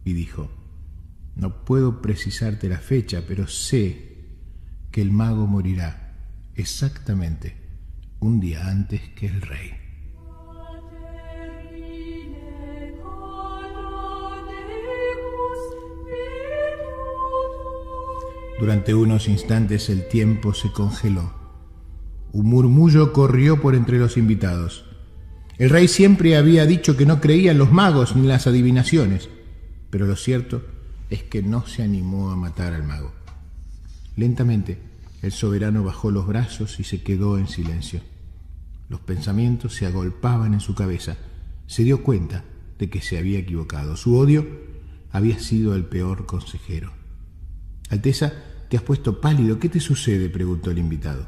y 0.04 0.14
dijo, 0.14 0.48
no 1.36 1.66
puedo 1.66 2.04
precisarte 2.04 2.70
la 2.70 2.78
fecha, 2.78 3.24
pero 3.28 3.48
sé 3.48 4.28
que 4.92 5.02
el 5.02 5.12
mago 5.12 5.48
morirá 5.48 6.14
exactamente 6.54 7.58
un 8.20 8.40
día 8.40 8.70
antes 8.70 9.02
que 9.16 9.26
el 9.26 9.42
rey. 9.42 9.72
Durante 18.60 18.94
unos 18.94 19.28
instantes 19.28 19.90
el 19.90 20.08
tiempo 20.08 20.54
se 20.54 20.72
congeló. 20.72 21.34
Un 22.34 22.46
murmullo 22.46 23.14
corrió 23.14 23.60
por 23.60 23.74
entre 23.74 23.98
los 23.98 24.16
invitados. 24.16 24.95
El 25.58 25.70
rey 25.70 25.88
siempre 25.88 26.36
había 26.36 26.66
dicho 26.66 26.98
que 26.98 27.06
no 27.06 27.22
creía 27.22 27.52
en 27.52 27.58
los 27.58 27.72
magos 27.72 28.16
ni 28.16 28.24
en 28.24 28.28
las 28.28 28.48
adivinaciones, 28.48 29.30
pero 29.90 30.06
lo 30.06 30.16
cierto 30.16 30.64
es 31.10 31.24
que 31.24 31.42
no 31.42 31.66
se 31.66 31.84
animó 31.84 32.32
a 32.32 32.36
matar 32.36 32.74
al 32.74 32.84
mago. 32.84 33.14
Lentamente, 34.18 34.80
el 35.22 35.32
soberano 35.32 35.84
bajó 35.84 36.12
los 36.12 36.28
brazos 36.28 36.80
y 36.80 36.84
se 36.84 37.02
quedó 37.02 37.38
en 37.38 37.48
silencio. 37.48 38.02
Los 38.90 39.00
pensamientos 39.00 39.76
se 39.76 39.86
agolpaban 39.86 40.54
en 40.54 40.60
su 40.60 40.76
cabeza. 40.76 41.18
Se 41.68 41.84
dio 41.84 42.04
cuenta 42.04 42.44
de 42.78 42.90
que 42.90 43.02
se 43.02 43.18
había 43.18 43.40
equivocado. 43.40 43.98
Su 43.98 44.18
odio 44.18 44.46
había 45.12 45.40
sido 45.40 45.76
el 45.76 45.86
peor 45.86 46.26
consejero. 46.26 46.92
Alteza, 47.90 48.34
te 48.70 48.78
has 48.78 48.84
puesto 48.84 49.22
pálido. 49.22 49.60
¿Qué 49.60 49.70
te 49.70 49.80
sucede? 49.80 50.30
preguntó 50.30 50.72
el 50.72 50.78
invitado. 50.78 51.28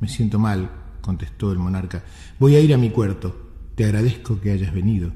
Me 0.00 0.08
siento 0.08 0.38
mal, 0.38 0.70
contestó 1.00 1.52
el 1.52 1.58
monarca. 1.58 2.02
Voy 2.38 2.56
a 2.56 2.60
ir 2.60 2.74
a 2.74 2.78
mi 2.78 2.90
cuarto. 2.90 3.43
Te 3.74 3.84
agradezco 3.84 4.40
que 4.40 4.52
hayas 4.52 4.72
venido. 4.72 5.12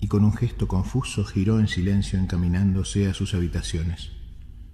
Y 0.00 0.08
con 0.08 0.24
un 0.24 0.32
gesto 0.32 0.66
confuso 0.66 1.24
giró 1.24 1.60
en 1.60 1.68
silencio 1.68 2.18
encaminándose 2.18 3.08
a 3.08 3.14
sus 3.14 3.34
habitaciones. 3.34 4.12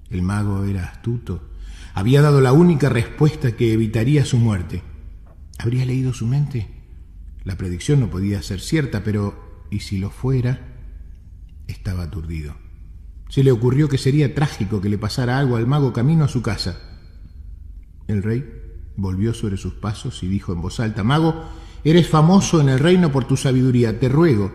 El 0.09 0.23
mago 0.23 0.65
era 0.65 0.85
astuto. 0.85 1.51
Había 1.95 2.23
dado 2.23 2.41
la 2.41 2.53
única 2.53 2.89
respuesta 2.89 3.57
que 3.57 3.73
evitaría 3.73 4.25
su 4.25 4.39
muerte. 4.39 4.83
¿Habría 5.59 5.85
leído 5.85 6.13
su 6.13 6.27
mente? 6.27 6.69
La 7.45 7.57
predicción 7.57 8.01
no 8.01 8.11
podía 8.11 8.43
ser 8.43 8.61
cierta, 8.61 9.03
pero 9.03 9.67
¿y 9.71 9.81
si 9.81 9.99
lo 9.99 10.11
fuera? 10.11 10.67
Estaba 11.67 12.05
aturdido. 12.05 12.55
Se 13.29 13.45
le 13.45 13.53
ocurrió 13.53 13.89
que 13.89 13.99
sería 13.99 14.35
trágico 14.35 14.81
que 14.81 14.89
le 14.89 14.99
pasara 14.99 15.39
algo 15.39 15.57
al 15.57 15.67
mago 15.67 15.93
camino 15.93 16.25
a 16.25 16.29
su 16.29 16.43
casa. 16.43 16.79
El 18.09 18.23
rey 18.23 18.45
volvió 18.97 19.35
sobre 19.35 19.57
sus 19.57 19.75
pasos 19.75 20.23
y 20.23 20.29
dijo 20.29 20.53
en 20.53 20.61
voz 20.61 20.81
alta, 20.81 21.05
Mago, 21.05 21.45
Eres 21.83 22.09
famoso 22.09 22.61
en 22.61 22.69
el 22.69 22.79
reino 22.79 23.11
por 23.11 23.27
tu 23.27 23.37
sabiduría. 23.37 23.99
Te 23.99 24.09
ruego 24.09 24.53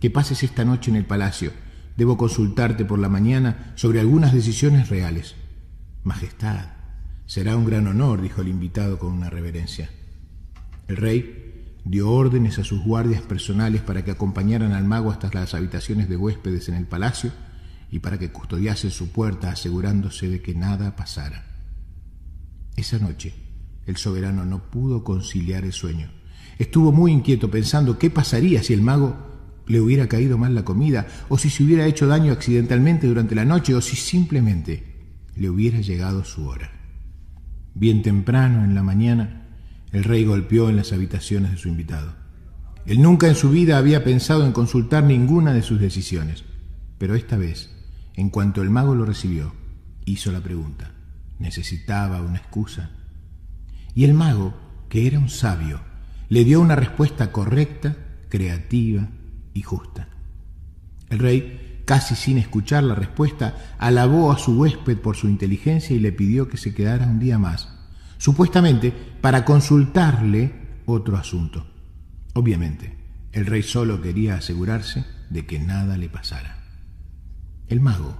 que 0.00 0.10
pases 0.10 0.42
esta 0.42 0.64
noche 0.64 0.90
en 0.90 0.96
el 0.96 1.06
palacio. 1.06 1.52
Debo 1.96 2.16
consultarte 2.16 2.84
por 2.84 2.98
la 2.98 3.08
mañana 3.08 3.72
sobre 3.74 4.00
algunas 4.00 4.32
decisiones 4.32 4.88
reales. 4.88 5.34
Majestad, 6.04 6.66
será 7.26 7.56
un 7.56 7.64
gran 7.64 7.86
honor, 7.86 8.22
dijo 8.22 8.42
el 8.42 8.48
invitado 8.48 8.98
con 8.98 9.12
una 9.12 9.30
reverencia. 9.30 9.90
El 10.86 10.96
rey 10.96 11.74
dio 11.84 12.10
órdenes 12.10 12.58
a 12.58 12.64
sus 12.64 12.84
guardias 12.84 13.22
personales 13.22 13.80
para 13.80 14.04
que 14.04 14.10
acompañaran 14.10 14.72
al 14.72 14.84
mago 14.84 15.10
hasta 15.10 15.30
las 15.32 15.54
habitaciones 15.54 16.08
de 16.08 16.16
huéspedes 16.16 16.68
en 16.68 16.74
el 16.74 16.86
palacio 16.86 17.32
y 17.90 18.00
para 18.00 18.18
que 18.18 18.30
custodiasen 18.30 18.90
su 18.90 19.10
puerta 19.10 19.50
asegurándose 19.50 20.28
de 20.28 20.42
que 20.42 20.54
nada 20.54 20.96
pasara. 20.96 21.46
Esa 22.76 22.98
noche 22.98 23.34
el 23.86 23.96
soberano 23.96 24.44
no 24.44 24.70
pudo 24.70 25.02
conciliar 25.02 25.64
el 25.64 25.72
sueño. 25.72 26.17
Estuvo 26.58 26.92
muy 26.92 27.12
inquieto 27.12 27.50
pensando 27.50 27.98
qué 27.98 28.10
pasaría 28.10 28.62
si 28.62 28.74
el 28.74 28.82
mago 28.82 29.16
le 29.66 29.80
hubiera 29.80 30.08
caído 30.08 30.38
mal 30.38 30.54
la 30.54 30.64
comida, 30.64 31.06
o 31.28 31.38
si 31.38 31.50
se 31.50 31.62
hubiera 31.62 31.86
hecho 31.86 32.06
daño 32.06 32.32
accidentalmente 32.32 33.06
durante 33.06 33.34
la 33.34 33.44
noche, 33.44 33.74
o 33.74 33.80
si 33.80 33.96
simplemente 33.96 34.82
le 35.36 35.50
hubiera 35.50 35.80
llegado 35.80 36.24
su 36.24 36.46
hora. 36.46 36.72
Bien 37.74 38.02
temprano 38.02 38.64
en 38.64 38.74
la 38.74 38.82
mañana, 38.82 39.46
el 39.92 40.04
rey 40.04 40.24
golpeó 40.24 40.68
en 40.68 40.76
las 40.76 40.92
habitaciones 40.92 41.52
de 41.52 41.58
su 41.58 41.68
invitado. 41.68 42.14
Él 42.86 43.02
nunca 43.02 43.28
en 43.28 43.34
su 43.34 43.50
vida 43.50 43.78
había 43.78 44.02
pensado 44.02 44.46
en 44.46 44.52
consultar 44.52 45.04
ninguna 45.04 45.52
de 45.52 45.62
sus 45.62 45.78
decisiones, 45.78 46.44
pero 46.96 47.14
esta 47.14 47.36
vez, 47.36 47.70
en 48.14 48.30
cuanto 48.30 48.62
el 48.62 48.70
mago 48.70 48.94
lo 48.94 49.04
recibió, 49.04 49.54
hizo 50.06 50.32
la 50.32 50.40
pregunta. 50.40 50.92
¿Necesitaba 51.38 52.22
una 52.22 52.38
excusa? 52.38 52.90
Y 53.94 54.04
el 54.04 54.14
mago, 54.14 54.54
que 54.88 55.06
era 55.06 55.18
un 55.18 55.28
sabio, 55.28 55.80
le 56.28 56.44
dio 56.44 56.60
una 56.60 56.76
respuesta 56.76 57.32
correcta, 57.32 57.96
creativa 58.28 59.08
y 59.54 59.62
justa. 59.62 60.08
El 61.08 61.18
rey, 61.18 61.82
casi 61.84 62.14
sin 62.14 62.38
escuchar 62.38 62.84
la 62.84 62.94
respuesta, 62.94 63.76
alabó 63.78 64.30
a 64.30 64.38
su 64.38 64.58
huésped 64.58 64.98
por 64.98 65.16
su 65.16 65.28
inteligencia 65.28 65.96
y 65.96 66.00
le 66.00 66.12
pidió 66.12 66.48
que 66.48 66.58
se 66.58 66.74
quedara 66.74 67.06
un 67.06 67.18
día 67.18 67.38
más, 67.38 67.68
supuestamente 68.18 68.92
para 69.20 69.44
consultarle 69.44 70.52
otro 70.84 71.16
asunto. 71.16 71.66
Obviamente, 72.34 72.96
el 73.32 73.46
rey 73.46 73.62
solo 73.62 74.02
quería 74.02 74.36
asegurarse 74.36 75.04
de 75.30 75.46
que 75.46 75.58
nada 75.58 75.96
le 75.96 76.08
pasara. 76.08 76.64
El 77.68 77.80
mago, 77.80 78.18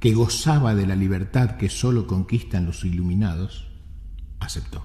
que 0.00 0.14
gozaba 0.14 0.74
de 0.74 0.86
la 0.86 0.96
libertad 0.96 1.56
que 1.56 1.68
solo 1.68 2.06
conquistan 2.06 2.66
los 2.66 2.84
iluminados, 2.84 3.68
aceptó. 4.40 4.84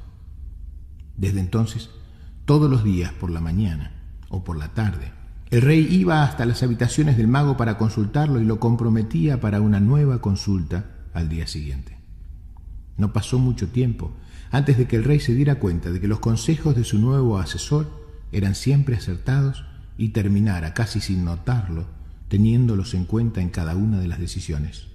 Desde 1.15 1.39
entonces, 1.39 1.89
todos 2.47 2.71
los 2.71 2.85
días 2.85 3.11
por 3.11 3.29
la 3.29 3.41
mañana 3.41 3.91
o 4.29 4.45
por 4.45 4.57
la 4.57 4.69
tarde, 4.69 5.11
el 5.51 5.61
rey 5.61 5.85
iba 5.91 6.23
hasta 6.23 6.45
las 6.45 6.63
habitaciones 6.63 7.17
del 7.17 7.27
mago 7.27 7.57
para 7.57 7.77
consultarlo 7.77 8.39
y 8.39 8.45
lo 8.45 8.57
comprometía 8.57 9.41
para 9.41 9.59
una 9.59 9.81
nueva 9.81 10.21
consulta 10.21 10.85
al 11.13 11.27
día 11.27 11.45
siguiente. 11.45 11.97
No 12.95 13.11
pasó 13.11 13.37
mucho 13.37 13.67
tiempo 13.67 14.15
antes 14.49 14.77
de 14.77 14.87
que 14.87 14.95
el 14.95 15.03
rey 15.03 15.19
se 15.19 15.33
diera 15.33 15.59
cuenta 15.59 15.91
de 15.91 15.99
que 15.99 16.07
los 16.07 16.21
consejos 16.21 16.73
de 16.73 16.85
su 16.85 16.99
nuevo 16.99 17.37
asesor 17.37 18.07
eran 18.31 18.55
siempre 18.55 18.95
acertados 18.95 19.65
y 19.97 20.09
terminara, 20.09 20.73
casi 20.73 21.01
sin 21.01 21.25
notarlo, 21.25 21.85
teniéndolos 22.29 22.93
en 22.93 23.03
cuenta 23.03 23.41
en 23.41 23.49
cada 23.49 23.75
una 23.75 23.99
de 23.99 24.07
las 24.07 24.19
decisiones. 24.19 24.87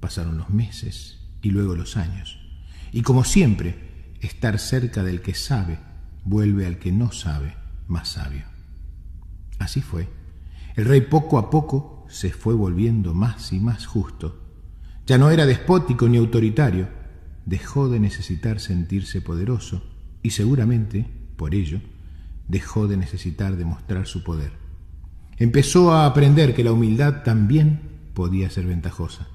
Pasaron 0.00 0.38
los 0.38 0.48
meses 0.48 1.18
y 1.42 1.50
luego 1.50 1.74
los 1.74 1.98
años, 1.98 2.38
y 2.90 3.02
como 3.02 3.24
siempre, 3.24 4.14
estar 4.20 4.58
cerca 4.58 5.02
del 5.02 5.20
que 5.20 5.34
sabe 5.34 5.87
vuelve 6.28 6.66
al 6.66 6.78
que 6.78 6.92
no 6.92 7.10
sabe 7.10 7.56
más 7.86 8.08
sabio. 8.10 8.44
Así 9.58 9.80
fue. 9.80 10.08
El 10.76 10.84
rey 10.84 11.00
poco 11.00 11.38
a 11.38 11.50
poco 11.50 12.06
se 12.08 12.30
fue 12.30 12.54
volviendo 12.54 13.14
más 13.14 13.52
y 13.52 13.60
más 13.60 13.86
justo. 13.86 14.44
Ya 15.06 15.18
no 15.18 15.30
era 15.30 15.46
despótico 15.46 16.08
ni 16.08 16.18
autoritario, 16.18 16.88
dejó 17.46 17.88
de 17.88 17.98
necesitar 17.98 18.60
sentirse 18.60 19.22
poderoso 19.22 19.82
y 20.22 20.30
seguramente, 20.30 21.06
por 21.36 21.54
ello, 21.54 21.80
dejó 22.46 22.86
de 22.88 22.98
necesitar 22.98 23.56
demostrar 23.56 24.06
su 24.06 24.22
poder. 24.22 24.52
Empezó 25.38 25.92
a 25.92 26.06
aprender 26.06 26.54
que 26.54 26.64
la 26.64 26.72
humildad 26.72 27.22
también 27.22 27.80
podía 28.12 28.50
ser 28.50 28.66
ventajosa. 28.66 29.28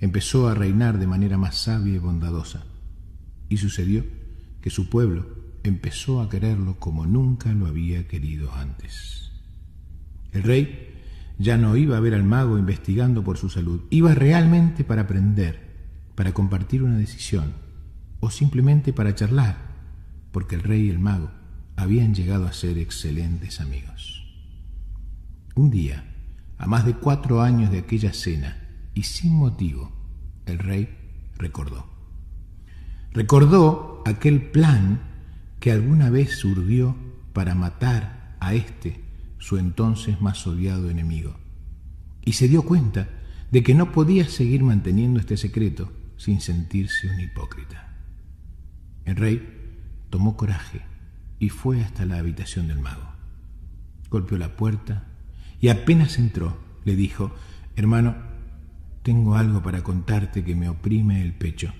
Empezó 0.00 0.48
a 0.48 0.54
reinar 0.54 0.98
de 0.98 1.06
manera 1.06 1.36
más 1.36 1.56
sabia 1.56 1.94
y 1.94 1.98
bondadosa. 1.98 2.64
Y 3.48 3.58
sucedió 3.58 4.04
que 4.60 4.70
su 4.70 4.88
pueblo 4.88 5.41
empezó 5.64 6.20
a 6.20 6.28
quererlo 6.28 6.78
como 6.78 7.06
nunca 7.06 7.52
lo 7.52 7.66
había 7.66 8.06
querido 8.08 8.52
antes. 8.54 9.30
El 10.32 10.42
rey 10.42 10.88
ya 11.38 11.56
no 11.56 11.76
iba 11.76 11.96
a 11.96 12.00
ver 12.00 12.14
al 12.14 12.24
mago 12.24 12.58
investigando 12.58 13.22
por 13.22 13.38
su 13.38 13.48
salud, 13.48 13.82
iba 13.90 14.14
realmente 14.14 14.84
para 14.84 15.02
aprender, 15.02 15.60
para 16.14 16.32
compartir 16.32 16.82
una 16.82 16.96
decisión 16.96 17.52
o 18.20 18.30
simplemente 18.30 18.92
para 18.92 19.14
charlar, 19.14 19.56
porque 20.30 20.54
el 20.54 20.62
rey 20.62 20.86
y 20.86 20.90
el 20.90 20.98
mago 20.98 21.30
habían 21.76 22.14
llegado 22.14 22.46
a 22.46 22.52
ser 22.52 22.78
excelentes 22.78 23.60
amigos. 23.60 24.24
Un 25.54 25.70
día, 25.70 26.04
a 26.58 26.66
más 26.66 26.86
de 26.86 26.94
cuatro 26.94 27.42
años 27.42 27.70
de 27.70 27.78
aquella 27.78 28.12
cena, 28.12 28.58
y 28.94 29.02
sin 29.02 29.34
motivo, 29.34 29.90
el 30.46 30.58
rey 30.58 30.88
recordó. 31.36 31.86
Recordó 33.12 34.02
aquel 34.06 34.50
plan 34.50 35.11
que 35.62 35.70
alguna 35.70 36.10
vez 36.10 36.38
surgió 36.38 36.96
para 37.32 37.54
matar 37.54 38.36
a 38.40 38.52
este, 38.52 39.00
su 39.38 39.58
entonces 39.58 40.20
más 40.20 40.44
odiado 40.44 40.90
enemigo, 40.90 41.36
y 42.24 42.32
se 42.32 42.48
dio 42.48 42.64
cuenta 42.64 43.08
de 43.52 43.62
que 43.62 43.72
no 43.72 43.92
podía 43.92 44.26
seguir 44.26 44.64
manteniendo 44.64 45.20
este 45.20 45.36
secreto 45.36 45.92
sin 46.16 46.40
sentirse 46.40 47.06
un 47.06 47.20
hipócrita. 47.20 47.96
El 49.04 49.14
rey 49.14 49.70
tomó 50.10 50.36
coraje 50.36 50.80
y 51.38 51.48
fue 51.48 51.80
hasta 51.80 52.06
la 52.06 52.18
habitación 52.18 52.66
del 52.66 52.80
mago. 52.80 53.12
Golpeó 54.10 54.38
la 54.38 54.56
puerta 54.56 55.04
y 55.60 55.68
apenas 55.68 56.18
entró, 56.18 56.58
le 56.84 56.96
dijo, 56.96 57.36
Hermano, 57.76 58.16
tengo 59.04 59.36
algo 59.36 59.62
para 59.62 59.84
contarte 59.84 60.42
que 60.42 60.56
me 60.56 60.68
oprime 60.68 61.22
el 61.22 61.34
pecho. 61.34 61.72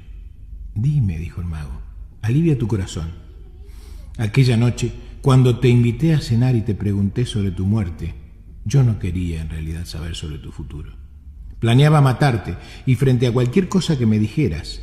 Dime, 0.72 1.18
dijo 1.18 1.40
el 1.40 1.48
mago, 1.48 1.82
alivia 2.22 2.56
tu 2.56 2.68
corazón. 2.68 3.31
Aquella 4.18 4.56
noche, 4.56 4.92
cuando 5.22 5.58
te 5.58 5.68
invité 5.68 6.14
a 6.14 6.20
cenar 6.20 6.54
y 6.54 6.62
te 6.62 6.74
pregunté 6.74 7.24
sobre 7.26 7.50
tu 7.50 7.64
muerte, 7.64 8.14
yo 8.64 8.82
no 8.82 8.98
quería 8.98 9.40
en 9.40 9.48
realidad 9.48 9.86
saber 9.86 10.14
sobre 10.14 10.38
tu 10.38 10.52
futuro. 10.52 10.92
Planeaba 11.58 12.00
matarte 12.00 12.56
y 12.86 12.96
frente 12.96 13.26
a 13.26 13.32
cualquier 13.32 13.68
cosa 13.68 13.96
que 13.96 14.06
me 14.06 14.18
dijeras, 14.18 14.82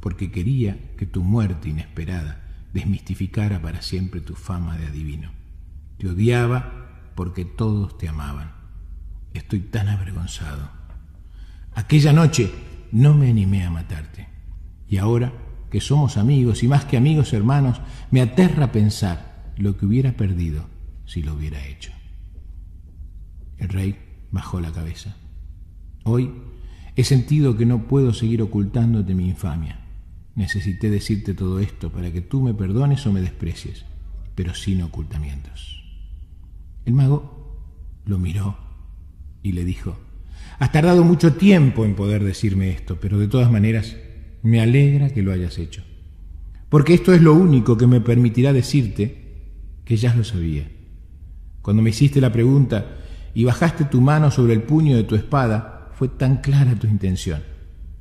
porque 0.00 0.30
quería 0.30 0.78
que 0.96 1.06
tu 1.06 1.22
muerte 1.22 1.68
inesperada 1.68 2.68
desmistificara 2.72 3.60
para 3.60 3.82
siempre 3.82 4.20
tu 4.20 4.34
fama 4.34 4.76
de 4.78 4.86
adivino. 4.86 5.32
Te 5.98 6.08
odiaba 6.08 7.12
porque 7.14 7.44
todos 7.44 7.98
te 7.98 8.08
amaban. 8.08 8.52
Estoy 9.34 9.60
tan 9.60 9.88
avergonzado. 9.88 10.70
Aquella 11.74 12.12
noche 12.12 12.50
no 12.92 13.14
me 13.14 13.30
animé 13.30 13.64
a 13.64 13.70
matarte. 13.70 14.28
Y 14.88 14.98
ahora 14.98 15.32
que 15.70 15.80
somos 15.80 16.16
amigos 16.16 16.62
y 16.62 16.68
más 16.68 16.84
que 16.84 16.96
amigos 16.96 17.32
hermanos, 17.32 17.80
me 18.10 18.20
aterra 18.20 18.72
pensar 18.72 19.52
lo 19.56 19.76
que 19.76 19.86
hubiera 19.86 20.12
perdido 20.12 20.66
si 21.04 21.22
lo 21.22 21.34
hubiera 21.34 21.64
hecho. 21.66 21.92
El 23.58 23.68
rey 23.68 23.96
bajó 24.30 24.60
la 24.60 24.72
cabeza. 24.72 25.16
Hoy 26.04 26.30
he 26.94 27.04
sentido 27.04 27.56
que 27.56 27.66
no 27.66 27.88
puedo 27.88 28.12
seguir 28.12 28.42
ocultándote 28.42 29.14
mi 29.14 29.28
infamia. 29.28 29.80
Necesité 30.34 30.90
decirte 30.90 31.34
todo 31.34 31.60
esto 31.60 31.90
para 31.90 32.12
que 32.12 32.20
tú 32.20 32.42
me 32.42 32.54
perdones 32.54 33.06
o 33.06 33.12
me 33.12 33.20
desprecies, 33.20 33.84
pero 34.34 34.54
sin 34.54 34.82
ocultamientos. 34.82 35.82
El 36.84 36.92
mago 36.92 37.58
lo 38.04 38.18
miró 38.18 38.56
y 39.42 39.52
le 39.52 39.64
dijo, 39.64 39.96
Has 40.58 40.72
tardado 40.72 41.04
mucho 41.04 41.34
tiempo 41.34 41.84
en 41.84 41.94
poder 41.94 42.24
decirme 42.24 42.70
esto, 42.70 42.98
pero 43.00 43.18
de 43.18 43.28
todas 43.28 43.50
maneras 43.50 43.96
me 44.46 44.60
alegra 44.60 45.10
que 45.10 45.22
lo 45.22 45.32
hayas 45.32 45.58
hecho, 45.58 45.82
porque 46.68 46.94
esto 46.94 47.12
es 47.12 47.20
lo 47.20 47.34
único 47.34 47.76
que 47.76 47.86
me 47.86 48.00
permitirá 48.00 48.52
decirte 48.52 49.24
que 49.84 49.96
ya 49.96 50.14
lo 50.14 50.24
sabía. 50.24 50.70
Cuando 51.62 51.82
me 51.82 51.90
hiciste 51.90 52.20
la 52.20 52.32
pregunta 52.32 52.96
y 53.34 53.44
bajaste 53.44 53.84
tu 53.84 54.00
mano 54.00 54.30
sobre 54.30 54.54
el 54.54 54.62
puño 54.62 54.96
de 54.96 55.04
tu 55.04 55.14
espada, 55.14 55.90
fue 55.94 56.08
tan 56.08 56.38
clara 56.38 56.74
tu 56.76 56.86
intención 56.86 57.42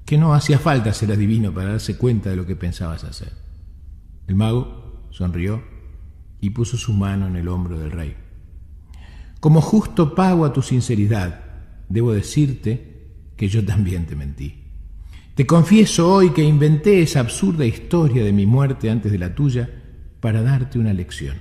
que 0.05 0.17
no 0.19 0.33
hacía 0.35 0.59
falta 0.59 0.93
ser 0.93 1.11
adivino 1.11 1.51
para 1.51 1.71
darse 1.71 1.97
cuenta 1.97 2.29
de 2.29 2.35
lo 2.35 2.45
que 2.45 2.55
pensabas 2.55 3.03
hacer. 3.03 3.33
El 4.27 4.35
mago 4.35 5.07
sonrió 5.09 5.63
y 6.39 6.51
puso 6.51 6.77
su 6.77 6.93
mano 6.93 7.27
en 7.27 7.37
el 7.37 7.47
hombro 7.47 7.79
del 7.79 7.91
rey. 7.91 8.15
Como 9.39 9.61
justo 9.61 10.13
pago 10.13 10.45
a 10.45 10.53
tu 10.53 10.61
sinceridad, 10.61 11.41
debo 11.89 12.13
decirte 12.13 13.33
que 13.35 13.47
yo 13.47 13.65
también 13.65 14.05
te 14.05 14.15
mentí. 14.15 14.64
Te 15.35 15.45
confieso 15.45 16.13
hoy 16.13 16.29
que 16.29 16.45
inventé 16.45 17.01
esa 17.01 17.19
absurda 17.19 17.65
historia 17.65 18.23
de 18.23 18.31
mi 18.31 18.45
muerte 18.45 18.89
antes 18.89 19.11
de 19.11 19.17
la 19.17 19.35
tuya 19.35 19.69
para 20.21 20.41
darte 20.41 20.79
una 20.79 20.93
lección. 20.93 21.35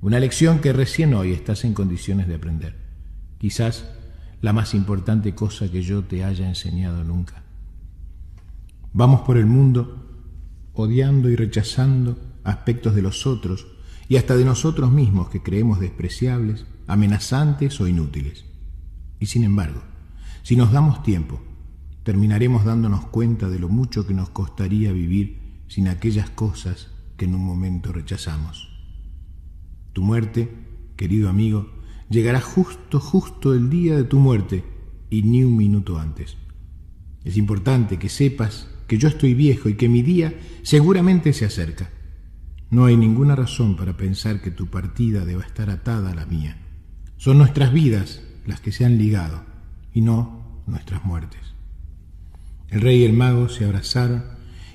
Una 0.00 0.20
lección 0.20 0.60
que 0.60 0.72
recién 0.72 1.12
hoy 1.12 1.32
estás 1.32 1.64
en 1.64 1.74
condiciones 1.74 2.28
de 2.28 2.36
aprender. 2.36 2.76
Quizás 3.38 3.90
la 4.42 4.52
más 4.52 4.74
importante 4.74 5.34
cosa 5.34 5.68
que 5.68 5.82
yo 5.82 6.04
te 6.04 6.22
haya 6.22 6.46
enseñado 6.46 7.02
nunca. 7.02 7.42
Vamos 8.92 9.22
por 9.22 9.38
el 9.38 9.46
mundo 9.46 10.06
odiando 10.74 11.28
y 11.28 11.34
rechazando 11.34 12.16
aspectos 12.44 12.94
de 12.94 13.02
los 13.02 13.26
otros 13.26 13.66
y 14.08 14.18
hasta 14.18 14.36
de 14.36 14.44
nosotros 14.44 14.92
mismos 14.92 15.30
que 15.30 15.42
creemos 15.42 15.80
despreciables, 15.80 16.64
amenazantes 16.86 17.80
o 17.80 17.88
inútiles. 17.88 18.44
Y 19.18 19.26
sin 19.26 19.42
embargo, 19.42 19.82
si 20.44 20.54
nos 20.54 20.70
damos 20.70 21.02
tiempo, 21.02 21.42
terminaremos 22.06 22.64
dándonos 22.64 23.06
cuenta 23.06 23.48
de 23.48 23.58
lo 23.58 23.68
mucho 23.68 24.06
que 24.06 24.14
nos 24.14 24.28
costaría 24.28 24.92
vivir 24.92 25.64
sin 25.66 25.88
aquellas 25.88 26.30
cosas 26.30 26.92
que 27.16 27.24
en 27.24 27.34
un 27.34 27.44
momento 27.44 27.92
rechazamos. 27.92 28.68
Tu 29.92 30.02
muerte, 30.02 30.48
querido 30.94 31.28
amigo, 31.28 31.68
llegará 32.08 32.40
justo, 32.40 33.00
justo 33.00 33.54
el 33.54 33.70
día 33.70 33.96
de 33.96 34.04
tu 34.04 34.20
muerte 34.20 34.62
y 35.10 35.24
ni 35.24 35.42
un 35.42 35.56
minuto 35.56 35.98
antes. 35.98 36.36
Es 37.24 37.36
importante 37.36 37.98
que 37.98 38.08
sepas 38.08 38.68
que 38.86 38.98
yo 38.98 39.08
estoy 39.08 39.34
viejo 39.34 39.68
y 39.68 39.74
que 39.74 39.88
mi 39.88 40.02
día 40.02 40.32
seguramente 40.62 41.32
se 41.32 41.44
acerca. 41.44 41.90
No 42.70 42.84
hay 42.84 42.96
ninguna 42.96 43.34
razón 43.34 43.74
para 43.74 43.96
pensar 43.96 44.40
que 44.40 44.52
tu 44.52 44.68
partida 44.68 45.24
deba 45.24 45.42
estar 45.42 45.70
atada 45.70 46.12
a 46.12 46.14
la 46.14 46.26
mía. 46.26 46.56
Son 47.16 47.36
nuestras 47.36 47.72
vidas 47.72 48.22
las 48.46 48.60
que 48.60 48.70
se 48.70 48.84
han 48.84 48.96
ligado 48.96 49.42
y 49.92 50.02
no 50.02 50.62
nuestras 50.68 51.04
muertes. 51.04 51.45
El 52.76 52.82
rey 52.82 52.98
y 52.98 53.04
el 53.04 53.14
mago 53.14 53.48
se 53.48 53.64
abrazaron 53.64 54.22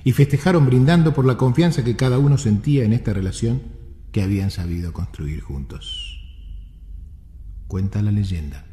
y 0.02 0.10
festejaron 0.10 0.66
brindando 0.66 1.14
por 1.14 1.24
la 1.24 1.36
confianza 1.36 1.84
que 1.84 1.94
cada 1.94 2.18
uno 2.18 2.36
sentía 2.36 2.82
en 2.82 2.92
esta 2.92 3.12
relación 3.12 3.62
que 4.10 4.22
habían 4.22 4.50
sabido 4.50 4.92
construir 4.92 5.40
juntos. 5.40 6.20
Cuenta 7.68 8.02
la 8.02 8.10
leyenda 8.10 8.66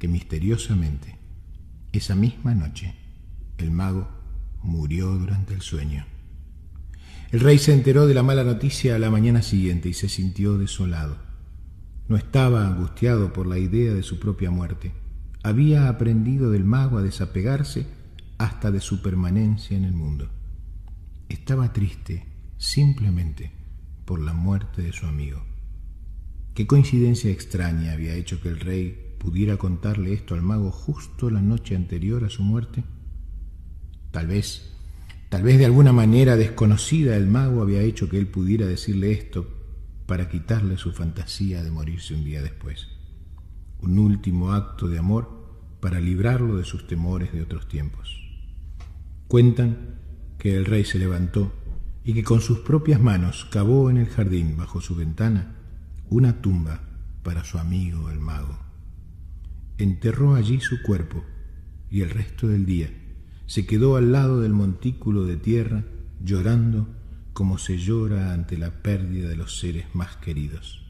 que 0.00 0.08
misteriosamente 0.08 1.16
esa 1.92 2.16
misma 2.16 2.56
noche 2.56 2.96
el 3.56 3.70
mago 3.70 4.08
murió 4.64 5.12
durante 5.12 5.54
el 5.54 5.60
sueño. 5.60 6.04
El 7.30 7.38
rey 7.38 7.58
se 7.58 7.72
enteró 7.72 8.08
de 8.08 8.14
la 8.14 8.24
mala 8.24 8.42
noticia 8.42 8.96
a 8.96 8.98
la 8.98 9.10
mañana 9.10 9.42
siguiente 9.42 9.90
y 9.90 9.94
se 9.94 10.08
sintió 10.08 10.58
desolado. 10.58 11.18
No 12.08 12.16
estaba 12.16 12.66
angustiado 12.66 13.32
por 13.32 13.46
la 13.46 13.60
idea 13.60 13.94
de 13.94 14.02
su 14.02 14.18
propia 14.18 14.50
muerte. 14.50 14.90
Había 15.44 15.88
aprendido 15.88 16.50
del 16.50 16.64
mago 16.64 16.98
a 16.98 17.02
desapegarse 17.02 17.94
hasta 18.38 18.70
de 18.70 18.80
su 18.80 19.02
permanencia 19.02 19.76
en 19.76 19.84
el 19.84 19.92
mundo. 19.92 20.28
Estaba 21.28 21.72
triste 21.72 22.26
simplemente 22.58 23.52
por 24.04 24.20
la 24.20 24.32
muerte 24.32 24.82
de 24.82 24.92
su 24.92 25.06
amigo. 25.06 25.44
Qué 26.54 26.66
coincidencia 26.66 27.30
extraña 27.30 27.92
había 27.92 28.14
hecho 28.14 28.40
que 28.40 28.48
el 28.48 28.60
rey 28.60 29.16
pudiera 29.18 29.56
contarle 29.56 30.12
esto 30.12 30.34
al 30.34 30.42
mago 30.42 30.70
justo 30.70 31.30
la 31.30 31.42
noche 31.42 31.76
anterior 31.76 32.24
a 32.24 32.30
su 32.30 32.42
muerte. 32.42 32.84
Tal 34.10 34.28
vez, 34.28 34.72
tal 35.28 35.42
vez 35.42 35.58
de 35.58 35.66
alguna 35.66 35.92
manera 35.92 36.36
desconocida 36.36 37.16
el 37.16 37.26
mago 37.26 37.60
había 37.62 37.82
hecho 37.82 38.08
que 38.08 38.18
él 38.18 38.28
pudiera 38.28 38.66
decirle 38.66 39.12
esto 39.12 39.48
para 40.06 40.28
quitarle 40.28 40.76
su 40.78 40.92
fantasía 40.92 41.62
de 41.62 41.70
morirse 41.70 42.14
un 42.14 42.24
día 42.24 42.40
después. 42.40 42.88
Un 43.80 43.98
último 43.98 44.52
acto 44.52 44.88
de 44.88 44.98
amor 44.98 45.76
para 45.80 46.00
librarlo 46.00 46.56
de 46.56 46.64
sus 46.64 46.86
temores 46.86 47.32
de 47.32 47.42
otros 47.42 47.68
tiempos. 47.68 48.25
Cuentan 49.28 49.98
que 50.38 50.56
el 50.56 50.64
rey 50.64 50.84
se 50.84 50.98
levantó 50.98 51.52
y 52.04 52.14
que 52.14 52.22
con 52.22 52.40
sus 52.40 52.60
propias 52.60 53.00
manos 53.00 53.44
cavó 53.50 53.90
en 53.90 53.96
el 53.96 54.06
jardín 54.06 54.56
bajo 54.56 54.80
su 54.80 54.94
ventana 54.94 55.56
una 56.08 56.40
tumba 56.40 56.82
para 57.24 57.42
su 57.42 57.58
amigo 57.58 58.08
el 58.10 58.20
mago. 58.20 58.56
Enterró 59.78 60.36
allí 60.36 60.60
su 60.60 60.80
cuerpo 60.82 61.24
y 61.90 62.02
el 62.02 62.10
resto 62.10 62.46
del 62.46 62.66
día 62.66 62.90
se 63.46 63.66
quedó 63.66 63.96
al 63.96 64.12
lado 64.12 64.40
del 64.40 64.52
montículo 64.52 65.24
de 65.24 65.36
tierra 65.36 65.84
llorando 66.22 66.88
como 67.32 67.58
se 67.58 67.78
llora 67.78 68.32
ante 68.32 68.56
la 68.56 68.82
pérdida 68.82 69.28
de 69.28 69.36
los 69.36 69.58
seres 69.58 69.86
más 69.92 70.16
queridos. 70.16 70.86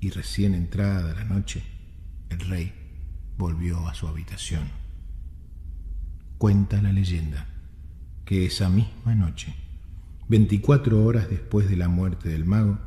Y 0.00 0.10
recién 0.10 0.54
entrada 0.54 1.14
la 1.14 1.24
noche, 1.24 1.62
el 2.30 2.40
rey 2.40 2.72
volvió 3.36 3.86
a 3.88 3.94
su 3.94 4.08
habitación. 4.08 4.85
Cuenta 6.38 6.82
la 6.82 6.92
leyenda 6.92 7.46
que 8.26 8.44
esa 8.44 8.68
misma 8.68 9.14
noche, 9.14 9.54
veinticuatro 10.28 11.02
horas 11.02 11.30
después 11.30 11.68
de 11.70 11.76
la 11.76 11.88
muerte 11.88 12.28
del 12.28 12.44
mago, 12.44 12.78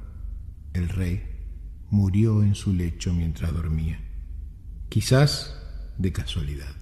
el 0.74 0.88
rey 0.88 1.24
murió 1.90 2.44
en 2.44 2.54
su 2.54 2.74
lecho 2.74 3.12
mientras 3.14 3.52
dormía. 3.52 4.00
Quizás 4.90 5.56
de 5.98 6.12
casualidad, 6.12 6.76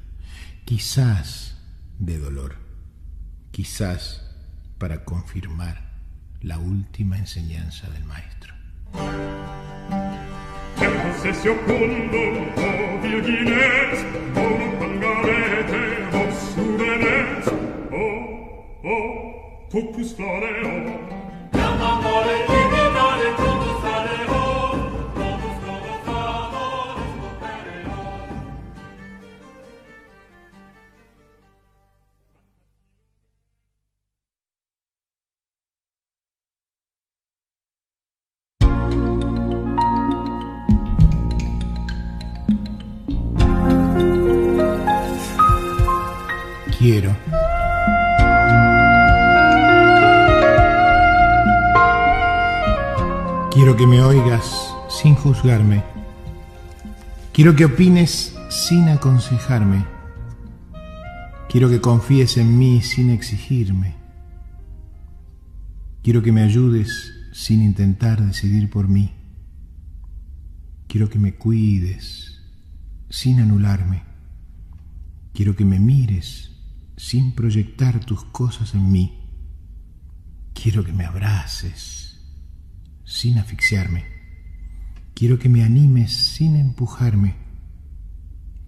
quizás 0.66 1.58
de 2.00 2.20
dolor, 2.20 2.56
quizás 3.52 4.30
para 4.78 5.06
confirmar 5.06 5.90
la 6.42 6.60
última 6.60 7.18
enseñanza 7.18 7.90
del 7.92 8.04
maestro. 8.04 8.54
Perses 10.78 11.44
iocundum, 11.44 12.54
o 12.56 13.02
virgines, 13.02 14.00
bonum 14.34 14.72
pangarete, 14.78 15.82
vos 16.12 16.56
juvenes, 16.56 17.48
o, 17.92 18.88
o, 18.88 19.68
tocus 19.72 20.14
floreo. 20.14 20.76
Nam 21.54 21.82
amore, 21.82 22.46
tibi 22.46 22.84
mare, 22.94 23.67
quiero. 46.78 47.16
Quiero 53.52 53.76
que 53.76 53.88
me 53.88 54.02
oigas 54.02 54.74
sin 54.90 55.16
juzgarme. 55.16 55.84
Quiero 57.34 57.56
que 57.56 57.66
opines 57.66 58.36
sin 58.50 58.90
aconsejarme. 58.90 59.86
Quiero 61.50 61.70
que 61.70 61.82
confíes 61.82 62.38
en 62.38 62.58
mí 62.58 62.82
sin 62.82 63.10
exigirme. 63.10 63.96
Quiero 66.04 66.22
que 66.22 66.32
me 66.32 66.44
ayudes 66.44 67.14
sin 67.34 67.62
intentar 67.62 68.24
decidir 68.24 68.70
por 68.70 68.88
mí. 68.88 69.12
Quiero 70.88 71.10
que 71.10 71.20
me 71.20 71.36
cuides 71.36 72.42
sin 73.10 73.40
anularme. 73.40 74.04
Quiero 75.34 75.56
que 75.56 75.66
me 75.66 75.80
mires 75.80 76.57
sin 76.98 77.34
proyectar 77.34 78.04
tus 78.04 78.26
cosas 78.26 78.74
en 78.74 78.92
mí. 78.92 79.24
Quiero 80.54 80.84
que 80.84 80.92
me 80.92 81.06
abraces 81.06 82.20
sin 83.06 83.38
asfixiarme. 83.38 84.06
Quiero 85.14 85.40
que 85.40 85.48
me 85.48 85.64
animes 85.64 86.14
sin 86.14 86.56
empujarme. 86.56 87.36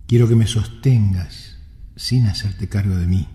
Quiero 0.08 0.28
que 0.28 0.36
me 0.36 0.48
sostengas 0.48 1.58
sin 1.96 2.28
hacerte 2.28 2.70
cargo 2.70 2.96
de 2.96 3.08
mí. 3.08 3.28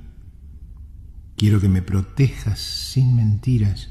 Quiero 1.36 1.60
que 1.60 1.68
me 1.68 1.82
protejas 1.82 2.60
sin 2.60 3.16
mentiras. 3.16 3.90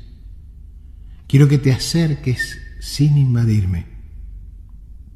Quiero 1.28 1.48
que 1.50 1.58
te 1.58 1.74
acerques 1.74 2.58
sin 2.80 3.18
invadirme. 3.18 3.86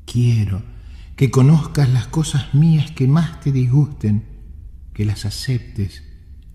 Quiero 0.05 0.63
que 1.15 1.31
conozcas 1.31 1.89
las 1.89 2.07
cosas 2.07 2.53
mías 2.53 2.91
que 2.91 3.07
más 3.07 3.39
te 3.39 3.51
disgusten 3.51 4.36
que 4.97 5.05
las 5.05 5.25
aceptes 5.25 6.03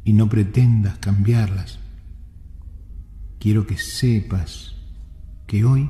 y 0.05 0.15
no 0.15 0.29
pretendas 0.29 0.99
cambiarlas. 0.99 1.79
Quiero 3.39 3.69
que 3.69 3.79
sepas 3.79 4.75
que 5.47 5.65
hoy, 5.65 5.89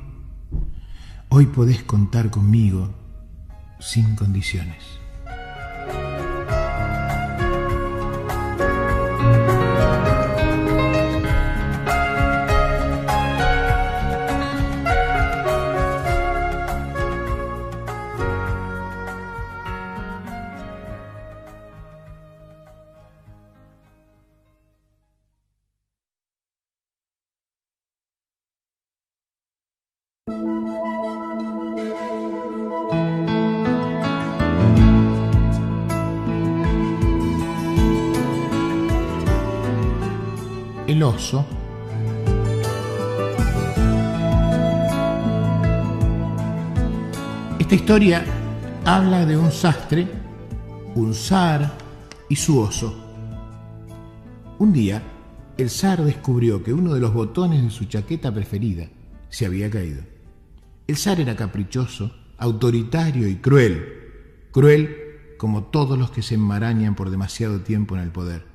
hoy 1.29 1.47
podés 1.47 1.81
contar 1.81 2.29
conmigo 2.29 2.93
sin 3.79 4.15
condiciones. 4.15 4.83
Esta 47.59 47.75
historia 47.75 48.25
habla 48.83 49.25
de 49.25 49.37
un 49.37 49.49
sastre, 49.49 50.05
un 50.95 51.13
zar 51.13 51.71
y 52.29 52.35
su 52.35 52.59
oso. 52.59 52.93
Un 54.59 54.73
día, 54.73 55.01
el 55.57 55.69
zar 55.69 56.03
descubrió 56.03 56.61
que 56.61 56.73
uno 56.73 56.93
de 56.93 56.99
los 56.99 57.13
botones 57.13 57.63
de 57.63 57.69
su 57.69 57.85
chaqueta 57.85 58.33
preferida 58.33 58.89
se 59.29 59.45
había 59.45 59.69
caído. 59.69 60.03
El 60.87 60.97
zar 60.97 61.21
era 61.21 61.37
caprichoso, 61.37 62.13
autoritario 62.37 63.29
y 63.29 63.37
cruel, 63.37 63.85
cruel 64.51 64.97
como 65.37 65.63
todos 65.63 65.97
los 65.97 66.11
que 66.11 66.21
se 66.21 66.35
enmarañan 66.35 66.95
por 66.95 67.09
demasiado 67.09 67.61
tiempo 67.61 67.95
en 67.95 68.01
el 68.01 68.11
poder. 68.11 68.45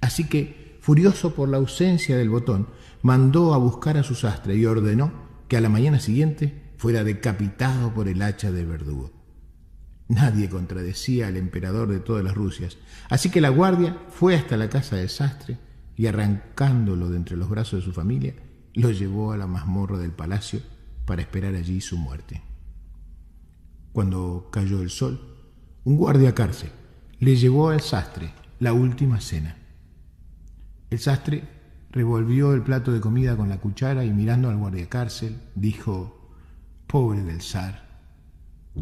Así 0.00 0.24
que, 0.28 0.61
furioso 0.82 1.32
por 1.32 1.48
la 1.48 1.58
ausencia 1.58 2.16
del 2.16 2.28
botón, 2.28 2.66
mandó 3.02 3.54
a 3.54 3.56
buscar 3.56 3.96
a 3.96 4.02
su 4.02 4.16
sastre 4.16 4.56
y 4.56 4.66
ordenó 4.66 5.12
que 5.46 5.56
a 5.56 5.60
la 5.60 5.68
mañana 5.68 6.00
siguiente 6.00 6.72
fuera 6.76 7.04
decapitado 7.04 7.94
por 7.94 8.08
el 8.08 8.20
hacha 8.20 8.50
del 8.50 8.66
verdugo. 8.66 9.12
Nadie 10.08 10.50
contradecía 10.50 11.28
al 11.28 11.36
emperador 11.36 11.88
de 11.88 12.00
todas 12.00 12.24
las 12.24 12.34
Rusias, 12.34 12.78
así 13.08 13.30
que 13.30 13.40
la 13.40 13.50
guardia 13.50 13.96
fue 14.10 14.34
hasta 14.34 14.56
la 14.56 14.68
casa 14.68 14.96
del 14.96 15.08
sastre 15.08 15.56
y 15.96 16.06
arrancándolo 16.06 17.10
de 17.10 17.16
entre 17.16 17.36
los 17.36 17.48
brazos 17.48 17.78
de 17.78 17.84
su 17.84 17.92
familia, 17.92 18.34
lo 18.74 18.90
llevó 18.90 19.30
a 19.30 19.36
la 19.36 19.46
mazmorra 19.46 19.98
del 19.98 20.10
palacio 20.10 20.60
para 21.06 21.22
esperar 21.22 21.54
allí 21.54 21.80
su 21.80 21.96
muerte. 21.96 22.42
Cuando 23.92 24.48
cayó 24.50 24.82
el 24.82 24.90
sol, 24.90 25.20
un 25.84 25.96
guardia 25.96 26.34
cárcel 26.34 26.70
le 27.20 27.36
llevó 27.36 27.68
al 27.68 27.82
sastre 27.82 28.32
la 28.58 28.72
última 28.72 29.20
cena. 29.20 29.61
El 30.92 30.98
sastre 30.98 31.42
revolvió 31.90 32.52
el 32.52 32.60
plato 32.60 32.92
de 32.92 33.00
comida 33.00 33.34
con 33.34 33.48
la 33.48 33.56
cuchara 33.56 34.04
y 34.04 34.12
mirando 34.12 34.50
al 34.50 34.58
guardiacárcel 34.58 35.38
dijo, 35.54 36.30
pobre 36.86 37.22
del 37.22 37.40
zar. 37.40 37.88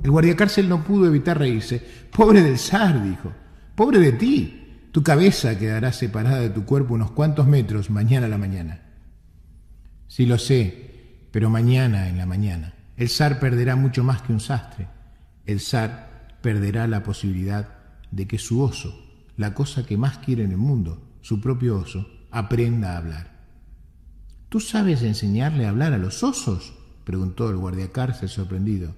El 0.02 0.10
guardiacárcel 0.10 0.68
no 0.68 0.82
pudo 0.82 1.06
evitar 1.06 1.38
reírse. 1.38 1.80
Pobre 2.10 2.42
del 2.42 2.58
zar, 2.58 3.00
dijo, 3.00 3.30
pobre 3.76 4.00
de 4.00 4.10
ti. 4.10 4.88
Tu 4.90 5.04
cabeza 5.04 5.56
quedará 5.56 5.92
separada 5.92 6.40
de 6.40 6.50
tu 6.50 6.64
cuerpo 6.64 6.94
unos 6.94 7.12
cuantos 7.12 7.46
metros 7.46 7.90
mañana 7.90 8.26
a 8.26 8.30
la 8.30 8.38
mañana. 8.38 8.82
Sí 10.08 10.26
lo 10.26 10.36
sé, 10.36 11.28
pero 11.30 11.48
mañana 11.48 12.08
en 12.08 12.18
la 12.18 12.26
mañana. 12.26 12.74
El 12.96 13.08
zar 13.08 13.38
perderá 13.38 13.76
mucho 13.76 14.02
más 14.02 14.22
que 14.22 14.32
un 14.32 14.40
sastre. 14.40 14.88
El 15.46 15.60
zar 15.60 16.38
perderá 16.42 16.88
la 16.88 17.04
posibilidad 17.04 17.68
de 18.10 18.26
que 18.26 18.38
su 18.38 18.60
oso, 18.60 19.00
la 19.36 19.54
cosa 19.54 19.86
que 19.86 19.96
más 19.96 20.18
quiere 20.18 20.42
en 20.42 20.50
el 20.50 20.56
mundo, 20.56 21.06
su 21.20 21.40
propio 21.40 21.78
oso, 21.78 22.06
aprenda 22.30 22.94
a 22.94 22.98
hablar. 22.98 23.40
¿Tú 24.48 24.60
sabes 24.60 25.02
enseñarle 25.02 25.66
a 25.66 25.70
hablar 25.70 25.92
a 25.92 25.98
los 25.98 26.22
osos? 26.22 26.74
preguntó 27.04 27.50
el 27.50 27.56
guardiacárcel 27.56 28.28
sorprendido. 28.28 28.94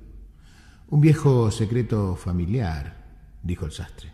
Un 0.88 1.00
viejo 1.00 1.50
secreto 1.50 2.16
familiar, 2.16 3.06
dijo 3.42 3.64
el 3.64 3.72
sastre. 3.72 4.12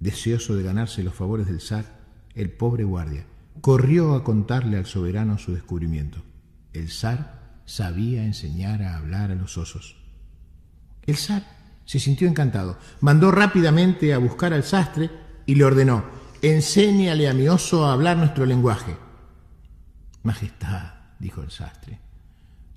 Deseoso 0.00 0.56
de 0.56 0.62
ganarse 0.62 1.02
los 1.02 1.14
favores 1.14 1.46
del 1.46 1.60
zar, 1.60 1.98
el 2.34 2.50
pobre 2.50 2.84
guardia 2.84 3.26
corrió 3.60 4.14
a 4.14 4.24
contarle 4.24 4.76
al 4.76 4.86
soberano 4.86 5.38
su 5.38 5.52
descubrimiento. 5.52 6.22
El 6.72 6.90
zar 6.90 7.60
sabía 7.66 8.24
enseñar 8.24 8.82
a 8.82 8.96
hablar 8.96 9.30
a 9.30 9.34
los 9.34 9.58
osos. 9.58 9.96
El 11.06 11.16
zar 11.16 11.44
se 11.84 11.98
sintió 11.98 12.28
encantado, 12.28 12.78
mandó 13.00 13.30
rápidamente 13.30 14.12
a 14.12 14.18
buscar 14.18 14.52
al 14.52 14.64
sastre 14.64 15.10
y 15.46 15.54
le 15.54 15.64
ordenó, 15.64 16.04
enséñale 16.42 17.28
a 17.28 17.34
mi 17.34 17.48
oso 17.48 17.86
a 17.86 17.92
hablar 17.92 18.16
nuestro 18.16 18.46
lenguaje. 18.46 18.96
Majestad, 20.22 20.94
dijo 21.18 21.42
el 21.42 21.50
sastre, 21.50 21.98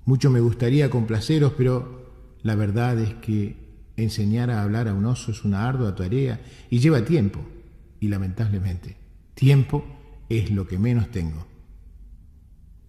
mucho 0.04 0.30
me 0.30 0.40
gustaría 0.40 0.90
complaceros, 0.90 1.52
pero 1.56 2.10
la 2.42 2.54
verdad 2.54 2.98
es 2.98 3.14
que 3.14 3.56
enseñar 3.96 4.50
a 4.50 4.62
hablar 4.62 4.88
a 4.88 4.94
un 4.94 5.06
oso 5.06 5.30
es 5.30 5.44
una 5.44 5.68
ardua 5.68 5.94
tarea 5.94 6.40
y 6.70 6.78
lleva 6.78 7.04
tiempo. 7.04 7.40
Y 8.00 8.08
lamentablemente, 8.08 8.96
tiempo 9.34 9.84
es 10.28 10.50
lo 10.50 10.66
que 10.66 10.78
menos 10.78 11.10
tengo. 11.10 11.46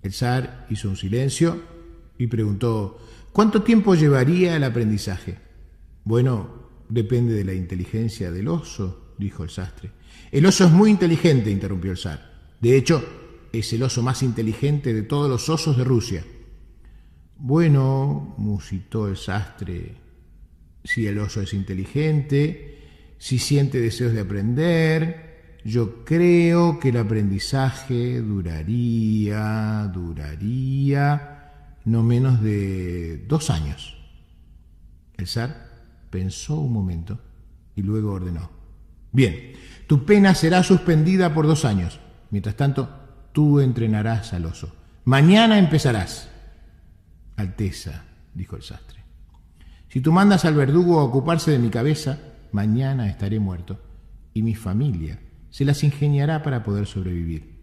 El 0.01 0.11
zar 0.11 0.65
hizo 0.69 0.89
un 0.89 0.97
silencio 0.97 1.61
y 2.17 2.27
preguntó, 2.27 2.99
¿cuánto 3.31 3.61
tiempo 3.61 3.95
llevaría 3.95 4.55
el 4.55 4.63
aprendizaje? 4.63 5.37
Bueno, 6.03 6.63
depende 6.89 7.33
de 7.33 7.45
la 7.45 7.53
inteligencia 7.53 8.31
del 8.31 8.47
oso, 8.47 9.13
dijo 9.17 9.43
el 9.43 9.49
sastre. 9.49 9.91
El 10.33 10.47
oso 10.47 10.65
es 10.65 10.71
muy 10.71 10.89
inteligente, 10.89 11.51
interrumpió 11.51 11.91
el 11.91 11.97
zar. 11.97 12.19
De 12.59 12.75
hecho, 12.75 13.07
es 13.51 13.71
el 13.71 13.83
oso 13.83 14.01
más 14.01 14.23
inteligente 14.23 14.91
de 14.91 15.03
todos 15.03 15.29
los 15.29 15.47
osos 15.47 15.77
de 15.77 15.83
Rusia. 15.83 16.23
Bueno, 17.37 18.33
musitó 18.39 19.07
el 19.07 19.15
sastre, 19.15 19.93
si 20.83 21.05
el 21.05 21.19
oso 21.19 21.39
es 21.39 21.53
inteligente, 21.53 22.79
si 23.19 23.37
siente 23.37 23.79
deseos 23.79 24.13
de 24.13 24.21
aprender, 24.21 25.59
yo 25.65 26.03
creo 26.03 26.79
que 26.79 26.89
el 26.89 26.97
aprendizaje 26.97 28.19
duraría, 28.19 29.87
duraría 29.93 31.77
no 31.85 32.01
menos 32.01 32.41
de 32.41 33.23
dos 33.27 33.51
años. 33.51 33.99
El 35.15 35.27
zar 35.27 35.83
pensó 36.09 36.55
un 36.55 36.73
momento 36.73 37.19
y 37.75 37.83
luego 37.83 38.13
ordenó. 38.13 38.49
Bien, 39.11 39.53
tu 39.87 40.05
pena 40.05 40.35
será 40.35 40.63
suspendida 40.63 41.33
por 41.33 41.47
dos 41.47 41.65
años. 41.65 41.99
Mientras 42.29 42.55
tanto, 42.55 42.89
tú 43.31 43.59
entrenarás 43.59 44.33
al 44.33 44.45
oso. 44.45 44.73
Mañana 45.05 45.59
empezarás. 45.59 46.29
Alteza, 47.35 48.05
dijo 48.33 48.55
el 48.55 48.61
sastre, 48.61 49.03
si 49.89 50.01
tú 50.01 50.11
mandas 50.11 50.45
al 50.45 50.55
verdugo 50.55 50.99
a 50.99 51.03
ocuparse 51.03 51.51
de 51.51 51.59
mi 51.59 51.69
cabeza, 51.69 52.19
mañana 52.51 53.09
estaré 53.09 53.39
muerto 53.39 53.79
y 54.33 54.41
mi 54.43 54.55
familia 54.55 55.19
se 55.49 55.65
las 55.65 55.83
ingeniará 55.83 56.41
para 56.41 56.63
poder 56.63 56.87
sobrevivir. 56.87 57.61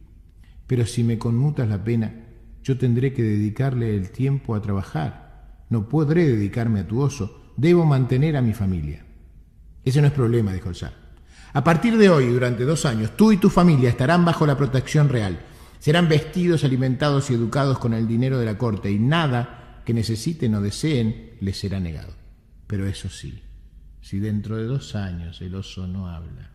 Pero 0.66 0.86
si 0.86 1.02
me 1.02 1.18
conmutas 1.18 1.68
la 1.68 1.82
pena, 1.82 2.14
yo 2.62 2.78
tendré 2.78 3.12
que 3.12 3.22
dedicarle 3.22 3.96
el 3.96 4.10
tiempo 4.10 4.54
a 4.54 4.62
trabajar. 4.62 5.64
No 5.70 5.88
podré 5.88 6.28
dedicarme 6.28 6.80
a 6.80 6.86
tu 6.86 7.00
oso, 7.00 7.52
debo 7.56 7.84
mantener 7.84 8.36
a 8.36 8.42
mi 8.42 8.52
familia. 8.52 9.04
Ese 9.84 10.00
no 10.00 10.06
es 10.06 10.12
problema, 10.12 10.52
dijo 10.52 10.68
el 10.68 10.76
zar. 10.76 10.99
A 11.52 11.64
partir 11.64 11.96
de 11.98 12.08
hoy, 12.08 12.28
durante 12.28 12.64
dos 12.64 12.86
años, 12.86 13.16
tú 13.16 13.32
y 13.32 13.36
tu 13.36 13.50
familia 13.50 13.90
estarán 13.90 14.24
bajo 14.24 14.46
la 14.46 14.56
protección 14.56 15.08
real. 15.08 15.40
Serán 15.80 16.08
vestidos, 16.08 16.62
alimentados 16.62 17.30
y 17.30 17.34
educados 17.34 17.78
con 17.78 17.92
el 17.92 18.06
dinero 18.06 18.38
de 18.38 18.46
la 18.46 18.56
corte 18.56 18.90
y 18.90 18.98
nada 18.98 19.82
que 19.84 19.94
necesiten 19.94 20.54
o 20.54 20.60
deseen 20.60 21.32
les 21.40 21.58
será 21.58 21.80
negado. 21.80 22.12
Pero 22.66 22.86
eso 22.86 23.08
sí, 23.08 23.42
si 24.00 24.20
dentro 24.20 24.56
de 24.56 24.64
dos 24.64 24.94
años 24.94 25.40
el 25.40 25.54
oso 25.56 25.88
no 25.88 26.08
habla, 26.08 26.50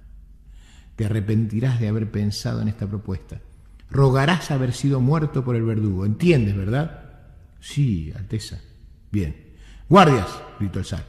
te 0.96 1.06
arrepentirás 1.06 1.80
de 1.82 1.89
haber 1.89 2.10
pensado 2.10 2.62
en 2.62 2.70
esta 2.70 2.88
propuesta. 2.88 3.41
Rogarás 3.89 4.52
haber 4.52 4.72
sido 4.72 5.02
muerto 5.02 5.43
por 5.43 5.58
el 5.58 5.64
verdugo. 5.64 6.06
¿Entiendes, 6.06 6.56
verdad? 6.56 7.10
Sí, 7.60 8.14
Alteza. 8.16 8.62
Bien. 9.12 9.36
Guardias, 9.89 10.28
gritó 10.58 10.80
el 10.80 10.86
zar, 10.86 11.06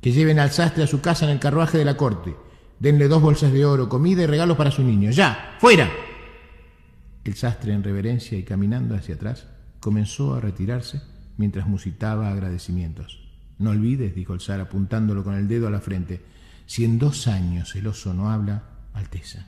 que 0.00 0.10
lleven 0.10 0.40
al 0.40 0.50
sastre 0.50 0.82
a 0.82 0.88
su 0.88 1.00
casa 1.00 1.24
en 1.24 1.30
el 1.30 1.38
carruaje 1.38 1.78
de 1.78 1.84
la 1.84 1.96
corte 1.96 2.34
Denle 2.80 3.08
dos 3.08 3.20
bolsas 3.20 3.52
de 3.52 3.64
oro, 3.64 3.88
comida 3.88 4.22
y 4.22 4.26
regalos 4.26 4.56
para 4.56 4.70
su 4.70 4.82
niño. 4.82 5.10
¡Ya! 5.10 5.56
¡Fuera! 5.58 5.90
El 7.24 7.34
sastre, 7.34 7.72
en 7.72 7.82
reverencia 7.82 8.38
y 8.38 8.44
caminando 8.44 8.94
hacia 8.94 9.16
atrás, 9.16 9.46
comenzó 9.80 10.34
a 10.34 10.40
retirarse 10.40 11.02
mientras 11.36 11.66
musitaba 11.66 12.30
agradecimientos. 12.30 13.28
No 13.58 13.70
olvides, 13.70 14.14
dijo 14.14 14.34
el 14.34 14.40
zar 14.40 14.60
apuntándolo 14.60 15.24
con 15.24 15.34
el 15.34 15.48
dedo 15.48 15.66
a 15.66 15.70
la 15.70 15.80
frente, 15.80 16.22
si 16.66 16.84
en 16.84 16.98
dos 16.98 17.26
años 17.26 17.74
el 17.74 17.86
oso 17.86 18.14
no 18.14 18.30
habla, 18.30 18.62
Alteza. 18.92 19.46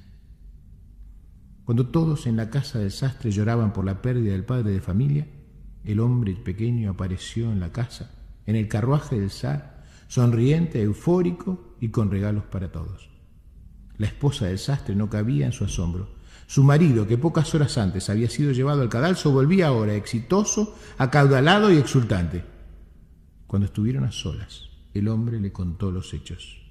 Cuando 1.65 1.87
todos 1.89 2.27
en 2.27 2.37
la 2.37 2.51
casa 2.51 2.79
del 2.79 2.91
sastre 2.91 3.31
lloraban 3.31 3.73
por 3.73 3.85
la 3.85 4.03
pérdida 4.03 4.33
del 4.33 4.45
padre 4.45 4.73
de 4.73 4.81
familia, 4.81 5.27
el 5.85 6.01
hombre 6.01 6.35
pequeño 6.35 6.91
apareció 6.91 7.53
en 7.53 7.61
la 7.61 7.73
casa, 7.73 8.11
en 8.47 8.57
el 8.57 8.67
carruaje 8.69 9.21
del 9.21 9.31
zar, 9.31 9.85
sonriente, 10.09 10.83
eufórico 10.83 11.77
y 11.81 11.91
con 11.91 12.11
regalos 12.11 12.45
para 12.45 12.73
todos. 12.73 13.10
La 14.01 14.07
esposa 14.07 14.47
del 14.47 14.59
sastre 14.59 14.97
no 14.97 15.11
cabía 15.11 15.45
en 15.45 15.53
su 15.53 15.63
asombro. 15.63 16.09
Su 16.47 16.65
marido, 16.65 17.07
que 17.07 17.19
pocas 17.19 17.55
horas 17.55 17.77
antes 17.77 18.09
había 18.09 18.31
sido 18.31 18.51
llevado 18.51 18.81
al 18.81 18.89
cadalso, 18.89 19.31
volvía 19.31 19.67
ahora 19.67 19.95
exitoso, 19.95 20.75
acaudalado 20.97 21.71
y 21.71 21.77
exultante. 21.77 22.43
Cuando 23.47 23.67
estuvieron 23.67 24.05
a 24.05 24.11
solas, 24.11 24.71
el 24.95 25.07
hombre 25.07 25.39
le 25.39 25.53
contó 25.53 25.91
los 25.91 26.15
hechos. 26.15 26.63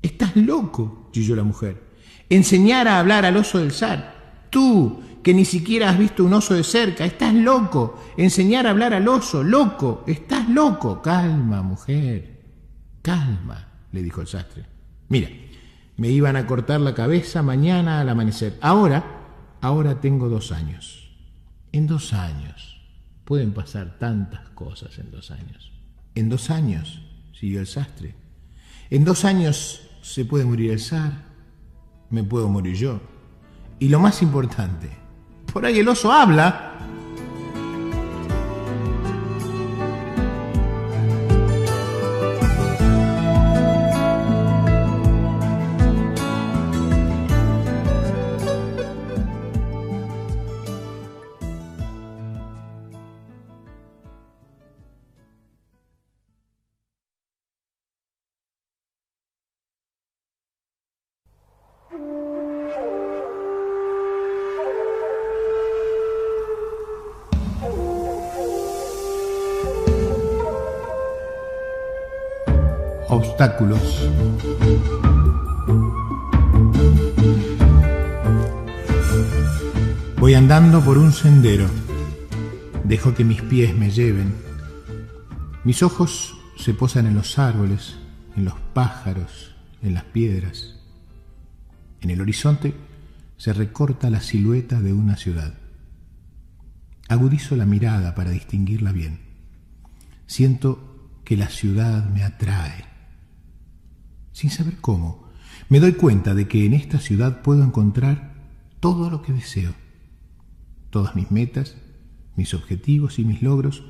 Estás 0.00 0.36
loco, 0.36 1.10
chilló 1.12 1.34
la 1.34 1.42
mujer. 1.42 1.82
Enseñar 2.30 2.86
a 2.86 3.00
hablar 3.00 3.24
al 3.24 3.36
oso 3.36 3.58
del 3.58 3.72
zar. 3.72 4.46
Tú, 4.48 5.02
que 5.24 5.34
ni 5.34 5.44
siquiera 5.44 5.90
has 5.90 5.98
visto 5.98 6.22
un 6.22 6.34
oso 6.34 6.54
de 6.54 6.62
cerca, 6.62 7.04
estás 7.04 7.34
loco. 7.34 8.00
Enseñar 8.16 8.68
a 8.68 8.70
hablar 8.70 8.94
al 8.94 9.08
oso, 9.08 9.42
loco, 9.42 10.04
estás 10.06 10.48
loco. 10.48 11.02
Calma, 11.02 11.62
mujer, 11.62 12.44
calma, 13.02 13.88
le 13.90 14.04
dijo 14.04 14.20
el 14.20 14.28
sastre. 14.28 14.64
Mira, 15.08 15.28
me 15.96 16.08
iban 16.08 16.36
a 16.36 16.46
cortar 16.46 16.80
la 16.80 16.94
cabeza 16.94 17.42
mañana 17.42 18.00
al 18.00 18.08
amanecer. 18.08 18.58
Ahora, 18.60 19.04
ahora 19.60 20.00
tengo 20.00 20.28
dos 20.28 20.52
años. 20.52 21.10
En 21.72 21.86
dos 21.86 22.12
años. 22.12 22.80
Pueden 23.24 23.52
pasar 23.52 23.98
tantas 23.98 24.48
cosas 24.50 24.98
en 24.98 25.10
dos 25.10 25.30
años. 25.30 25.72
En 26.14 26.28
dos 26.28 26.50
años, 26.50 27.00
siguió 27.38 27.60
el 27.60 27.66
sastre. 27.66 28.14
En 28.90 29.04
dos 29.04 29.24
años 29.24 29.88
se 30.02 30.24
puede 30.24 30.44
morir 30.44 30.70
el 30.70 30.80
zar, 30.80 31.12
me 32.10 32.22
puedo 32.22 32.48
morir 32.48 32.76
yo. 32.76 33.00
Y 33.78 33.88
lo 33.88 33.98
más 33.98 34.22
importante, 34.22 34.90
por 35.52 35.64
ahí 35.64 35.78
el 35.78 35.88
oso 35.88 36.12
habla 36.12 36.74
Obstáculos. 73.36 74.08
Voy 80.20 80.34
andando 80.34 80.80
por 80.80 80.98
un 80.98 81.12
sendero. 81.12 81.66
Dejo 82.84 83.12
que 83.12 83.24
mis 83.24 83.42
pies 83.42 83.74
me 83.74 83.90
lleven. 83.90 84.36
Mis 85.64 85.82
ojos 85.82 86.36
se 86.56 86.74
posan 86.74 87.08
en 87.08 87.16
los 87.16 87.36
árboles, 87.40 87.96
en 88.36 88.44
los 88.44 88.54
pájaros, 88.72 89.56
en 89.82 89.94
las 89.94 90.04
piedras. 90.04 90.76
En 92.02 92.10
el 92.10 92.20
horizonte 92.20 92.72
se 93.36 93.52
recorta 93.52 94.10
la 94.10 94.20
silueta 94.20 94.80
de 94.80 94.92
una 94.92 95.16
ciudad. 95.16 95.54
Agudizo 97.08 97.56
la 97.56 97.66
mirada 97.66 98.14
para 98.14 98.30
distinguirla 98.30 98.92
bien. 98.92 99.22
Siento 100.28 101.10
que 101.24 101.36
la 101.36 101.48
ciudad 101.48 102.08
me 102.10 102.22
atrae. 102.22 102.93
Sin 104.34 104.50
saber 104.50 104.78
cómo, 104.80 105.28
me 105.68 105.78
doy 105.78 105.92
cuenta 105.92 106.34
de 106.34 106.48
que 106.48 106.66
en 106.66 106.74
esta 106.74 106.98
ciudad 106.98 107.40
puedo 107.42 107.62
encontrar 107.62 108.34
todo 108.80 109.08
lo 109.08 109.22
que 109.22 109.32
deseo. 109.32 109.72
Todas 110.90 111.14
mis 111.14 111.30
metas, 111.30 111.76
mis 112.34 112.52
objetivos 112.52 113.20
y 113.20 113.24
mis 113.24 113.42
logros, 113.42 113.84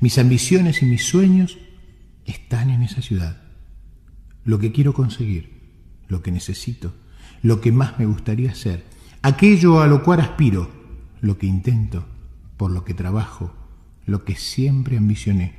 mis 0.00 0.16
ambiciones 0.18 0.82
y 0.82 0.86
mis 0.86 1.04
sueños 1.04 1.58
están 2.24 2.70
en 2.70 2.82
esa 2.82 3.02
ciudad. 3.02 3.42
Lo 4.44 4.60
que 4.60 4.70
quiero 4.70 4.94
conseguir, 4.94 5.72
lo 6.06 6.22
que 6.22 6.30
necesito, 6.30 6.94
lo 7.42 7.60
que 7.60 7.72
más 7.72 7.98
me 7.98 8.06
gustaría 8.06 8.54
ser, 8.54 8.84
aquello 9.22 9.82
a 9.82 9.88
lo 9.88 10.04
cual 10.04 10.20
aspiro, 10.20 10.70
lo 11.20 11.36
que 11.36 11.46
intento, 11.46 12.06
por 12.56 12.70
lo 12.70 12.84
que 12.84 12.94
trabajo, 12.94 13.52
lo 14.06 14.24
que 14.24 14.36
siempre 14.36 14.96
ambicioné, 14.96 15.56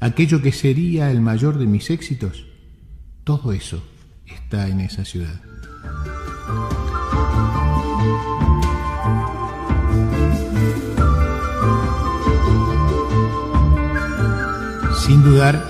aquello 0.00 0.40
que 0.40 0.52
sería 0.52 1.10
el 1.10 1.20
mayor 1.20 1.58
de 1.58 1.66
mis 1.66 1.90
éxitos, 1.90 2.46
todo 3.24 3.52
eso 3.52 3.82
está 4.26 4.68
en 4.68 4.80
esa 4.80 5.04
ciudad. 5.04 5.40
Sin 14.98 15.22
dudar, 15.22 15.64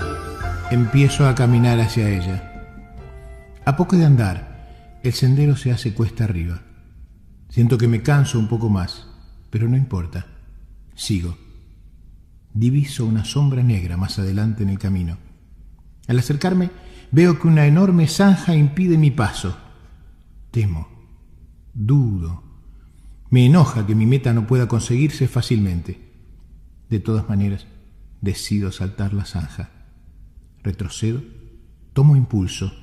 empiezo 0.71 1.27
a 1.27 1.35
caminar 1.35 1.79
hacia 1.79 2.09
ella. 2.09 2.51
A 3.65 3.75
poco 3.75 3.97
de 3.97 4.05
andar, 4.05 4.99
el 5.03 5.13
sendero 5.13 5.55
se 5.55 5.71
hace 5.71 5.93
cuesta 5.93 6.23
arriba. 6.23 6.61
Siento 7.49 7.77
que 7.77 7.87
me 7.87 8.01
canso 8.01 8.39
un 8.39 8.47
poco 8.47 8.69
más, 8.69 9.07
pero 9.49 9.67
no 9.67 9.77
importa. 9.77 10.25
Sigo. 10.95 11.37
Diviso 12.53 13.05
una 13.05 13.25
sombra 13.25 13.63
negra 13.63 13.97
más 13.97 14.19
adelante 14.19 14.63
en 14.63 14.69
el 14.69 14.79
camino. 14.79 15.17
Al 16.07 16.19
acercarme, 16.19 16.69
veo 17.13 17.39
que 17.39 17.47
una 17.47 17.67
enorme 17.67 18.07
zanja 18.07 18.55
impide 18.55 18.97
mi 18.97 19.11
paso. 19.11 19.55
Temo, 20.49 20.87
dudo. 21.73 22.43
Me 23.29 23.45
enoja 23.45 23.85
que 23.85 23.93
mi 23.93 24.07
meta 24.07 24.33
no 24.33 24.47
pueda 24.47 24.67
conseguirse 24.67 25.27
fácilmente. 25.27 26.11
De 26.89 26.99
todas 26.99 27.29
maneras, 27.29 27.67
decido 28.21 28.71
saltar 28.71 29.13
la 29.13 29.25
zanja. 29.25 29.69
Retrocedo, 30.63 31.21
tomo 31.93 32.15
impulso 32.15 32.73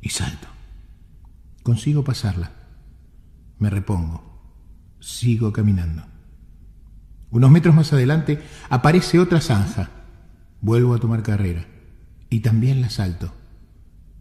y 0.00 0.10
salto. 0.10 0.46
Consigo 1.64 2.04
pasarla. 2.04 2.52
Me 3.58 3.68
repongo. 3.68 4.30
Sigo 5.00 5.52
caminando. 5.52 6.04
Unos 7.30 7.50
metros 7.50 7.74
más 7.74 7.92
adelante 7.92 8.40
aparece 8.70 9.18
otra 9.18 9.40
zanja. 9.40 9.90
Vuelvo 10.60 10.94
a 10.94 10.98
tomar 10.98 11.24
carrera 11.24 11.66
y 12.30 12.40
también 12.40 12.80
la 12.80 12.88
salto. 12.88 13.41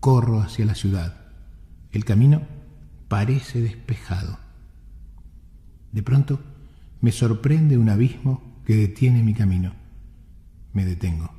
Corro 0.02 0.42
hacia 0.42 0.66
la 0.66 0.76
ciudad. 0.76 1.16
El 1.94 2.04
camino 2.04 2.42
parece 3.08 3.62
despejado. 3.62 4.38
De 5.94 6.04
pronto 6.04 6.42
me 7.00 7.14
sorprende 7.14 7.78
un 7.78 7.88
abismo 7.88 8.62
que 8.66 8.76
detiene 8.76 9.24
mi 9.24 9.34
camino. 9.34 9.74
Me 10.74 10.84
detengo. 10.84 11.32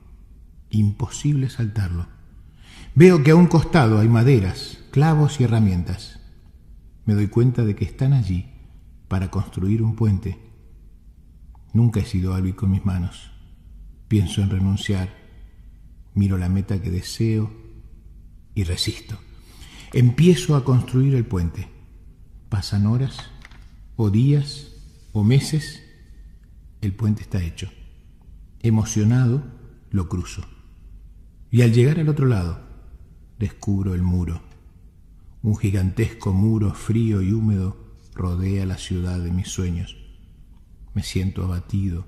Imposible 0.70 1.50
saltarlo. 1.50 2.06
Veo 2.94 3.22
que 3.22 3.32
a 3.32 3.36
un 3.36 3.48
costado 3.48 3.98
hay 3.98 4.08
maderas, 4.08 4.78
clavos 4.90 5.38
y 5.38 5.44
herramientas. 5.44 6.20
Me 7.04 7.12
doy 7.12 7.26
cuenta 7.26 7.64
de 7.64 7.76
que 7.76 7.84
están 7.84 8.14
allí 8.14 8.46
para 9.08 9.30
construir 9.30 9.82
un 9.82 9.94
puente 9.94 10.52
Nunca 11.72 12.00
he 12.00 12.04
sido 12.04 12.34
hábil 12.34 12.54
con 12.54 12.70
mis 12.70 12.84
manos. 12.84 13.30
Pienso 14.08 14.42
en 14.42 14.50
renunciar. 14.50 15.08
Miro 16.14 16.36
la 16.36 16.50
meta 16.50 16.82
que 16.82 16.90
deseo 16.90 17.50
y 18.54 18.64
resisto. 18.64 19.18
Empiezo 19.92 20.56
a 20.56 20.64
construir 20.64 21.14
el 21.14 21.24
puente. 21.24 21.68
Pasan 22.48 22.86
horas 22.86 23.16
o 23.96 24.10
días 24.10 24.72
o 25.12 25.22
meses. 25.22 25.82
El 26.80 26.94
puente 26.94 27.22
está 27.22 27.42
hecho. 27.42 27.70
Emocionado, 28.60 29.42
lo 29.90 30.08
cruzo. 30.08 30.42
Y 31.50 31.62
al 31.62 31.72
llegar 31.72 32.00
al 32.00 32.08
otro 32.08 32.26
lado, 32.26 32.60
descubro 33.38 33.94
el 33.94 34.02
muro. 34.02 34.40
Un 35.42 35.56
gigantesco 35.56 36.32
muro 36.32 36.72
frío 36.72 37.20
y 37.20 37.32
húmedo 37.32 37.98
rodea 38.14 38.64
la 38.64 38.78
ciudad 38.78 39.18
de 39.18 39.32
mis 39.32 39.48
sueños. 39.48 39.96
Me 40.94 41.02
siento 41.02 41.44
abatido. 41.44 42.06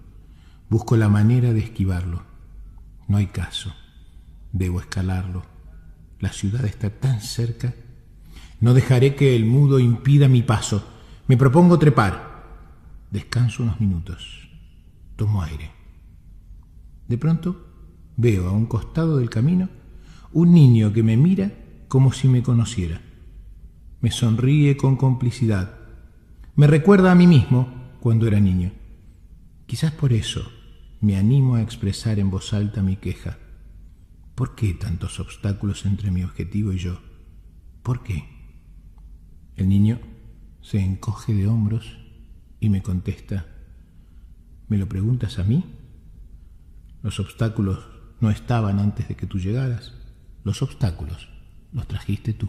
Busco 0.71 0.97
la 0.97 1.09
manera 1.09 1.53
de 1.53 1.61
esquivarlo. 1.61 2.23
No 3.09 3.17
hay 3.17 3.27
caso. 3.27 3.75
Debo 4.53 4.81
escalarlo. 4.81 5.54
La 6.25 6.33
ciudad 6.33 6.65
está 6.65 6.89
tan 6.89 7.21
cerca. 7.21 7.75
No 8.59 8.73
dejaré 8.73 9.15
que 9.15 9.37
el 9.37 9.45
mudo 9.45 9.79
impida 9.79 10.27
mi 10.27 10.41
paso. 10.41 10.83
Me 11.29 11.37
propongo 11.37 11.79
trepar. 11.79 12.47
Descanso 13.11 13.63
unos 13.63 13.79
minutos. 13.79 14.49
Tomo 15.17 15.43
aire. 15.43 15.71
De 17.09 17.19
pronto 17.19 17.67
veo 18.17 18.49
a 18.49 18.53
un 18.53 18.65
costado 18.65 19.19
del 19.19 19.29
camino 19.29 19.69
un 20.33 20.55
niño 20.55 20.95
que 20.95 21.03
me 21.03 21.19
mira 21.19 21.53
como 21.89 22.11
si 22.11 22.27
me 22.27 22.43
conociera. 22.43 23.03
Me 24.01 24.11
sonríe 24.11 24.79
con 24.79 24.97
complicidad. 24.97 25.75
Me 26.57 26.67
recuerda 26.67 27.13
a 27.13 27.15
mí 27.15 27.27
mismo 27.27 27.69
cuando 28.01 28.27
era 28.27 28.41
niño. 28.41 28.73
Quizás 29.67 29.93
por 29.93 30.15
eso 30.15 30.51
me 31.03 31.19
animo 31.19 31.57
a 31.57 31.61
expresar 31.61 32.19
en 32.19 32.31
voz 32.31 32.55
alta 32.55 32.81
mi 32.81 32.97
queja. 32.97 33.37
¿Por 34.35 34.57
qué 34.57 34.75
tantos 34.75 35.21
obstáculos 35.21 35.87
entre 35.87 36.11
mi 36.11 36.25
objetivo 36.25 36.73
y 36.73 36.79
yo? 36.79 37.01
¿Por 37.83 38.03
qué? 38.03 38.25
El 39.57 39.69
niño 39.69 40.01
se 40.61 40.81
encoge 40.81 41.35
de 41.35 41.47
hombros 41.47 41.99
y 42.59 42.69
me 42.69 42.83
contesta, 42.83 43.47
¿me 44.69 44.79
lo 44.79 44.89
preguntas 44.89 45.39
a 45.39 45.45
mí? 45.45 45.65
Los 47.03 47.21
obstáculos 47.21 47.87
no 48.21 48.31
estaban 48.31 48.81
antes 48.81 49.07
de 49.09 49.15
que 49.15 49.27
tú 49.27 49.39
llegaras. 49.39 49.93
Los 50.43 50.63
obstáculos 50.63 51.29
los 51.73 51.87
trajiste 51.87 52.33
tú. 52.33 52.49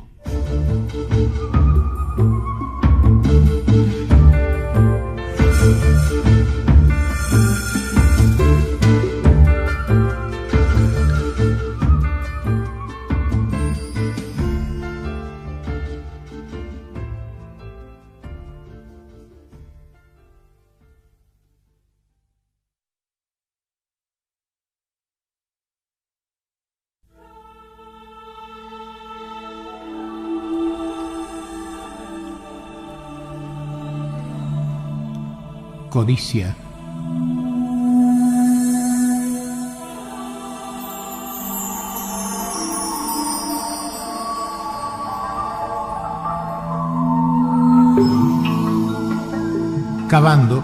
Cavando 50.09 50.63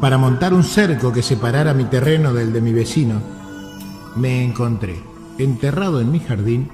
para 0.00 0.18
montar 0.18 0.52
un 0.52 0.64
cerco 0.64 1.12
que 1.12 1.22
separara 1.22 1.74
mi 1.74 1.84
terreno 1.84 2.34
del 2.34 2.52
de 2.52 2.60
mi 2.60 2.72
vecino, 2.72 3.22
me 4.16 4.42
encontré, 4.42 4.96
enterrado 5.38 6.00
en 6.00 6.10
mi 6.10 6.18
jardín, 6.18 6.70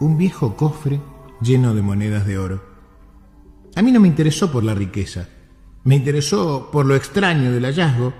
un 0.00 0.16
viejo 0.16 0.56
cofre 0.56 1.00
lleno 1.42 1.74
de 1.74 1.82
monedas 1.82 2.26
de 2.26 2.38
oro. 2.38 2.64
A 3.76 3.82
mí 3.82 3.92
no 3.92 4.00
me 4.00 4.08
interesó 4.08 4.50
por 4.50 4.64
la 4.64 4.74
riqueza, 4.74 5.28
me 5.82 5.96
interesó 5.96 6.70
por 6.70 6.84
lo 6.84 6.94
extraño 6.94 7.52
del 7.52 7.64
hallazgo. 7.64 8.12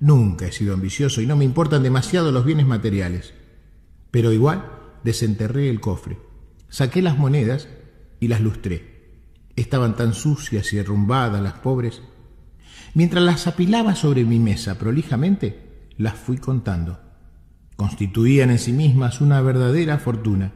Nunca 0.00 0.46
he 0.46 0.52
sido 0.52 0.74
ambicioso 0.74 1.20
y 1.20 1.26
no 1.26 1.36
me 1.36 1.44
importan 1.44 1.82
demasiado 1.82 2.30
los 2.30 2.44
bienes 2.44 2.66
materiales. 2.66 3.34
Pero 4.10 4.32
igual 4.32 4.66
desenterré 5.02 5.70
el 5.70 5.80
cofre, 5.80 6.18
saqué 6.68 7.00
las 7.00 7.18
monedas 7.18 7.68
y 8.18 8.28
las 8.28 8.40
lustré. 8.40 8.90
Estaban 9.56 9.96
tan 9.96 10.14
sucias 10.14 10.72
y 10.72 10.78
arrumbadas 10.78 11.42
las 11.42 11.54
pobres. 11.54 12.02
Mientras 12.94 13.24
las 13.24 13.46
apilaba 13.46 13.94
sobre 13.94 14.24
mi 14.24 14.38
mesa 14.38 14.78
prolijamente, 14.78 15.88
las 15.96 16.14
fui 16.14 16.38
contando. 16.38 17.00
Constituían 17.76 18.50
en 18.50 18.58
sí 18.58 18.72
mismas 18.72 19.20
una 19.20 19.40
verdadera 19.40 19.98
fortuna. 19.98 20.52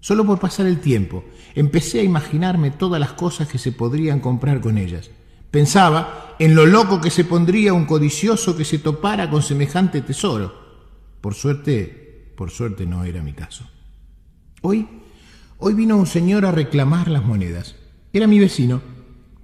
Solo 0.00 0.26
por 0.26 0.38
pasar 0.38 0.66
el 0.66 0.80
tiempo, 0.80 1.24
empecé 1.54 2.00
a 2.00 2.04
imaginarme 2.04 2.70
todas 2.70 3.00
las 3.00 3.12
cosas 3.12 3.48
que 3.48 3.58
se 3.58 3.72
podrían 3.72 4.20
comprar 4.20 4.60
con 4.60 4.76
ellas. 4.76 5.10
Pensaba 5.50 6.36
en 6.38 6.54
lo 6.54 6.66
loco 6.66 7.00
que 7.00 7.10
se 7.10 7.24
pondría 7.24 7.72
un 7.72 7.86
codicioso 7.86 8.56
que 8.56 8.64
se 8.64 8.78
topara 8.78 9.30
con 9.30 9.42
semejante 9.42 10.02
tesoro. 10.02 10.54
Por 11.20 11.34
suerte, 11.34 12.32
por 12.36 12.50
suerte 12.50 12.86
no 12.86 13.04
era 13.04 13.22
mi 13.22 13.32
caso. 13.32 13.68
Hoy, 14.62 14.86
hoy 15.58 15.74
vino 15.74 15.96
un 15.96 16.06
señor 16.06 16.44
a 16.44 16.52
reclamar 16.52 17.08
las 17.08 17.24
monedas. 17.24 17.76
Era 18.12 18.26
mi 18.26 18.38
vecino. 18.38 18.82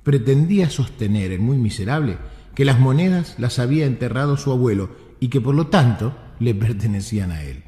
Pretendía 0.02 0.68
sostener, 0.68 1.30
el 1.30 1.40
muy 1.40 1.56
miserable, 1.56 2.18
que 2.54 2.64
las 2.64 2.80
monedas 2.80 3.36
las 3.38 3.58
había 3.58 3.86
enterrado 3.86 4.36
su 4.36 4.50
abuelo 4.50 4.90
y 5.20 5.28
que 5.28 5.40
por 5.40 5.54
lo 5.54 5.68
tanto 5.68 6.16
le 6.40 6.54
pertenecían 6.54 7.30
a 7.30 7.42
él. 7.44 7.64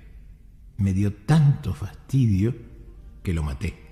Me 0.76 0.92
dio 0.92 1.12
tanto 1.12 1.72
fastidio 1.72 2.54
que 3.22 3.32
lo 3.32 3.42
maté. 3.42 3.83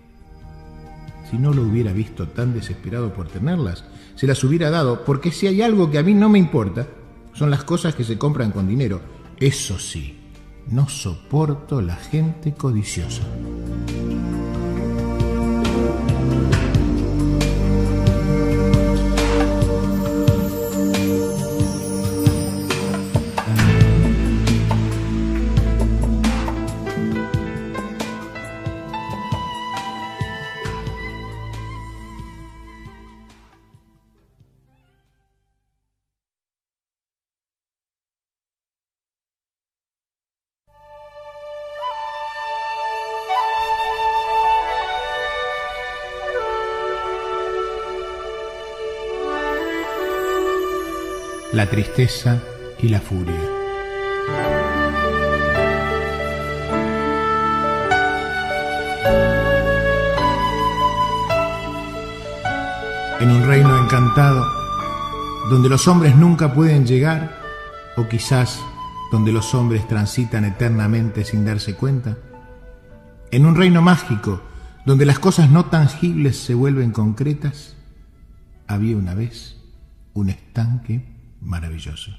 Si 1.33 1.39
no 1.39 1.51
lo 1.55 1.63
hubiera 1.63 1.95
visto 1.95 2.29
tan 2.29 2.53
desesperado 2.53 3.15
por 3.15 3.27
tenerlas, 3.27 3.87
se 4.17 4.27
las 4.27 4.45
hubiera 4.45 4.69
dado, 4.69 5.03
porque 5.03 5.33
si 5.33 5.47
hay 5.47 5.63
algo 5.63 5.91
que 5.91 5.97
a 5.97 6.03
mí 6.03 6.13
no 6.13 6.29
me 6.29 6.39
importa, 6.39 6.87
son 7.33 7.49
las 7.49 7.65
cosas 7.65 7.95
que 7.95 8.05
se 8.05 8.19
compran 8.19 8.51
con 8.51 8.69
dinero. 8.69 9.01
Eso 9.39 9.79
sí, 9.79 10.19
no 10.69 10.91
soporto 10.91 11.81
la 11.81 11.97
gente 11.97 12.53
codiciosa. 12.53 13.23
La 51.63 51.71
tristeza 51.71 52.43
y 52.81 52.89
la 52.89 53.01
furia. 53.01 53.41
En 63.21 63.31
un 63.31 63.47
reino 63.47 63.79
encantado, 63.79 64.45
donde 65.51 65.69
los 65.69 65.87
hombres 65.87 66.17
nunca 66.17 66.53
pueden 66.53 66.85
llegar, 66.85 67.39
o 67.97 68.09
quizás 68.09 68.59
donde 69.13 69.31
los 69.31 69.55
hombres 69.55 69.87
transitan 69.87 70.45
eternamente 70.45 71.25
sin 71.25 71.45
darse 71.45 71.77
cuenta, 71.77 72.19
en 73.31 73.47
un 73.47 73.55
reino 73.55 73.83
mágico, 73.83 74.43
donde 74.85 75.07
las 75.07 75.21
cosas 75.21 75.49
no 75.49 75.67
tangibles 75.67 76.39
se 76.39 76.55
vuelven 76.55 76.91
concretas, 76.91 77.77
había 78.67 78.97
una 78.97 79.15
vez 79.15 79.59
un 80.13 80.29
estanque 80.29 81.12
maravilloso. 81.43 82.13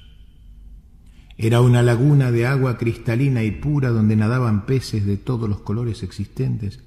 Era 1.36 1.60
una 1.60 1.82
laguna 1.82 2.30
de 2.30 2.46
agua 2.46 2.78
cristalina 2.78 3.42
y 3.42 3.50
pura 3.50 3.90
donde 3.90 4.14
nadaban 4.14 4.66
peces 4.66 5.04
de 5.04 5.16
todos 5.16 5.48
los 5.48 5.60
colores 5.60 6.02
existentes 6.02 6.80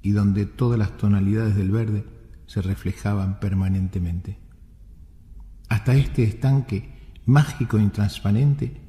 y 0.00 0.12
donde 0.12 0.46
todas 0.46 0.78
las 0.78 0.96
tonalidades 0.96 1.54
del 1.56 1.70
verde 1.70 2.04
se 2.46 2.62
reflejaban 2.62 3.40
permanentemente. 3.40 4.38
Hasta 5.68 5.96
este 5.96 6.22
estanque 6.22 6.94
mágico 7.26 7.78
e 7.78 7.82
intransparente 7.82 8.80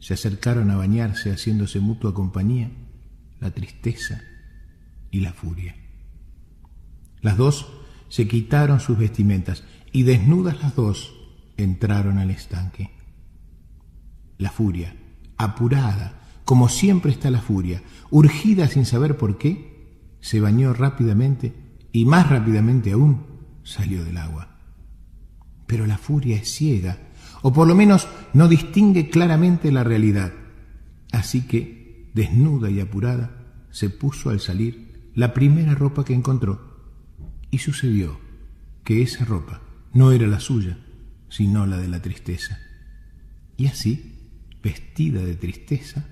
se 0.00 0.14
acercaron 0.14 0.70
a 0.70 0.76
bañarse 0.76 1.30
haciéndose 1.30 1.78
mutua 1.78 2.14
compañía 2.14 2.70
la 3.40 3.50
tristeza 3.50 4.22
y 5.10 5.20
la 5.20 5.32
furia. 5.32 5.76
Las 7.20 7.36
dos 7.36 7.72
se 8.08 8.26
quitaron 8.26 8.80
sus 8.80 8.98
vestimentas 8.98 9.64
y 9.92 10.04
desnudas 10.04 10.60
las 10.62 10.74
dos 10.74 11.21
entraron 11.62 12.18
al 12.18 12.30
estanque. 12.30 12.90
La 14.38 14.50
furia, 14.50 14.96
apurada, 15.36 16.20
como 16.44 16.68
siempre 16.68 17.12
está 17.12 17.30
la 17.30 17.40
furia, 17.40 17.82
urgida 18.10 18.68
sin 18.68 18.84
saber 18.84 19.16
por 19.16 19.38
qué, 19.38 20.16
se 20.20 20.40
bañó 20.40 20.72
rápidamente 20.72 21.52
y 21.92 22.04
más 22.04 22.28
rápidamente 22.28 22.92
aún 22.92 23.26
salió 23.62 24.04
del 24.04 24.16
agua. 24.16 24.56
Pero 25.66 25.86
la 25.86 25.98
furia 25.98 26.36
es 26.36 26.50
ciega, 26.50 26.98
o 27.42 27.52
por 27.52 27.66
lo 27.66 27.74
menos 27.74 28.08
no 28.32 28.48
distingue 28.48 29.10
claramente 29.10 29.72
la 29.72 29.84
realidad. 29.84 30.32
Así 31.12 31.42
que, 31.42 32.10
desnuda 32.14 32.70
y 32.70 32.80
apurada, 32.80 33.42
se 33.70 33.90
puso 33.90 34.30
al 34.30 34.40
salir 34.40 35.10
la 35.14 35.34
primera 35.34 35.74
ropa 35.74 36.04
que 36.04 36.14
encontró. 36.14 36.72
Y 37.50 37.58
sucedió 37.58 38.18
que 38.84 39.02
esa 39.02 39.24
ropa 39.24 39.60
no 39.92 40.12
era 40.12 40.26
la 40.26 40.40
suya, 40.40 40.78
sino 41.32 41.64
la 41.64 41.78
de 41.78 41.88
la 41.88 42.02
tristeza. 42.02 42.60
Y 43.56 43.66
así, 43.66 44.18
vestida 44.62 45.22
de 45.22 45.34
tristeza, 45.34 46.06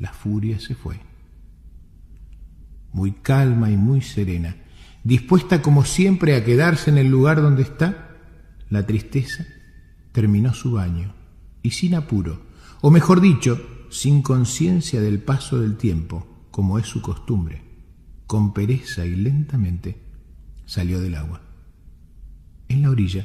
la 0.00 0.12
furia 0.12 0.58
se 0.58 0.74
fue. 0.74 0.98
Muy 2.92 3.12
calma 3.12 3.70
y 3.70 3.76
muy 3.76 4.00
serena, 4.00 4.56
dispuesta 5.04 5.62
como 5.62 5.84
siempre 5.84 6.34
a 6.34 6.44
quedarse 6.44 6.90
en 6.90 6.98
el 6.98 7.08
lugar 7.08 7.40
donde 7.40 7.62
está, 7.62 8.16
la 8.68 8.84
tristeza 8.84 9.46
terminó 10.10 10.52
su 10.54 10.72
baño 10.72 11.14
y 11.62 11.70
sin 11.70 11.94
apuro, 11.94 12.42
o 12.80 12.90
mejor 12.90 13.20
dicho, 13.20 13.86
sin 13.90 14.22
conciencia 14.22 15.00
del 15.00 15.20
paso 15.20 15.60
del 15.60 15.76
tiempo, 15.76 16.48
como 16.50 16.80
es 16.80 16.86
su 16.86 17.00
costumbre, 17.00 17.62
con 18.26 18.52
pereza 18.52 19.06
y 19.06 19.14
lentamente 19.14 20.02
salió 20.66 21.00
del 21.00 21.14
agua. 21.14 21.42
En 22.68 22.82
la 22.82 22.90
orilla 22.90 23.24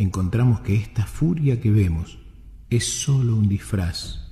encontramos 0.00 0.60
que 0.62 0.76
esta 0.76 1.04
furia 1.04 1.60
que 1.60 1.70
vemos 1.70 2.18
es 2.70 3.02
sólo 3.02 3.36
un 3.36 3.50
disfraz 3.50 4.30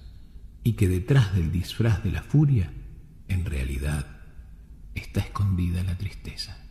y 0.65 0.73
que 0.73 0.89
detrás 0.89 1.35
del 1.35 1.53
disfraz 1.53 2.03
de 2.03 2.11
la 2.11 2.23
furia, 2.23 2.73
en 3.29 3.45
realidad, 3.45 4.07
está 4.95 5.21
escondida 5.21 5.85
la 5.85 5.99
tristeza. 5.99 6.68